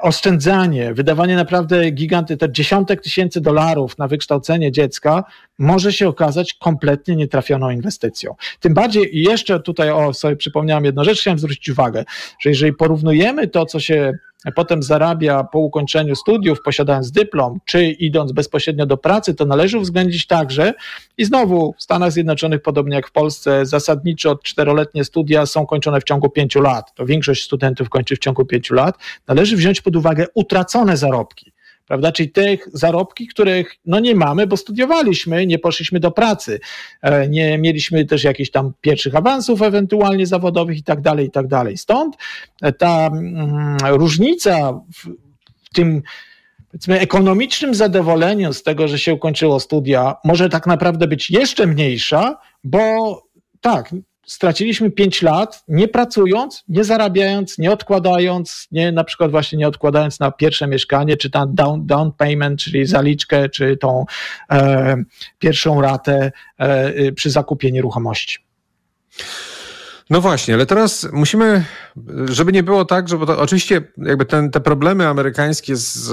oszczędzanie, 0.00 0.94
wydawanie 0.94 1.36
naprawdę 1.36 1.90
giganty, 1.90 2.36
te 2.36 2.52
dziesiątek 2.52 3.00
tysięcy 3.00 3.40
dolarów 3.40 3.98
na 3.98 4.08
wykształcenie 4.08 4.72
dziecka 4.72 5.24
może 5.58 5.92
się 5.92 6.08
okazać 6.08 6.54
kompletnie 6.54 7.16
nietrafioną 7.16 7.70
inwestycją. 7.70 8.34
Tym 8.60 8.74
bardziej, 8.74 9.10
jeszcze 9.12 9.60
tutaj, 9.60 9.90
o, 9.90 10.14
sobie 10.14 10.36
przypomniałem 10.36 10.84
jedną 10.84 11.04
rzecz, 11.04 11.20
chciałem 11.20 11.38
zwrócić 11.38 11.68
uwagę, 11.68 12.04
że 12.40 12.50
jeżeli 12.50 12.72
porównujemy 12.72 13.48
to, 13.48 13.66
co 13.66 13.80
się 13.80 14.12
potem 14.50 14.82
zarabia 14.82 15.44
po 15.44 15.58
ukończeniu 15.58 16.16
studiów, 16.16 16.62
posiadając 16.62 17.10
dyplom, 17.10 17.58
czy 17.64 17.84
idąc 17.84 18.32
bezpośrednio 18.32 18.86
do 18.86 18.96
pracy, 18.96 19.34
to 19.34 19.44
należy 19.44 19.78
uwzględnić 19.78 20.26
także, 20.26 20.72
i 21.18 21.24
znowu 21.24 21.74
w 21.78 21.82
Stanach 21.82 22.12
Zjednoczonych, 22.12 22.62
podobnie 22.62 22.96
jak 22.96 23.08
w 23.08 23.12
Polsce, 23.12 23.66
zasadniczo 23.66 24.36
czteroletnie 24.36 25.04
studia 25.04 25.46
są 25.46 25.66
kończone 25.66 26.00
w 26.00 26.04
ciągu 26.04 26.30
pięciu 26.30 26.60
lat. 26.60 26.94
To 26.94 27.06
większość 27.06 27.44
studentów 27.44 27.88
kończy 27.88 28.16
w 28.16 28.18
ciągu 28.18 28.44
pięciu 28.44 28.74
lat. 28.74 28.96
Należy 29.28 29.56
wziąć 29.56 29.80
pod 29.80 29.96
uwagę 29.96 30.26
utracone 30.34 30.96
zarobki 30.96 31.51
prawda? 31.86 32.12
Czyli 32.12 32.30
tych 32.30 32.68
zarobki, 32.72 33.26
których 33.26 33.76
no 33.86 34.00
nie 34.00 34.14
mamy, 34.14 34.46
bo 34.46 34.56
studiowaliśmy, 34.56 35.46
nie 35.46 35.58
poszliśmy 35.58 36.00
do 36.00 36.10
pracy, 36.10 36.60
e, 37.02 37.28
nie 37.28 37.58
mieliśmy 37.58 38.04
też 38.04 38.24
jakichś 38.24 38.50
tam 38.50 38.72
pierwszych 38.80 39.14
awansów 39.14 39.62
ewentualnie 39.62 40.26
zawodowych 40.26 40.78
i 40.78 40.82
tak 40.82 41.00
dalej, 41.00 41.26
i 41.26 41.30
tak 41.30 41.46
dalej. 41.46 41.76
Stąd 41.76 42.16
ta 42.78 43.06
mm, 43.06 43.76
różnica 43.82 44.80
w 44.94 45.74
tym 45.74 46.02
powiedzmy, 46.72 47.00
ekonomicznym 47.00 47.74
zadowoleniu 47.74 48.52
z 48.52 48.62
tego, 48.62 48.88
że 48.88 48.98
się 48.98 49.14
ukończyło 49.14 49.60
studia, 49.60 50.16
może 50.24 50.48
tak 50.48 50.66
naprawdę 50.66 51.06
być 51.06 51.30
jeszcze 51.30 51.66
mniejsza, 51.66 52.36
bo 52.64 53.22
tak, 53.60 53.90
straciliśmy 54.26 54.90
5 54.90 55.22
lat, 55.22 55.64
nie 55.68 55.88
pracując, 55.88 56.64
nie 56.68 56.84
zarabiając, 56.84 57.58
nie 57.58 57.72
odkładając, 57.72 58.68
nie 58.72 58.92
na 58.92 59.04
przykład 59.04 59.30
właśnie 59.30 59.58
nie 59.58 59.68
odkładając 59.68 60.20
na 60.20 60.30
pierwsze 60.30 60.66
mieszkanie, 60.66 61.16
czy 61.16 61.30
tam 61.30 61.54
down, 61.54 61.86
down 61.86 62.12
payment, 62.12 62.60
czyli 62.60 62.86
zaliczkę, 62.86 63.48
czy 63.48 63.76
tą 63.76 64.04
e, 64.50 64.96
pierwszą 65.38 65.80
ratę 65.80 66.32
e, 66.58 67.12
przy 67.12 67.30
zakupie 67.30 67.72
nieruchomości. 67.72 68.38
No 70.10 70.20
właśnie, 70.20 70.54
ale 70.54 70.66
teraz 70.66 71.08
musimy, 71.12 71.64
żeby 72.24 72.52
nie 72.52 72.62
było 72.62 72.84
tak, 72.84 73.08
że 73.08 73.18
bo 73.18 73.26
to 73.26 73.40
oczywiście 73.40 73.82
jakby 73.96 74.24
ten, 74.24 74.50
te 74.50 74.60
problemy 74.60 75.08
amerykańskie 75.08 75.76
z 75.76 76.12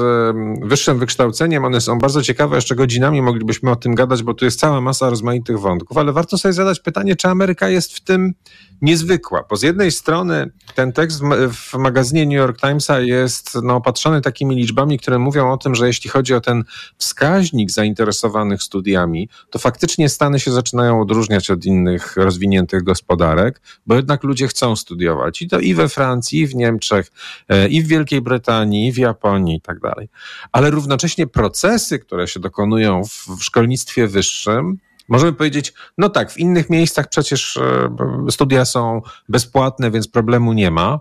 wyższym 0.64 1.00
wykształceniem, 1.00 1.66
one 1.66 1.82
są 1.82 2.00
bardzo 2.00 2.22
ciekawe, 2.22 2.56
jeszcze 2.56 2.76
godzinami 2.76 3.22
moglibyśmy 3.22 3.72
o 3.72 3.76
tym 3.76 3.96
gadać, 3.96 4.24
bo 4.24 4.34
tu 4.34 4.46
jest 4.46 4.60
cała 4.60 4.82
masa 4.82 5.10
rozmaitych 5.10 5.60
wątków, 5.60 5.98
ale 5.98 6.14
warto 6.14 6.38
sobie 6.38 6.54
zadać 6.54 6.80
pytanie, 6.80 7.16
czy 7.16 7.28
Ameryka 7.28 7.70
jest 7.70 7.94
w 7.94 8.02
tym 8.02 8.34
niezwykła, 8.82 9.46
bo 9.50 9.58
z 9.58 9.62
jednej 9.62 9.92
strony 9.92 10.52
ten 10.76 10.94
tekst 10.94 11.22
w 11.52 11.74
magazynie 11.74 12.26
New 12.26 12.36
York 12.36 12.62
Timesa 12.62 13.00
jest 13.00 13.58
no, 13.64 13.76
opatrzony 13.76 14.22
takimi 14.22 14.56
liczbami, 14.56 15.00
które 15.00 15.20
mówią 15.20 15.52
o 15.52 15.58
tym, 15.58 15.76
że 15.76 15.88
jeśli 15.88 16.10
chodzi 16.10 16.34
o 16.34 16.42
ten 16.42 16.64
wskaźnik 16.98 17.72
zainteresowanych 17.72 18.64
studiami, 18.64 19.30
to 19.50 19.60
faktycznie 19.60 20.10
Stany 20.10 20.40
się 20.40 20.52
zaczynają 20.52 21.02
odróżniać 21.02 21.52
od 21.52 21.66
innych 21.66 22.18
rozwiniętych 22.18 22.84
gospodarek, 22.84 23.62
bo 23.86 23.96
jednak 23.96 24.24
ludzie 24.24 24.48
chcą 24.48 24.76
studiować 24.76 25.42
i 25.42 25.48
to 25.48 25.60
i 25.60 25.74
we 25.74 25.90
Francji, 25.90 26.40
i 26.40 26.48
w 26.48 26.56
Niemczech, 26.56 27.12
e, 27.50 27.68
i 27.68 27.84
w 27.84 27.88
Wielkiej 27.88 28.22
Brytanii, 28.22 28.88
i 28.88 28.92
w 28.92 28.98
Japonii 28.98 29.56
i 29.56 29.62
tak 29.62 29.80
dalej. 29.80 30.10
Ale 30.52 30.72
równocześnie 30.72 31.28
procesy, 31.28 32.00
które 32.00 32.28
się 32.28 32.40
dokonują 32.40 33.04
w 33.04 33.44
szkolnictwie 33.44 34.08
wyższym, 34.08 34.78
Możemy 35.10 35.34
powiedzieć, 35.34 35.74
no 35.98 36.10
tak, 36.10 36.32
w 36.32 36.38
innych 36.38 36.70
miejscach 36.70 37.10
przecież 37.10 37.58
e, 37.58 37.96
studia 38.32 38.66
są 38.66 39.02
bezpłatne, 39.30 39.92
więc 39.92 40.08
problemu 40.08 40.54
nie 40.54 40.72
ma, 40.72 41.00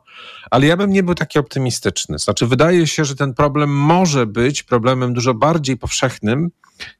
ale 0.50 0.66
ja 0.66 0.76
bym 0.76 0.90
nie 0.90 1.02
był 1.02 1.14
taki 1.14 1.38
optymistyczny. 1.38 2.18
Znaczy, 2.18 2.46
wydaje 2.46 2.86
się, 2.86 3.04
że 3.04 3.16
ten 3.16 3.34
problem 3.34 3.70
może 3.70 4.26
być 4.26 4.62
problemem 4.62 5.14
dużo 5.14 5.34
bardziej 5.34 5.76
powszechnym 5.76 6.50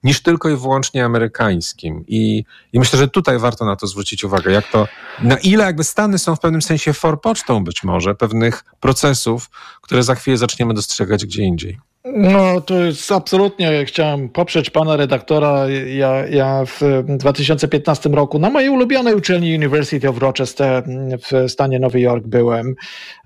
niż 0.05 0.23
tylko 0.23 0.49
i 0.49 0.57
wyłącznie 0.57 1.05
amerykańskim. 1.05 2.05
I, 2.09 2.45
I 2.73 2.79
myślę, 2.79 2.99
że 2.99 3.09
tutaj 3.09 3.39
warto 3.39 3.65
na 3.65 3.77
to 3.77 3.87
zwrócić 3.87 4.25
uwagę, 4.25 4.53
jak 4.53 4.71
to, 4.71 4.89
na 5.23 5.37
ile 5.37 5.65
jakby 5.65 5.85
Stany 5.85 6.19
są 6.19 6.37
w 6.37 6.41
pewnym 6.41 6.63
sensie 6.63 6.93
forpocztą 6.93 7.65
być 7.65 7.85
może 7.85 8.15
pewnych 8.15 8.65
procesów, 8.81 9.51
które 9.83 10.03
za 10.03 10.15
chwilę 10.15 10.37
zaczniemy 10.37 10.75
dostrzegać 10.75 11.27
gdzie 11.27 11.43
indziej. 11.43 11.79
No, 12.15 12.61
to 12.61 12.85
jest 12.85 13.13
absolutnie, 13.13 13.85
chciałem 13.85 14.29
poprzeć 14.29 14.71
pana 14.71 14.97
redaktora. 14.97 15.67
Ja, 15.87 16.27
ja 16.27 16.65
w 16.67 16.81
2015 17.09 18.09
roku 18.09 18.39
na 18.39 18.51
mojej 18.51 18.71
ulubionej 18.71 19.15
uczelni 19.15 19.55
University 19.55 20.09
of 20.09 20.19
Rochester 20.19 20.85
w 21.23 21.51
stanie 21.51 21.79
Nowy 21.79 22.01
Jork 22.01 22.27
byłem. 22.27 22.75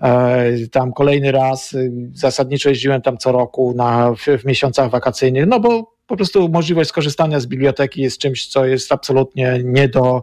E, 0.03 0.69
tam 0.73 0.93
kolejny 0.93 1.33
raz, 1.33 1.77
zasadniczo 2.13 2.69
jeździłem 2.69 3.03
tam 3.03 3.19
co 3.19 3.33
roku 3.33 3.75
na, 3.77 4.15
w, 4.15 4.27
w 4.43 4.45
miesiącach 4.45 4.91
wakacyjnych, 4.91 5.47
no 5.47 5.61
bo 5.61 5.93
po 6.07 6.17
prostu 6.17 6.49
możliwość 6.49 6.89
skorzystania 6.89 7.41
z 7.41 7.47
biblioteki 7.47 8.03
jest 8.03 8.19
czymś, 8.19 8.47
co 8.47 8.67
jest 8.67 8.93
absolutnie 8.93 9.61
nie 9.65 9.89
do 9.89 10.23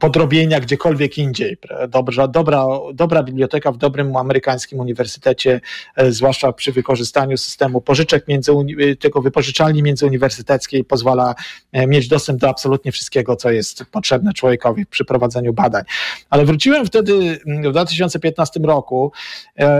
podrobienia 0.00 0.60
gdziekolwiek 0.60 1.18
indziej. 1.18 1.56
Dobra, 1.88 2.28
dobra, 2.28 2.66
dobra 2.94 3.22
biblioteka 3.22 3.72
w 3.72 3.76
dobrym 3.76 4.16
amerykańskim 4.16 4.80
uniwersytecie, 4.80 5.60
e, 5.96 6.12
zwłaszcza 6.12 6.52
przy 6.52 6.72
wykorzystaniu 6.72 7.36
systemu 7.36 7.80
pożyczek 7.80 8.28
między, 8.28 8.52
e, 8.52 8.96
tego 8.96 9.22
wypożyczalni 9.22 9.82
międzyuniwersyteckiej 9.82 10.84
pozwala 10.84 11.34
e, 11.72 11.86
mieć 11.86 12.08
dostęp 12.08 12.40
do 12.40 12.48
absolutnie 12.48 12.92
wszystkiego, 12.92 13.36
co 13.36 13.50
jest 13.50 13.84
potrzebne 13.84 14.32
człowiekowi 14.32 14.86
przy 14.86 15.04
prowadzeniu 15.04 15.52
badań. 15.52 15.82
Ale 16.30 16.44
wróciłem 16.44 16.86
wtedy 16.86 17.40
mm, 17.46 17.62
w 17.62 17.72
2015 17.72 18.60
roku 18.60 19.12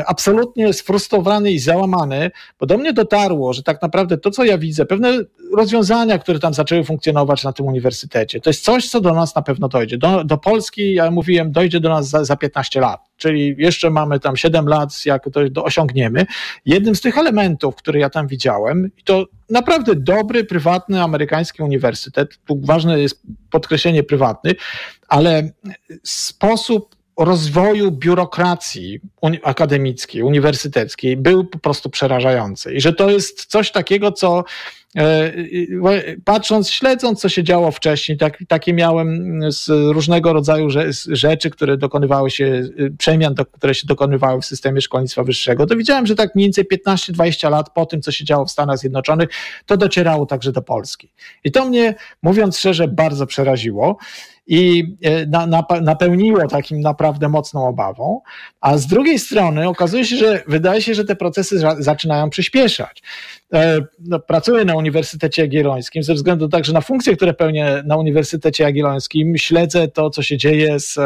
absolutnie 0.07 0.73
sfrustrowany 0.73 1.53
i 1.53 1.59
załamany, 1.59 2.31
bo 2.61 2.67
do 2.67 2.79
mnie 2.79 2.93
dotarło, 2.93 3.53
że 3.53 3.63
tak 3.63 3.83
naprawdę 3.83 4.19
to, 4.19 4.31
co 4.31 4.45
ja 4.45 4.59
widzę, 4.59 4.87
pewne 4.87 5.19
rozwiązania, 5.57 6.19
które 6.19 6.39
tam 6.39 6.55
zaczęły 6.55 6.85
funkcjonować 6.85 7.45
na 7.45 7.53
tym 7.53 7.67
uniwersytecie, 7.67 8.41
to 8.41 8.51
jest 8.51 8.65
coś, 8.65 8.91
co 8.91 9.01
do 9.01 9.15
nas 9.15 9.35
na 9.35 9.43
pewno 9.43 9.54
pewno 9.55 9.69
dojdzie. 9.69 9.99
Do, 9.99 10.25
do 10.25 10.39
Polski, 10.39 10.95
ja 10.95 11.11
mówiłem, 11.11 11.53
dojdzie 11.53 11.81
do 11.81 11.89
nas 11.89 12.09
za, 12.09 12.25
za 12.25 12.37
15 12.37 12.81
lat, 12.81 13.01
czyli 13.17 13.55
jeszcze 13.59 13.91
mamy 13.91 14.21
tam 14.21 14.37
7 14.37 14.67
lat, 14.69 15.07
jak 15.07 15.25
to, 15.25 15.51
to 15.55 15.65
osiągniemy. 15.65 16.27
Jednym 16.67 16.95
z 16.95 17.01
tych 17.01 17.19
elementów, 17.19 17.77
które 17.77 18.01
ja 18.01 18.11
tam 18.11 18.27
widziałem, 18.27 18.91
to 19.05 19.27
naprawdę 19.51 19.95
dobry, 19.95 20.45
prywatny 20.45 21.03
amerykański 21.03 21.63
uniwersytet, 21.63 22.39
tu 22.47 22.61
ważne 22.61 23.01
jest 23.01 23.23
podkreślenie 23.51 24.03
prywatny, 24.03 24.55
ale 25.09 25.51
sposób 26.05 26.95
rozwoju 27.19 27.91
biurokracji 27.91 29.01
akademickiej, 29.43 30.23
uniwersyteckiej 30.23 31.17
był 31.17 31.45
po 31.45 31.59
prostu 31.59 31.91
przerażający. 31.91 32.75
I 32.75 32.81
że 32.81 32.93
to 32.93 33.11
jest 33.11 33.45
coś 33.45 33.73
takiego, 33.73 34.13
co 34.13 34.45
patrząc, 36.25 36.71
śledząc, 36.71 37.21
co 37.21 37.29
się 37.29 37.45
działo 37.45 37.71
wcześniej, 37.71 38.19
tak, 38.19 38.39
takie 38.49 38.73
miałem 38.73 39.41
z 39.53 39.69
różnego 39.69 40.33
rodzaju 40.33 40.69
rzeczy, 41.09 41.51
które 41.51 41.77
dokonywały 41.77 42.31
się, 42.31 42.45
y, 42.45 42.95
przemian, 42.99 43.35
które 43.53 43.75
się 43.75 43.87
dokonywały 43.87 44.41
w 44.41 44.45
systemie 44.45 44.81
szkolnictwa 44.81 45.25
wyższego, 45.25 45.67
to 45.67 45.77
widziałem, 45.77 46.07
że 46.07 46.15
tak 46.15 46.35
mniej 46.35 46.47
więcej 46.47 46.65
15-20 46.65 47.51
lat 47.51 47.71
po 47.71 47.87
tym, 47.87 48.03
co 48.03 48.13
się 48.13 48.25
działo 48.25 48.47
w 48.47 48.51
Stanach 48.51 48.79
Zjednoczonych, 48.79 49.29
to 49.67 49.77
docierało 49.77 50.27
także 50.27 50.53
do 50.53 50.63
Polski. 50.63 51.13
I 51.45 51.53
to 51.53 51.65
mnie, 51.65 51.95
mówiąc 52.23 52.59
szczerze, 52.59 52.89
bardzo 52.89 53.27
przeraziło 53.27 53.99
i 54.47 54.85
e, 55.03 55.27
na, 55.27 55.47
na, 55.47 55.65
napełniło 55.83 56.49
takim 56.49 56.81
naprawdę 56.81 57.29
mocną 57.29 57.67
obawą, 57.69 58.21
a 58.61 58.79
z 58.79 58.87
drugiej 58.87 59.19
strony 59.19 59.69
okazuje 59.69 60.05
się, 60.05 60.17
że 60.17 60.43
wydaje 60.49 60.83
się, 60.83 60.95
że 60.95 61.05
te 61.05 61.17
procesy 61.17 61.61
zaczynają 61.79 62.31
przyspieszać. 62.31 63.03
E, 63.53 63.81
no, 63.99 64.19
pracuję 64.19 64.65
na 64.65 64.77
Uniwersytecie 64.77 65.43
Jagiellońskim 65.43 66.03
ze 66.03 66.15
względu 66.15 66.49
także 66.49 66.73
na 66.73 66.81
funkcje, 66.81 67.17
które 67.17 67.35
pełnię 67.35 67.83
na 67.87 67.97
Uniwersytecie 67.97 68.65
Jagiellońskim. 68.65 69.39
Śledzę 69.39 69.89
to, 69.89 70.11
co 70.11 70.23
się 70.23 70.37
dzieje 70.37 70.81
z 70.81 70.99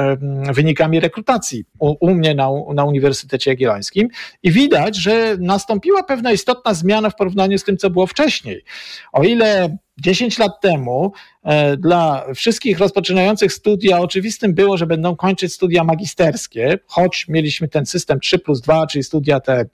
wynikami 0.55 1.01
rekrutacji 1.01 1.65
u, 1.79 1.97
u 2.01 2.15
mnie 2.15 2.35
na, 2.35 2.49
na 2.75 2.85
Uniwersytecie 2.85 3.51
Jagiellońskim 3.51 4.09
i 4.43 4.53
widać, 4.53 4.97
że 4.97 5.37
nastąpiła 5.41 6.03
pewna 6.03 6.33
istotna 6.33 6.75
zmiana 6.75 7.11
w 7.11 7.17
porównaniu 7.17 7.59
z 7.59 7.65
tym, 7.65 7.77
co 7.77 7.91
było 7.91 8.07
wcześniej. 8.07 8.65
O 9.13 9.23
ile 9.23 9.79
10 10.01 10.39
lat 10.39 10.61
temu 10.61 11.13
e, 11.43 11.77
dla 11.77 12.25
wszystkich 12.35 12.79
rozpoczynających 12.79 13.53
studia 13.53 14.01
oczywistym 14.01 14.55
było, 14.55 14.77
że 14.77 14.87
będą 14.87 15.17
kończyć 15.17 15.53
studia 15.55 15.85
magisterskie, 15.85 16.79
choć 16.87 17.29
mieliśmy 17.29 17.69
ten 17.69 17.87
system 17.87 18.21
3 18.21 18.39
plus 18.39 18.61
2, 18.61 18.87
czyli 18.87 19.05
studia 19.05 19.41
te 19.41 19.65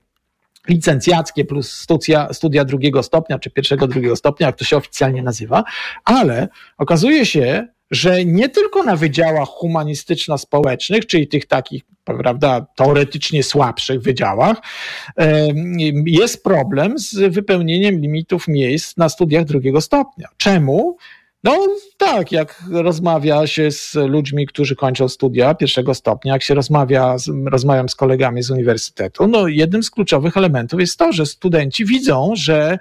licencjackie 0.68 1.44
plus 1.44 1.72
studia, 1.72 2.32
studia 2.32 2.64
drugiego 2.64 3.02
stopnia, 3.02 3.38
czy 3.38 3.50
pierwszego, 3.50 3.86
drugiego 3.88 4.16
stopnia, 4.16 4.46
jak 4.46 4.56
to 4.56 4.64
się 4.64 4.76
oficjalnie 4.76 5.22
nazywa, 5.22 5.64
ale 6.04 6.48
okazuje 6.78 7.26
się, 7.26 7.68
że 7.90 8.24
nie 8.24 8.48
tylko 8.48 8.82
na 8.82 8.96
wydziałach 8.96 9.48
humanistyczno-społecznych, 9.48 11.06
czyli 11.06 11.28
tych 11.28 11.46
takich, 11.46 11.82
prawda, 12.04 12.66
teoretycznie 12.76 13.42
słabszych 13.42 14.00
wydziałach, 14.00 14.56
jest 16.06 16.44
problem 16.44 16.98
z 16.98 17.14
wypełnieniem 17.34 18.00
limitów 18.00 18.48
miejsc 18.48 18.96
na 18.96 19.08
studiach 19.08 19.44
drugiego 19.44 19.80
stopnia. 19.80 20.28
Czemu? 20.36 20.96
No 21.44 21.66
tak, 21.96 22.32
jak 22.32 22.62
rozmawia 22.70 23.46
się 23.46 23.70
z 23.70 23.94
ludźmi, 23.94 24.46
którzy 24.46 24.76
kończą 24.76 25.08
studia 25.08 25.54
pierwszego 25.54 25.94
stopnia, 25.94 26.32
jak 26.32 26.42
się 26.42 26.54
rozmawia, 26.54 27.16
rozmawiam 27.46 27.88
z 27.88 27.94
kolegami 27.94 28.42
z 28.42 28.50
uniwersytetu, 28.50 29.26
no 29.26 29.48
jednym 29.48 29.82
z 29.82 29.90
kluczowych 29.90 30.36
elementów 30.36 30.80
jest 30.80 30.98
to, 30.98 31.12
że 31.12 31.26
studenci 31.26 31.84
widzą, 31.84 32.32
że 32.36 32.78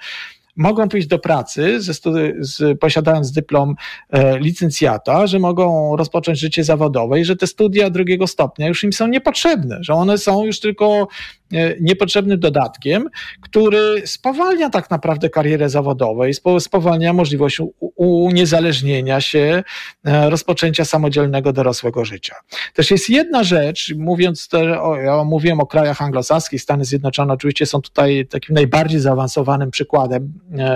mogą 0.56 0.90
pójść 0.90 1.08
do 1.08 1.20
pracy, 1.20 1.82
ze 1.82 1.92
studi- 1.92 2.34
z, 2.40 2.80
posiadając 2.80 3.32
dyplom 3.32 3.76
e, 4.10 4.40
licencjata, 4.40 5.28
że 5.28 5.40
mogą 5.40 5.96
rozpocząć 5.96 6.40
życie 6.40 6.64
zawodowe 6.64 7.20
i 7.20 7.26
że 7.26 7.36
te 7.36 7.48
studia 7.48 7.90
drugiego 7.90 8.28
stopnia 8.28 8.68
już 8.68 8.84
im 8.84 8.94
są 8.94 9.08
niepotrzebne, 9.08 9.78
że 9.82 9.94
one 9.94 10.18
są 10.18 10.46
już 10.46 10.60
tylko 10.60 11.08
E, 11.54 11.76
niepotrzebnym 11.82 12.40
dodatkiem, 12.40 13.10
który 13.42 14.02
spowalnia 14.06 14.70
tak 14.70 14.90
naprawdę 14.90 15.30
karierę 15.30 15.70
zawodową 15.70 16.24
i 16.26 16.34
spowalnia 16.60 17.14
możliwość 17.14 17.62
uniezależnienia 17.96 19.22
się, 19.22 19.64
e, 20.06 20.30
rozpoczęcia 20.30 20.86
samodzielnego 20.86 21.54
dorosłego 21.54 22.06
życia. 22.06 22.36
Też 22.74 22.92
jest 22.92 23.10
jedna 23.10 23.44
rzecz, 23.44 23.94
mówiąc, 23.98 24.50
o, 24.82 24.96
ja 24.96 25.24
mówiłem 25.24 25.60
o 25.60 25.66
krajach 25.66 26.02
anglosaskich, 26.02 26.62
Stany 26.62 26.86
Zjednoczone 26.86 27.34
oczywiście 27.34 27.66
są 27.66 27.82
tutaj 27.82 28.28
takim 28.30 28.56
najbardziej 28.56 29.00
zaawansowanym 29.00 29.72
przykładem 29.72 30.34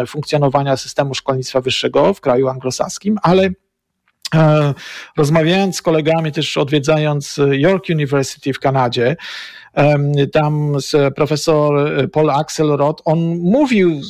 funkcjonowania 0.07 0.77
systemu 0.77 1.15
szkolnictwa 1.15 1.61
wyższego 1.61 2.13
w 2.13 2.21
kraju 2.21 2.47
anglosaskim, 2.47 3.17
ale 3.23 3.49
Rozmawiając 5.17 5.75
z 5.75 5.81
kolegami, 5.81 6.31
też 6.31 6.57
odwiedzając 6.57 7.39
York 7.51 7.89
University 7.89 8.53
w 8.53 8.59
Kanadzie, 8.59 9.15
tam 10.33 10.77
profesor 11.15 11.91
Paul 12.11 12.29
Axelrod, 12.29 13.01
on 13.05 13.19
mówił, 13.37 14.01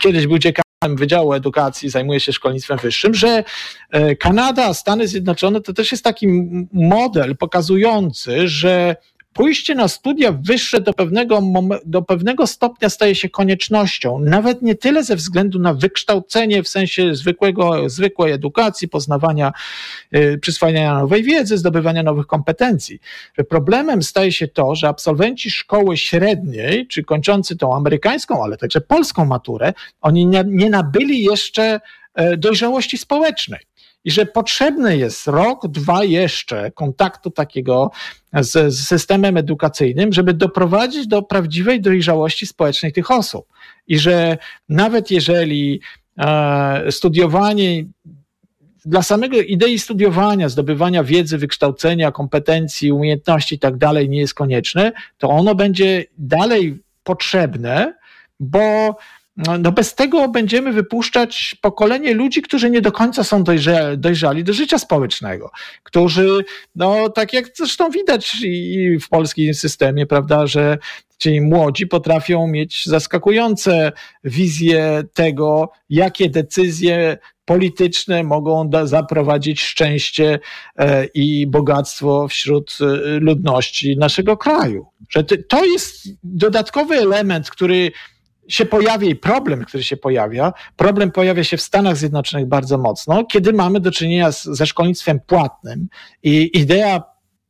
kiedyś 0.00 0.26
był 0.26 0.38
dziekanem 0.38 0.96
Wydziału 0.96 1.32
Edukacji, 1.32 1.90
zajmuję 1.90 2.20
się 2.20 2.32
szkolnictwem 2.32 2.78
wyższym, 2.78 3.14
że 3.14 3.44
e, 3.90 4.16
Kanada, 4.16 4.74
Stany 4.74 5.08
Zjednoczone 5.08 5.60
to 5.60 5.72
też 5.72 5.92
jest 5.92 6.04
taki 6.04 6.28
model 6.72 7.36
pokazujący, 7.36 8.48
że 8.48 8.96
pójście 9.36 9.74
na 9.74 9.88
studia 9.88 10.32
wyższe 10.32 10.80
do 10.80 10.92
pewnego, 10.92 11.42
do 11.84 12.02
pewnego 12.02 12.46
stopnia 12.46 12.88
staje 12.88 13.14
się 13.14 13.28
koniecznością, 13.28 14.18
nawet 14.18 14.62
nie 14.62 14.74
tyle 14.74 15.04
ze 15.04 15.16
względu 15.16 15.58
na 15.58 15.74
wykształcenie 15.74 16.62
w 16.62 16.68
sensie 16.68 17.14
zwykłego, 17.14 17.88
zwykłej 17.88 18.32
edukacji, 18.32 18.88
poznawania, 18.88 19.52
yy, 20.12 20.38
przyswajania 20.38 20.94
nowej 20.94 21.22
wiedzy, 21.22 21.58
zdobywania 21.58 22.02
nowych 22.02 22.26
kompetencji. 22.26 23.00
Że 23.38 23.44
problemem 23.44 24.02
staje 24.02 24.32
się 24.32 24.48
to, 24.48 24.74
że 24.74 24.88
absolwenci 24.88 25.50
szkoły 25.50 25.96
średniej, 25.96 26.86
czy 26.86 27.02
kończący 27.02 27.56
tą 27.56 27.76
amerykańską, 27.76 28.44
ale 28.44 28.56
także 28.56 28.80
polską 28.80 29.24
maturę, 29.24 29.72
oni 30.00 30.26
nie, 30.26 30.44
nie 30.46 30.70
nabyli 30.70 31.22
jeszcze 31.22 31.80
e, 32.14 32.36
dojrzałości 32.36 32.98
społecznej 32.98 33.60
i 34.06 34.10
że 34.10 34.26
potrzebny 34.26 34.96
jest 34.96 35.26
rok, 35.26 35.68
dwa 35.68 36.04
jeszcze 36.04 36.70
kontaktu 36.70 37.30
takiego 37.30 37.90
z, 38.32 38.74
z, 38.74 38.86
systemem 38.86 39.36
edukacyjnym, 39.36 40.12
żeby 40.12 40.34
doprowadzić 40.34 41.06
do 41.06 41.22
prawdziwej 41.22 41.80
dojrzałości 41.80 42.46
społecznej 42.46 42.92
tych 42.92 43.10
osób. 43.10 43.46
I 43.86 43.98
że 43.98 44.38
nawet 44.68 45.10
jeżeli 45.10 45.80
e, 46.18 46.92
studiowanie 46.92 47.84
dla 48.84 49.02
samego 49.02 49.36
idei 49.36 49.78
studiowania, 49.78 50.48
zdobywania 50.48 51.04
wiedzy, 51.04 51.38
wykształcenia, 51.38 52.12
kompetencji, 52.12 52.92
umiejętności 52.92 53.54
i 53.54 53.58
tak 53.58 53.76
dalej 53.76 54.08
nie 54.08 54.20
jest 54.20 54.34
konieczne, 54.34 54.92
to 55.18 55.28
ono 55.28 55.54
będzie 55.54 56.04
dalej 56.18 56.78
potrzebne, 57.04 57.94
bo 58.40 58.96
no, 59.36 59.58
no 59.58 59.72
bez 59.72 59.94
tego 59.94 60.28
będziemy 60.28 60.72
wypuszczać 60.72 61.56
pokolenie 61.60 62.14
ludzi, 62.14 62.42
którzy 62.42 62.70
nie 62.70 62.80
do 62.80 62.92
końca 62.92 63.24
są 63.24 63.44
dojrzali, 63.96 64.44
do 64.44 64.52
życia 64.52 64.78
społecznego, 64.78 65.50
którzy, 65.82 66.44
no 66.74 67.08
tak 67.08 67.32
jak 67.32 67.44
zresztą 67.54 67.90
widać 67.90 68.36
i 68.44 68.98
w 69.00 69.08
polskim 69.08 69.54
systemie, 69.54 70.06
prawda, 70.06 70.46
że 70.46 70.78
ci 71.18 71.40
młodzi 71.40 71.86
potrafią 71.86 72.46
mieć 72.46 72.86
zaskakujące 72.86 73.92
wizje 74.24 75.02
tego, 75.14 75.70
jakie 75.90 76.30
decyzje 76.30 77.18
polityczne 77.44 78.22
mogą 78.22 78.68
da, 78.68 78.86
zaprowadzić 78.86 79.60
szczęście 79.60 80.38
e, 80.78 81.04
i 81.04 81.46
bogactwo 81.46 82.28
wśród 82.28 82.78
e, 82.80 82.84
ludności 83.20 83.96
naszego 83.96 84.36
kraju. 84.36 84.86
Że 85.08 85.24
to 85.24 85.64
jest 85.64 86.08
dodatkowy 86.22 86.94
element, 86.94 87.50
który 87.50 87.92
się 88.48 88.66
pojawia 88.66 89.08
i 89.08 89.14
problem, 89.16 89.64
który 89.64 89.82
się 89.82 89.96
pojawia, 89.96 90.52
problem 90.76 91.10
pojawia 91.10 91.44
się 91.44 91.56
w 91.56 91.62
Stanach 91.62 91.96
Zjednoczonych 91.96 92.46
bardzo 92.46 92.78
mocno, 92.78 93.24
kiedy 93.24 93.52
mamy 93.52 93.80
do 93.80 93.90
czynienia 93.90 94.32
z, 94.32 94.44
ze 94.44 94.66
szkolnictwem 94.66 95.20
płatnym. 95.20 95.88
I 96.22 96.58
idea 96.58 97.02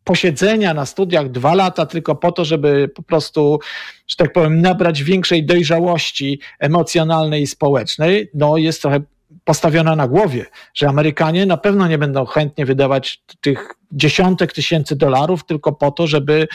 posiedzenia 0.04 0.74
na 0.74 0.86
studiach 0.86 1.30
dwa 1.30 1.54
lata 1.54 1.86
tylko 1.86 2.14
po 2.14 2.32
to, 2.32 2.44
żeby 2.44 2.88
po 2.94 3.02
prostu, 3.02 3.58
że 4.06 4.16
tak 4.16 4.32
powiem, 4.32 4.60
nabrać 4.60 5.02
większej 5.02 5.46
dojrzałości 5.46 6.40
emocjonalnej 6.58 7.42
i 7.42 7.46
społecznej, 7.46 8.30
no 8.34 8.56
jest 8.56 8.82
trochę 8.82 9.00
postawiona 9.44 9.96
na 9.96 10.08
głowie, 10.08 10.46
że 10.74 10.88
Amerykanie 10.88 11.46
na 11.46 11.56
pewno 11.56 11.88
nie 11.88 11.98
będą 11.98 12.24
chętnie 12.24 12.66
wydawać 12.66 13.22
tych 13.40 13.74
dziesiątek 13.92 14.52
tysięcy 14.52 14.96
dolarów 14.96 15.46
tylko 15.46 15.72
po 15.72 15.90
to, 15.90 16.06
żeby 16.06 16.48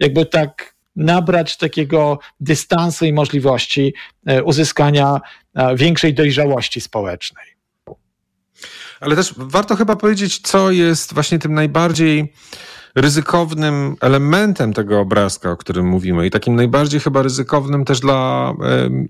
jakby 0.00 0.26
tak 0.26 0.75
nabrać 0.96 1.56
takiego 1.56 2.18
dystansu 2.40 3.04
i 3.04 3.12
możliwości 3.12 3.94
e, 4.26 4.42
uzyskania 4.42 5.20
e, 5.54 5.76
większej 5.76 6.14
dojrzałości 6.14 6.80
społecznej. 6.80 7.46
Ale 9.00 9.16
też 9.16 9.34
warto 9.36 9.76
chyba 9.76 9.96
powiedzieć, 9.96 10.38
co 10.38 10.70
jest 10.70 11.14
właśnie 11.14 11.38
tym 11.38 11.54
najbardziej 11.54 12.32
ryzykownym 12.96 13.96
elementem 14.00 14.72
tego 14.72 15.00
obrazka, 15.00 15.50
o 15.50 15.56
którym 15.56 15.86
mówimy 15.86 16.26
i 16.26 16.30
takim 16.30 16.56
najbardziej 16.56 17.00
chyba 17.00 17.22
ryzykownym 17.22 17.84
też 17.84 18.00
dla 18.00 18.52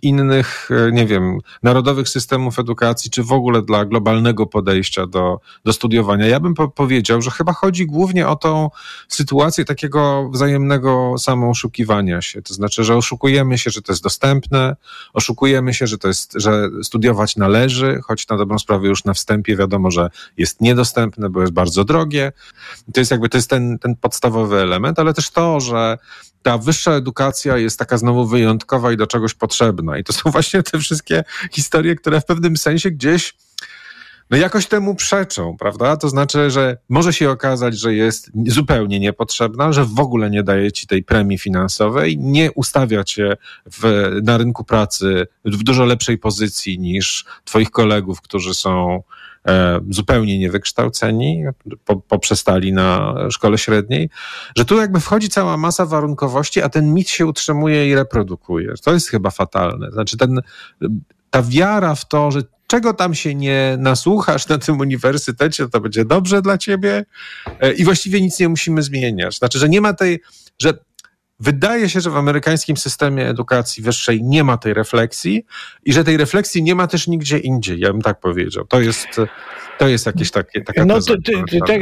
innych, 0.03 0.69
e, 0.71 0.93
nie 0.93 1.07
wiem, 1.07 1.39
narodowych 1.63 2.09
systemów 2.09 2.59
edukacji, 2.59 3.11
czy 3.11 3.23
w 3.23 3.33
ogóle 3.33 3.63
dla 3.63 3.85
globalnego 3.85 4.47
podejścia 4.47 5.07
do, 5.07 5.41
do 5.65 5.73
studiowania. 5.73 6.27
Ja 6.27 6.41
bym 6.41 6.55
po 6.55 6.69
powiedział, 6.69 7.23
że 7.23 7.31
chyba 7.31 7.53
chodzi 7.53 7.87
głównie 7.87 8.29
o 8.29 8.37
tą 8.37 8.71
sytuację 9.09 9.65
takiego 9.65 10.31
wzajemnego 10.31 11.15
samooszukiwania 11.19 12.23
się. 12.23 12.43
To 12.43 12.55
znaczy, 12.55 12.85
że 12.85 12.97
oszukujemy 12.97 13.59
się, 13.59 13.71
że 13.71 13.83
to 13.83 13.93
jest 13.93 14.03
dostępne, 14.03 14.77
oszukujemy 15.13 15.75
się, 15.75 15.87
że 15.87 15.99
to 15.99 16.09
jest, 16.09 16.33
że 16.37 16.69
studiować 16.83 17.37
należy, 17.37 18.01
choć 18.05 18.29
na 18.29 18.37
dobrą 18.37 18.59
sprawę 18.59 18.89
już 18.89 19.05
na 19.05 19.15
wstępie 19.15 19.57
wiadomo, 19.57 19.91
że 19.91 20.11
jest 20.37 20.61
niedostępne, 20.61 21.31
bo 21.31 21.41
jest 21.41 21.53
bardzo 21.53 21.85
drogie. 21.85 22.33
To 22.95 23.01
jest 23.01 23.11
jakby, 23.11 23.29
to 23.29 23.39
jest 23.39 23.51
ten 23.51 23.76
ten, 23.79 23.97
podstawowy 23.97 24.61
element, 24.61 24.99
ale 24.99 25.15
też 25.15 25.31
to, 25.31 25.61
że 25.61 25.99
ta 26.43 26.59
wyższa 26.59 26.93
edukacja 26.93 27.57
jest 27.57 27.79
taka 27.79 27.99
znowu 27.99 28.27
wyjątkowa 28.27 28.93
i 28.93 28.97
do 28.97 29.07
czegoś 29.07 29.35
potrzebna. 29.35 29.99
I 29.99 30.05
to 30.05 30.13
są 30.13 30.31
właśnie 30.31 30.63
te 30.63 30.79
wszystkie 30.79 31.25
historie, 31.53 31.97
które 31.97 32.21
w 32.21 32.25
pewnym 32.25 32.57
sensie 32.57 32.91
gdzieś 32.91 33.35
no 34.31 34.37
jakoś 34.37 34.67
temu 34.67 34.95
przeczą, 34.95 35.57
prawda? 35.57 35.97
To 35.97 36.09
znaczy, 36.09 36.51
że 36.51 36.77
może 36.89 37.13
się 37.13 37.31
okazać, 37.31 37.79
że 37.79 37.95
jest 37.95 38.31
zupełnie 38.47 39.01
niepotrzebna, 39.01 39.73
że 39.73 39.85
w 39.85 40.01
ogóle 40.01 40.31
nie 40.31 40.43
daje 40.43 40.73
ci 40.73 40.87
tej 40.87 41.03
premii 41.03 41.39
finansowej, 41.39 42.19
nie 42.19 42.53
ustawia 42.53 43.05
cię 43.05 43.37
w, 43.73 44.11
na 44.23 44.39
rynku 44.39 44.65
pracy 44.65 45.27
w 45.45 45.63
dużo 45.63 45.85
lepszej 45.85 46.19
pozycji 46.19 46.79
niż 46.79 47.25
twoich 47.45 47.71
kolegów, 47.71 48.21
którzy 48.21 48.55
są 48.55 49.03
zupełnie 49.91 50.39
niewykształceni, 50.39 51.45
po, 51.85 51.97
poprzestali 51.97 52.73
na 52.73 53.15
szkole 53.31 53.59
średniej, 53.59 54.11
że 54.57 54.65
tu 54.65 54.77
jakby 54.77 55.01
wchodzi 55.01 55.29
cała 55.29 55.57
masa 55.57 55.87
warunkowości, 55.87 56.63
a 56.63 56.69
ten 56.69 56.95
mit 56.95 57.09
się 57.09 57.27
utrzymuje 57.27 57.89
i 57.89 57.95
reprodukuje. 57.95 58.75
To 58.85 58.93
jest 58.93 59.09
chyba 59.09 59.31
fatalne. 59.31 59.91
Znaczy 59.91 60.17
ten, 60.17 60.41
ta 61.31 61.43
wiara 61.43 61.95
w 61.95 62.09
to, 62.09 62.31
że 62.31 62.43
czego 62.67 62.95
tam 62.95 63.15
się 63.15 63.35
nie 63.35 63.77
nasłuchasz 63.81 64.49
na 64.49 64.59
tym 64.59 64.81
uniwersytecie, 64.81 65.69
to 65.69 65.81
będzie 65.81 66.05
dobrze 66.05 66.43
dla 66.43 66.59
ciebie 66.59 67.05
e, 67.61 67.73
i 67.73 67.85
właściwie 67.85 68.21
nic 68.21 68.41
nie 68.41 68.49
musimy 68.49 68.83
zmieniać. 68.83 69.39
Znaczy, 69.39 69.59
że 69.59 69.69
nie 69.69 69.81
ma 69.81 69.93
tej, 69.93 70.21
że 70.59 70.79
Wydaje 71.41 71.89
się, 71.89 72.01
że 72.01 72.11
w 72.11 72.17
amerykańskim 72.17 72.77
systemie 72.77 73.29
edukacji 73.29 73.83
wyższej 73.83 74.23
nie 74.23 74.45
ma 74.45 74.57
tej 74.57 74.75
refleksji 74.75 75.45
i 75.85 75.93
że 75.93 76.05
tej 76.05 76.17
refleksji 76.17 76.63
nie 76.63 76.75
ma 76.75 76.87
też 76.87 77.07
nigdzie 77.07 77.39
indziej, 77.39 77.81
ja 77.81 77.93
bym 77.93 78.03
tak 78.03 78.21
powiedział. 78.21 78.67
To 78.67 78.81
jest, 78.81 79.09
to 79.79 79.89
jest 79.89 80.07
jakieś 80.07 80.31
takie, 80.31 80.61
taka 80.61 80.85
No, 80.85 81.01
ty, 81.01 81.15
ty, 81.51 81.59
tak, 81.67 81.81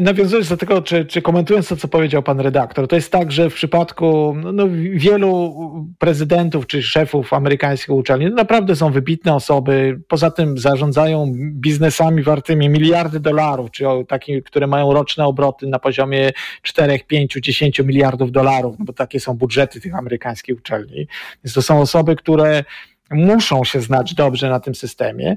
nawiązując 0.00 0.48
do 0.48 0.56
tego, 0.56 0.82
czy, 0.82 1.04
czy 1.04 1.22
komentując 1.22 1.68
to, 1.68 1.76
co 1.76 1.88
powiedział 1.88 2.22
pan 2.22 2.40
redaktor, 2.40 2.88
to 2.88 2.96
jest 2.96 3.12
tak, 3.12 3.32
że 3.32 3.50
w 3.50 3.54
przypadku 3.54 4.36
no, 4.36 4.52
no 4.52 4.64
wielu 4.92 5.54
prezydentów 5.98 6.66
czy 6.66 6.82
szefów 6.82 7.32
amerykańskich 7.32 7.90
uczelni 7.90 8.26
no, 8.26 8.34
naprawdę 8.34 8.76
są 8.76 8.92
wybitne 8.92 9.34
osoby, 9.34 10.00
poza 10.08 10.30
tym 10.30 10.58
zarządzają 10.58 11.32
biznesami 11.36 12.22
wartymi 12.22 12.68
miliardy 12.68 13.20
dolarów, 13.20 13.70
czy 13.70 13.84
takie, 14.08 14.42
które 14.42 14.66
mają 14.66 14.92
roczne 14.92 15.24
obroty 15.24 15.66
na 15.66 15.78
poziomie 15.78 16.30
4, 16.62 17.00
5, 17.06 17.38
10 17.42 17.80
miliardów 17.80 18.32
dolarów, 18.32 18.76
bo 18.88 18.92
takie 18.92 19.20
są 19.20 19.34
budżety 19.34 19.80
tych 19.80 19.94
amerykańskich 19.94 20.56
uczelni. 20.58 21.08
Więc 21.44 21.54
to 21.54 21.62
są 21.62 21.80
osoby, 21.80 22.16
które 22.16 22.64
muszą 23.10 23.64
się 23.64 23.80
znać 23.80 24.14
dobrze 24.14 24.50
na 24.50 24.60
tym 24.60 24.74
systemie. 24.74 25.36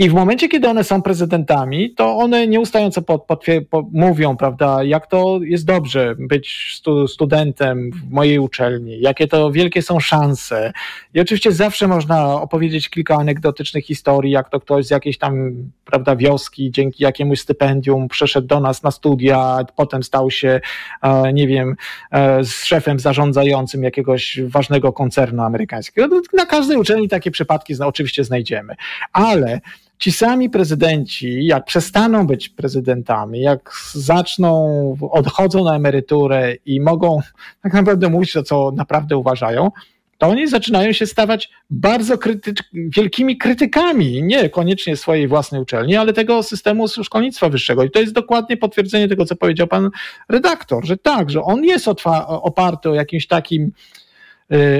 I 0.00 0.10
w 0.10 0.14
momencie, 0.14 0.48
kiedy 0.48 0.68
one 0.68 0.84
są 0.84 1.02
prezydentami, 1.02 1.94
to 1.94 2.16
one 2.16 2.46
nieustająco 2.46 3.02
pod, 3.02 3.24
pod, 3.24 3.44
pod, 3.70 3.86
mówią, 3.92 4.36
prawda, 4.36 4.84
jak 4.84 5.06
to 5.06 5.40
jest 5.42 5.66
dobrze 5.66 6.14
być 6.18 6.74
stu, 6.76 7.08
studentem 7.08 7.90
w 7.90 8.10
mojej 8.10 8.38
uczelni, 8.38 9.00
jakie 9.00 9.28
to 9.28 9.52
wielkie 9.52 9.82
są 9.82 10.00
szanse. 10.00 10.72
I 11.14 11.20
oczywiście 11.20 11.52
zawsze 11.52 11.88
można 11.88 12.34
opowiedzieć 12.34 12.90
kilka 12.90 13.16
anegdotycznych 13.16 13.84
historii, 13.84 14.32
jak 14.32 14.50
to 14.50 14.60
ktoś 14.60 14.86
z 14.86 14.90
jakiejś 14.90 15.18
tam, 15.18 15.54
prawda, 15.84 16.16
wioski 16.16 16.70
dzięki 16.70 17.04
jakiemuś 17.04 17.40
stypendium 17.40 18.08
przeszedł 18.08 18.46
do 18.46 18.60
nas 18.60 18.82
na 18.82 18.90
studia, 18.90 19.58
potem 19.76 20.02
stał 20.02 20.30
się, 20.30 20.60
e, 21.02 21.32
nie 21.32 21.46
wiem, 21.48 21.76
e, 22.10 22.44
z 22.44 22.64
szefem 22.64 22.98
zarządzającym 22.98 23.82
jakiegoś 23.82 24.40
ważnego 24.42 24.92
koncernu 24.92 25.42
amerykańskiego. 25.42 26.20
Na 26.32 26.46
każdej 26.46 26.76
uczelni 26.76 27.08
takie 27.08 27.30
przypadki 27.30 27.74
oczywiście 27.82 28.24
znajdziemy. 28.24 28.74
Ale 29.12 29.60
ci 29.98 30.12
sami 30.12 30.50
prezydenci, 30.50 31.46
jak 31.46 31.64
przestaną 31.64 32.26
być 32.26 32.48
prezydentami, 32.48 33.40
jak 33.40 33.72
zaczną, 33.94 34.96
odchodzą 35.10 35.64
na 35.64 35.76
emeryturę 35.76 36.54
i 36.66 36.80
mogą 36.80 37.20
tak 37.62 37.72
naprawdę 37.72 38.08
mówić 38.08 38.32
to, 38.32 38.42
co 38.42 38.72
naprawdę 38.76 39.16
uważają, 39.16 39.70
to 40.18 40.26
oni 40.26 40.48
zaczynają 40.48 40.92
się 40.92 41.06
stawać 41.06 41.50
bardzo 41.70 42.16
krytycz- 42.16 42.62
wielkimi 42.72 43.38
krytykami, 43.38 44.22
nie 44.22 44.50
koniecznie 44.50 44.96
swojej 44.96 45.28
własnej 45.28 45.60
uczelni, 45.60 45.96
ale 45.96 46.12
tego 46.12 46.42
systemu 46.42 46.88
szkolnictwa 46.88 47.48
wyższego. 47.48 47.84
I 47.84 47.90
to 47.90 48.00
jest 48.00 48.12
dokładnie 48.12 48.56
potwierdzenie 48.56 49.08
tego, 49.08 49.24
co 49.24 49.36
powiedział 49.36 49.66
pan 49.66 49.90
redaktor, 50.28 50.86
że 50.86 50.96
tak, 50.96 51.30
że 51.30 51.42
on 51.42 51.64
jest 51.64 51.88
oparty 52.26 52.90
o 52.90 52.94
jakimś 52.94 53.26
takim 53.26 53.72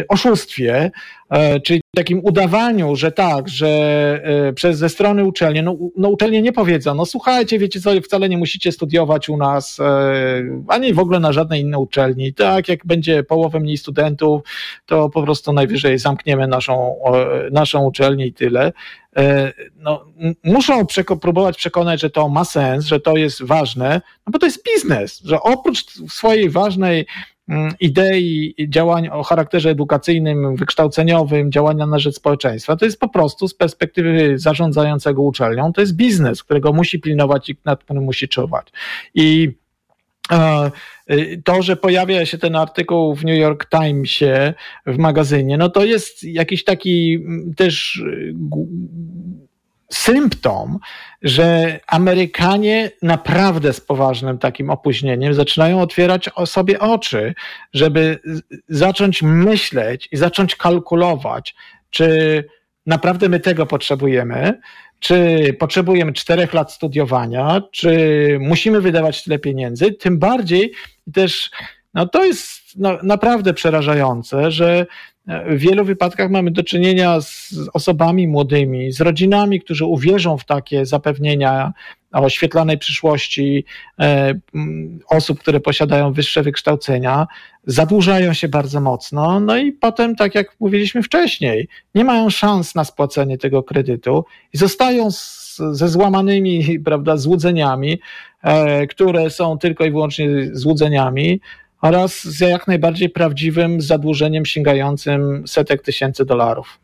oszustwie, 0.08 0.90
czyli 1.64 1.80
takim 1.96 2.20
udawaniu, 2.24 2.96
że 2.96 3.12
tak, 3.12 3.48
że 3.48 4.22
przez 4.54 4.78
ze 4.78 4.88
strony 4.88 5.24
uczelni, 5.24 5.62
no, 5.62 5.76
no 5.96 6.08
uczelnie 6.08 6.42
nie 6.42 6.52
powiedzą, 6.52 6.94
no 6.94 7.06
słuchajcie, 7.06 7.58
wiecie 7.58 7.80
co, 7.80 7.90
wcale 8.00 8.28
nie 8.28 8.38
musicie 8.38 8.72
studiować 8.72 9.28
u 9.28 9.36
nas, 9.36 9.78
ani 10.68 10.94
w 10.94 10.98
ogóle 10.98 11.20
na 11.20 11.32
żadnej 11.32 11.60
innej 11.60 11.80
uczelni, 11.80 12.34
tak, 12.34 12.68
jak 12.68 12.86
będzie 12.86 13.22
połowę 13.22 13.60
mniej 13.60 13.76
studentów, 13.76 14.42
to 14.86 15.10
po 15.10 15.22
prostu 15.22 15.52
najwyżej 15.52 15.98
zamkniemy 15.98 16.46
naszą, 16.46 16.94
naszą 17.52 17.84
uczelnię 17.84 18.26
i 18.26 18.32
tyle. 18.32 18.72
No, 19.76 20.04
muszą 20.44 20.86
przeko 20.86 21.16
próbować 21.16 21.56
przekonać, 21.56 22.00
że 22.00 22.10
to 22.10 22.28
ma 22.28 22.44
sens, 22.44 22.84
że 22.84 23.00
to 23.00 23.16
jest 23.16 23.42
ważne, 23.42 24.00
no 24.26 24.30
bo 24.30 24.38
to 24.38 24.46
jest 24.46 24.64
biznes, 24.74 25.20
że 25.24 25.40
oprócz 25.40 25.84
swojej 26.08 26.50
ważnej 26.50 27.06
idei 27.80 28.54
działań 28.68 29.08
o 29.08 29.22
charakterze 29.22 29.70
edukacyjnym, 29.70 30.56
wykształceniowym, 30.56 31.52
działania 31.52 31.86
na 31.86 31.98
rzecz 31.98 32.14
społeczeństwa, 32.14 32.76
to 32.76 32.84
jest 32.84 33.00
po 33.00 33.08
prostu 33.08 33.48
z 33.48 33.54
perspektywy 33.54 34.38
zarządzającego 34.38 35.22
uczelnią, 35.22 35.72
to 35.72 35.80
jest 35.80 35.96
biznes, 35.96 36.42
którego 36.42 36.72
musi 36.72 37.00
pilnować 37.00 37.50
i 37.50 37.56
nad 37.64 37.84
którym 37.84 38.04
musi 38.04 38.28
czuwać. 38.28 38.72
I 39.14 39.52
Y, 41.10 41.42
to, 41.44 41.62
że 41.62 41.76
pojawia 41.76 42.26
się 42.26 42.38
ten 42.38 42.56
artykuł 42.56 43.14
w 43.14 43.24
New 43.24 43.38
York 43.38 43.66
Timesie 43.70 44.54
w 44.86 44.98
magazynie, 44.98 45.58
no 45.58 45.68
to 45.68 45.84
jest 45.84 46.24
jakiś 46.24 46.64
taki 46.64 47.14
mm, 47.14 47.54
też 47.54 47.96
y, 47.96 48.32
symptom, 49.92 50.78
że 51.22 51.80
Amerykanie 51.86 52.90
naprawdę 53.02 53.72
z 53.72 53.80
poważnym 53.80 54.38
takim 54.38 54.70
opóźnieniem 54.70 55.34
zaczynają 55.34 55.80
otwierać 55.80 56.30
sobie 56.46 56.78
oczy, 56.80 57.34
żeby 57.74 58.18
zacząć 58.68 59.22
myśleć 59.22 60.08
i 60.12 60.16
zacząć 60.16 60.56
kalkulować, 60.56 61.54
czy 61.90 62.44
naprawdę 62.86 63.28
my 63.28 63.40
tego 63.40 63.66
potrzebujemy, 63.66 64.60
czy 65.00 65.38
potrzebujemy 65.58 66.12
czterech 66.12 66.54
lat 66.54 66.72
studiowania, 66.72 67.62
czy 67.72 68.38
musimy 68.40 68.80
wydawać 68.80 69.24
tyle 69.24 69.38
pieniędzy, 69.38 69.92
tym 69.92 70.18
bardziej 70.18 70.72
też 71.12 71.50
no 71.98 72.08
to 72.08 72.24
jest 72.24 72.60
no, 72.76 72.98
naprawdę 73.02 73.54
przerażające, 73.54 74.50
że 74.50 74.86
w 75.26 75.58
wielu 75.58 75.84
wypadkach 75.84 76.30
mamy 76.30 76.50
do 76.50 76.62
czynienia 76.62 77.20
z 77.20 77.54
osobami 77.72 78.28
młodymi, 78.28 78.92
z 78.92 79.00
rodzinami, 79.00 79.60
którzy 79.60 79.84
uwierzą 79.84 80.38
w 80.38 80.44
takie 80.44 80.86
zapewnienia 80.86 81.72
o 82.12 82.20
oświetlanej 82.20 82.78
przyszłości 82.78 83.64
e, 84.00 84.34
osób, 85.08 85.40
które 85.40 85.60
posiadają 85.60 86.12
wyższe 86.12 86.42
wykształcenia, 86.42 87.26
zadłużają 87.66 88.32
się 88.32 88.48
bardzo 88.48 88.80
mocno, 88.80 89.40
no 89.40 89.56
i 89.56 89.72
potem, 89.72 90.16
tak 90.16 90.34
jak 90.34 90.56
mówiliśmy 90.60 91.02
wcześniej, 91.02 91.68
nie 91.94 92.04
mają 92.04 92.30
szans 92.30 92.74
na 92.74 92.84
spłacenie 92.84 93.38
tego 93.38 93.62
kredytu 93.62 94.24
i 94.52 94.58
zostają 94.58 95.10
z, 95.10 95.56
ze 95.72 95.88
złamanymi 95.88 96.64
prawda, 96.84 97.16
złudzeniami, 97.16 98.00
e, 98.42 98.86
które 98.86 99.30
są 99.30 99.58
tylko 99.58 99.84
i 99.84 99.90
wyłącznie 99.90 100.28
złudzeniami, 100.52 101.40
oraz 101.82 102.24
z 102.24 102.40
jak 102.40 102.66
najbardziej 102.66 103.10
prawdziwym 103.10 103.80
zadłużeniem 103.80 104.46
sięgającym 104.46 105.48
setek 105.48 105.82
tysięcy 105.82 106.24
dolarów. 106.24 106.78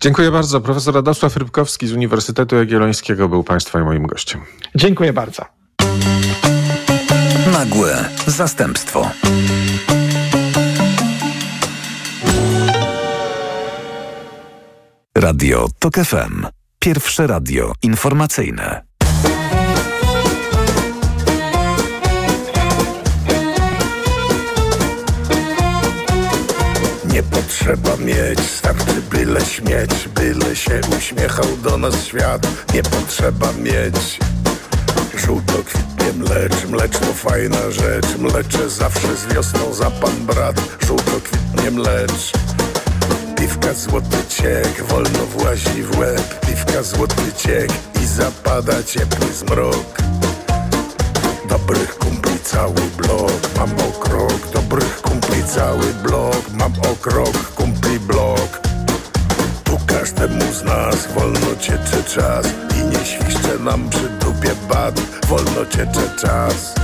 Dziękuję 0.00 0.30
bardzo. 0.30 0.60
Profesor 0.60 0.94
Radosław 0.94 1.36
Rybkowski 1.36 1.86
z 1.86 1.92
Uniwersytetu 1.92 2.56
Jagiellońskiego 2.56 3.28
był 3.28 3.44
Państwa 3.44 3.80
i 3.80 3.84
moim 3.84 4.06
gościem. 4.06 4.40
Dziękuję 4.74 5.12
bardzo. 5.12 5.44
Nagłe 7.52 8.04
zastępstwo. 8.26 9.10
Radio 15.16 15.68
TOK 15.78 15.94
FM. 15.94 16.46
Pierwsze 16.78 17.26
radio 17.26 17.72
informacyjne. 17.82 18.89
Nie 27.12 27.22
potrzeba 27.22 27.96
mieć, 27.96 28.40
starczy 28.40 29.02
byle 29.10 29.40
śmieć 29.40 30.08
Byle 30.14 30.56
się 30.56 30.80
uśmiechał 30.98 31.56
do 31.62 31.78
nas 31.78 32.04
świat. 32.04 32.46
Nie 32.74 32.82
potrzeba 32.82 33.52
mieć. 33.52 34.18
Żółto 35.14 35.52
kwitnie 35.52 36.12
mlecz, 36.12 36.64
mlecz 36.68 36.98
to 36.98 37.14
fajna 37.14 37.70
rzecz 37.70 38.16
Mlecze 38.18 38.70
zawsze 38.70 39.16
z 39.16 39.34
wiosną 39.34 39.74
za 39.74 39.90
pan 39.90 40.26
brat. 40.26 40.60
Żółto 40.86 41.20
kwitnie 41.24 41.70
mlecz. 41.70 42.32
Piwka 43.38 43.74
złoty 43.74 44.24
ciek, 44.28 44.82
wolno 44.82 45.26
włazi 45.26 45.82
w 45.82 45.98
łeb. 45.98 46.46
Piwka 46.46 46.82
złoty 46.82 47.32
ciek 47.36 47.70
i 48.02 48.06
zapada 48.06 48.82
ciepły 48.82 49.32
zmrok. 49.32 49.98
Dobrych 51.48 51.98
kumpli 51.98 52.38
cały 52.44 52.80
blok, 52.96 53.32
mam 53.56 53.70
o 53.70 54.00
Dobrych 54.70 55.02
kumpli 55.02 55.44
cały 55.44 55.86
blok, 56.02 56.50
mam 56.52 56.72
o 56.72 56.96
krok 57.00 57.54
Kumpli 57.54 58.00
blok. 58.00 58.60
Tu 59.64 59.78
każdemu 59.86 60.52
z 60.52 60.62
nas 60.62 61.06
wolno 61.14 61.56
ciecze 61.60 62.02
czas 62.14 62.46
I 62.76 62.84
nie 62.84 63.04
świszcze 63.04 63.58
nam 63.58 63.88
przy 63.88 64.08
dupie 64.08 64.50
bad 64.68 65.00
Wolno 65.28 65.66
ciecze 65.66 66.10
czas. 66.20 66.74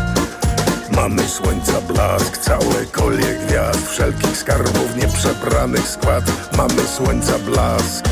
Mamy 0.97 1.28
słońca 1.28 1.80
blask, 1.80 2.37
całe 2.37 2.87
kolie 2.93 3.34
gwiazd 3.47 3.89
Wszelkich 3.89 4.37
skarbów 4.37 4.97
nieprzebranych 4.97 5.89
skład. 5.89 6.24
Mamy 6.57 6.82
słońca 6.97 7.39
blask 7.39 8.05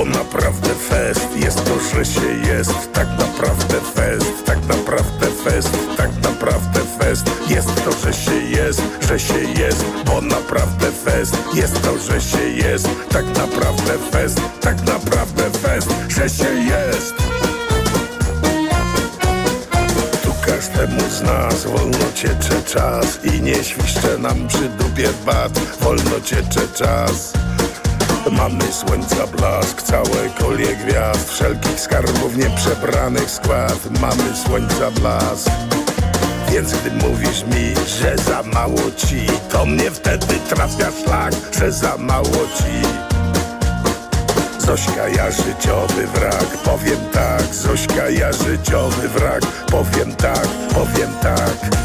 bo 0.00 0.06
naprawdę 0.06 0.74
fest. 0.74 1.28
Jest 1.36 1.64
to, 1.64 1.80
że 1.80 2.04
się 2.04 2.52
jest. 2.52 2.92
Tak 2.92 3.08
naprawdę 3.18 3.80
fest, 3.94 4.44
tak 4.44 4.58
naprawdę 4.68 5.26
fest. 5.44 5.70
Tak 5.96 6.10
naprawdę 6.22 6.80
fest. 6.98 7.30
Jest 7.48 7.84
to, 7.84 7.92
że 7.92 8.12
się 8.12 8.34
jest. 8.34 8.82
Że 9.08 9.18
się 9.20 9.38
jest, 9.38 9.84
bo 10.06 10.20
naprawdę 10.20 10.92
fest. 10.92 11.36
Jest 11.54 11.82
to, 11.82 11.98
że 11.98 12.20
się 12.20 12.48
jest. 12.48 12.88
Tak 13.08 13.26
naprawdę 13.26 13.98
fest, 14.12 14.40
tak 14.60 14.86
naprawdę 14.86 15.50
fest. 15.50 15.88
Że 16.08 16.28
się 16.28 16.54
jest. 16.54 17.14
Każdemu 20.46 21.00
z 21.10 21.22
nas 21.22 21.64
wolno 21.64 22.12
ciecze 22.14 22.62
czas 22.66 23.24
I 23.24 23.42
nie 23.42 23.64
świszcze 23.64 24.18
nam 24.18 24.48
przy 24.48 24.68
dupie 24.68 25.08
bat. 25.26 25.58
Wolno 25.80 26.20
ciecze 26.24 26.68
czas 26.74 27.32
Mamy 28.28 28.72
słońca 28.72 29.26
blask, 29.26 29.82
całe 29.82 30.28
kolie 30.38 30.76
gwiazd 30.76 31.32
Wszelkich 31.32 31.80
skarbów 31.80 32.36
nieprzebranych 32.36 33.30
skład. 33.30 34.00
Mamy 34.00 34.36
słońca 34.46 34.90
blask. 34.90 35.50
Więc 36.52 36.72
gdy 36.72 36.90
mówisz 36.90 37.44
mi, 37.44 37.74
że 37.86 38.16
za 38.16 38.42
mało 38.42 38.90
ci 38.96 39.26
To 39.50 39.66
mnie 39.66 39.90
wtedy 39.90 40.34
trafia 40.48 40.90
szlak, 41.04 41.34
że 41.58 41.72
za 41.72 41.96
mało 41.96 42.46
ci. 42.58 42.88
Zośka, 44.58 45.08
ja 45.08 45.30
życiowy 45.30 46.06
wrak, 46.06 46.46
powiem 46.64 47.00
tak. 47.12 47.54
Zośka, 47.54 48.08
ja 48.10 48.32
życiowy 48.32 49.08
wrak, 49.08 49.46
powiem 49.46 50.14
tak, 50.16 50.48
powiem 50.74 51.10
tak 51.22 51.80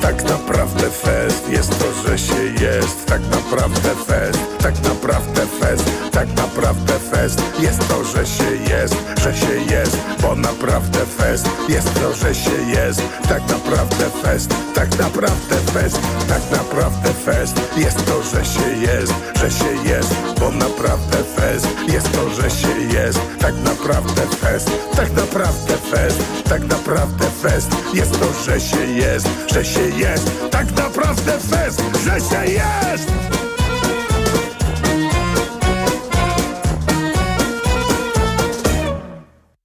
tak 0.00 0.24
naprawdę 0.24 0.90
fest 0.90 1.48
jest 1.48 1.78
to, 1.78 2.08
że 2.08 2.18
się 2.18 2.44
jest. 2.64 3.06
Tak 3.06 3.20
naprawdę 3.22 3.94
fest, 4.06 4.38
tak 4.58 4.74
naprawdę 4.84 5.46
fest 5.46 5.84
Tak 6.12 6.28
naprawdę 6.36 6.98
fest 6.98 7.42
jest 7.60 7.88
to, 7.88 8.04
że 8.04 8.26
się 8.26 8.56
jest 8.70 8.94
Że 9.22 9.34
się 9.34 9.74
jest, 9.74 9.96
bo 10.22 10.34
naprawdę 10.34 11.06
fest 11.06 11.48
jest 11.68 11.94
to, 11.94 12.14
że 12.14 12.34
się 12.34 12.62
jest. 12.68 13.02
Tak 13.28 13.42
naprawdę 13.48 14.10
fest, 14.22 14.54
tak 14.74 14.98
naprawdę 14.98 15.56
fest 15.56 16.00
Tak 16.28 16.42
naprawdę 16.50 17.12
fest 17.14 17.60
jest 17.76 18.06
to, 18.06 18.22
że 18.22 18.44
się 18.44 18.76
jest 18.80 19.12
Że 19.40 19.50
się 19.50 19.88
jest, 19.90 20.14
bo 20.40 20.50
naprawdę 20.50 21.16
fest 21.36 21.66
jest 21.88 22.12
to, 22.12 22.30
że 22.30 22.50
się 22.50 22.98
jest. 22.98 23.20
Tak 23.38 23.54
naprawdę 23.64 24.22
fest, 24.22 24.70
tak 24.96 25.12
naprawdę 25.12 25.76
fest 25.76 26.18
Tak 26.48 26.62
naprawdę 26.64 27.24
fest 27.42 27.70
jest 27.94 28.20
to, 28.20 28.32
że 28.44 28.60
się 28.60 28.84
jest 28.86 29.28
Że 29.54 29.64
się 29.64 29.87
jest 29.90 30.50
tak 30.50 30.76
naprawdę 30.76 31.38
fest, 31.38 31.82
że 32.04 32.20
się 32.20 32.52
jest! 32.52 33.12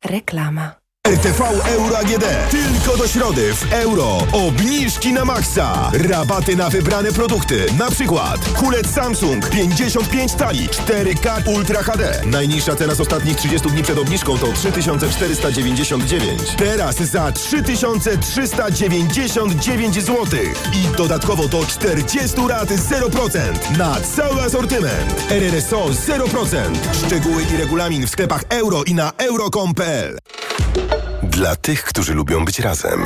Reklama. 0.06 0.83
RTV 1.08 1.42
Euro 1.68 1.98
AGD. 1.98 2.26
Tylko 2.52 2.98
do 2.98 3.08
środy 3.08 3.54
w 3.54 3.74
euro. 3.74 4.18
Obniżki 4.32 5.14
na 5.14 5.26
maksa. 5.26 5.92
Rabaty 5.94 6.56
na 6.56 6.70
wybrane 6.70 7.12
produkty. 7.12 7.66
Na 7.80 7.92
przykład 7.92 8.50
kulec 8.50 8.94
Samsung 8.94 9.50
55 9.50 10.34
tali 10.34 10.70
4K 10.70 11.48
Ultra 11.48 11.84
HD. 11.84 12.22
Najniższa 12.26 12.76
cena 12.76 12.96
z 12.96 13.02
ostatnich 13.02 13.38
30 13.38 13.70
dni 13.70 13.84
przed 13.84 13.98
obniżką 13.98 14.38
to 14.38 14.54
3499. 14.54 16.42
Teraz 16.58 16.96
za 16.96 17.32
3399 17.32 19.96
zł. 19.96 20.26
I 20.74 20.88
dodatkowo 20.98 21.48
do 21.48 21.66
40 21.66 22.42
lat 22.48 22.70
0% 22.70 23.78
na 23.78 23.96
cały 24.16 24.42
asortyment. 24.42 25.32
RRSO 25.32 25.86
0%. 25.86 26.58
Szczegóły 27.06 27.44
i 27.54 27.58
regulamin 27.58 28.08
w 28.08 28.10
sklepach 28.10 28.44
euro 28.50 28.84
i 28.84 28.94
na 28.94 29.12
euro.com.pl. 29.18 30.18
Dla 31.24 31.56
tych, 31.56 31.84
którzy 31.84 32.14
lubią 32.14 32.46
być 32.46 32.60
razem 32.60 33.06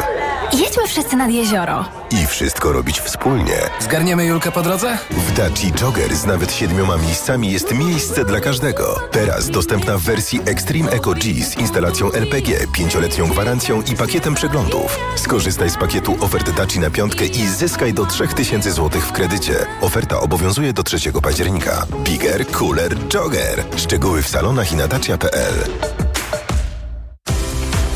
Jedźmy 0.53 0.87
wszyscy 0.87 1.15
nad 1.15 1.31
jezioro. 1.31 1.85
i 2.11 2.27
wszystko 2.27 2.71
robić 2.71 2.99
wspólnie. 2.99 3.55
Zgarniemy 3.79 4.25
Julkę 4.25 4.51
po 4.51 4.61
drodze? 4.61 4.97
W 5.11 5.31
Daci 5.33 5.71
Jogger 5.81 6.15
z 6.15 6.25
nawet 6.25 6.53
siedmioma 6.53 6.97
miejscami 6.97 7.51
jest 7.51 7.71
miejsce 7.73 8.25
dla 8.25 8.39
każdego. 8.39 8.99
Teraz 9.11 9.49
dostępna 9.49 9.97
w 9.97 10.01
wersji 10.01 10.39
Extreme 10.45 10.91
Eco 10.91 11.13
G 11.13 11.43
z 11.45 11.57
instalacją 11.57 12.11
LPG, 12.11 12.67
pięcioletnią 12.73 13.27
gwarancją 13.27 13.81
i 13.81 13.95
pakietem 13.95 14.35
przeglądów. 14.35 14.99
Skorzystaj 15.15 15.69
z 15.69 15.77
pakietu 15.77 16.17
ofert 16.21 16.51
Daci 16.51 16.79
na 16.79 16.89
piątkę 16.89 17.25
i 17.25 17.47
zyskaj 17.47 17.93
do 17.93 18.05
3000 18.05 18.71
zł 18.71 19.01
w 19.01 19.11
kredycie. 19.11 19.65
Oferta 19.81 20.19
obowiązuje 20.19 20.73
do 20.73 20.83
3 20.83 20.97
października. 21.23 21.85
Bigger, 22.03 22.45
cooler, 22.47 22.95
jogger. 23.13 23.63
Szczegóły 23.75 24.23
w 24.23 24.29
salonach 24.29 24.71
i 24.71 24.75
na 24.75 24.87
dacia.pl. 24.87 25.53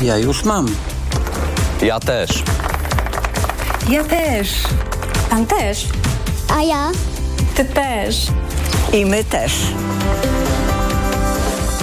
Ja 0.02 0.18
już 0.18 0.44
mam. 0.44 0.66
Ja 1.82 2.00
też. 2.00 2.42
Ja 3.88 4.04
też. 4.04 4.48
Pan 5.30 5.46
też. 5.46 5.86
A 6.48 6.62
ja? 6.62 6.90
Ty 7.54 7.64
też. 7.64 8.26
I 8.92 9.06
my 9.06 9.24
też. 9.24 9.52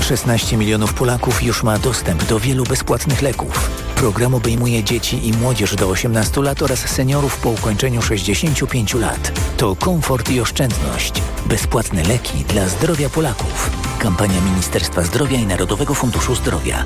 16 0.01 0.57
milionów 0.57 0.93
Polaków 0.93 1.43
już 1.43 1.63
ma 1.63 1.80
dostęp 1.80 2.24
do 2.24 2.39
wielu 2.39 2.63
bezpłatnych 2.63 3.22
leków. 3.22 3.70
Program 3.95 4.36
obejmuje 4.36 4.84
dzieci 4.84 5.28
i 5.28 5.34
młodzież 5.34 5.76
do 5.76 5.89
18 5.89 6.41
lat 6.41 6.61
oraz 6.61 6.80
seniorów 6.80 7.38
po 7.38 7.49
ukończeniu 7.49 8.01
65 8.01 8.93
lat. 8.93 9.32
To 9.57 9.76
komfort 9.76 10.30
i 10.30 10.41
oszczędność. 10.41 11.13
Bezpłatne 11.45 12.03
leki 12.03 12.38
dla 12.38 12.67
zdrowia 12.67 13.09
Polaków. 13.09 13.70
Kampania 13.99 14.41
Ministerstwa 14.41 15.03
Zdrowia 15.03 15.38
i 15.38 15.45
Narodowego 15.45 15.93
Funduszu 15.93 16.36
Zdrowia. 16.36 16.86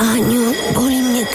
Año 0.00 0.52
Bolívar. 0.74 1.07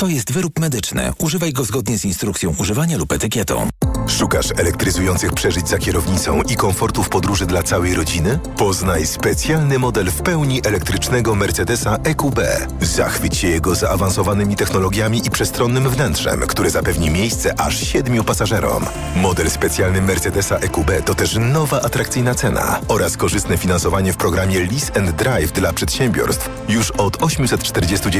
To 0.00 0.08
jest 0.08 0.32
wyrób 0.32 0.58
medyczny. 0.58 1.12
Używaj 1.18 1.52
go 1.52 1.64
zgodnie 1.64 1.98
z 1.98 2.04
instrukcją 2.04 2.54
używania 2.58 2.98
lub 2.98 3.12
etykietą. 3.12 3.68
Szukasz 4.08 4.46
elektryzujących 4.56 5.32
przeżyć 5.32 5.68
za 5.68 5.78
kierownicą 5.78 6.42
i 6.42 6.56
komfortu 6.56 7.02
w 7.02 7.08
podróży 7.08 7.46
dla 7.46 7.62
całej 7.62 7.94
rodziny? 7.94 8.38
Poznaj 8.56 9.06
specjalny 9.06 9.78
model 9.78 10.10
w 10.10 10.22
pełni 10.22 10.60
elektrycznego 10.64 11.34
Mercedesa 11.34 11.98
EQB. 12.04 12.40
Zachwyć 12.80 13.36
się 13.36 13.48
jego 13.48 13.74
zaawansowanymi 13.74 14.56
technologiami 14.56 15.26
i 15.26 15.30
przestronnym 15.30 15.88
wnętrzem, 15.88 16.40
które 16.40 16.70
zapewni 16.70 17.10
miejsce 17.10 17.60
aż 17.60 17.88
siedmiu 17.88 18.24
pasażerom. 18.24 18.84
Model 19.16 19.50
specjalny 19.50 20.02
Mercedesa 20.02 20.56
EQB 20.56 20.90
to 21.04 21.14
też 21.14 21.36
nowa 21.40 21.82
atrakcyjna 21.82 22.34
cena 22.34 22.80
oraz 22.88 23.16
korzystne 23.16 23.58
finansowanie 23.58 24.12
w 24.12 24.16
programie 24.16 24.60
Lease 24.60 24.96
and 24.96 25.10
Drive 25.10 25.52
dla 25.52 25.72
przedsiębiorstw 25.72 26.50
już 26.68 26.90
od 26.90 27.22
849 27.22 28.16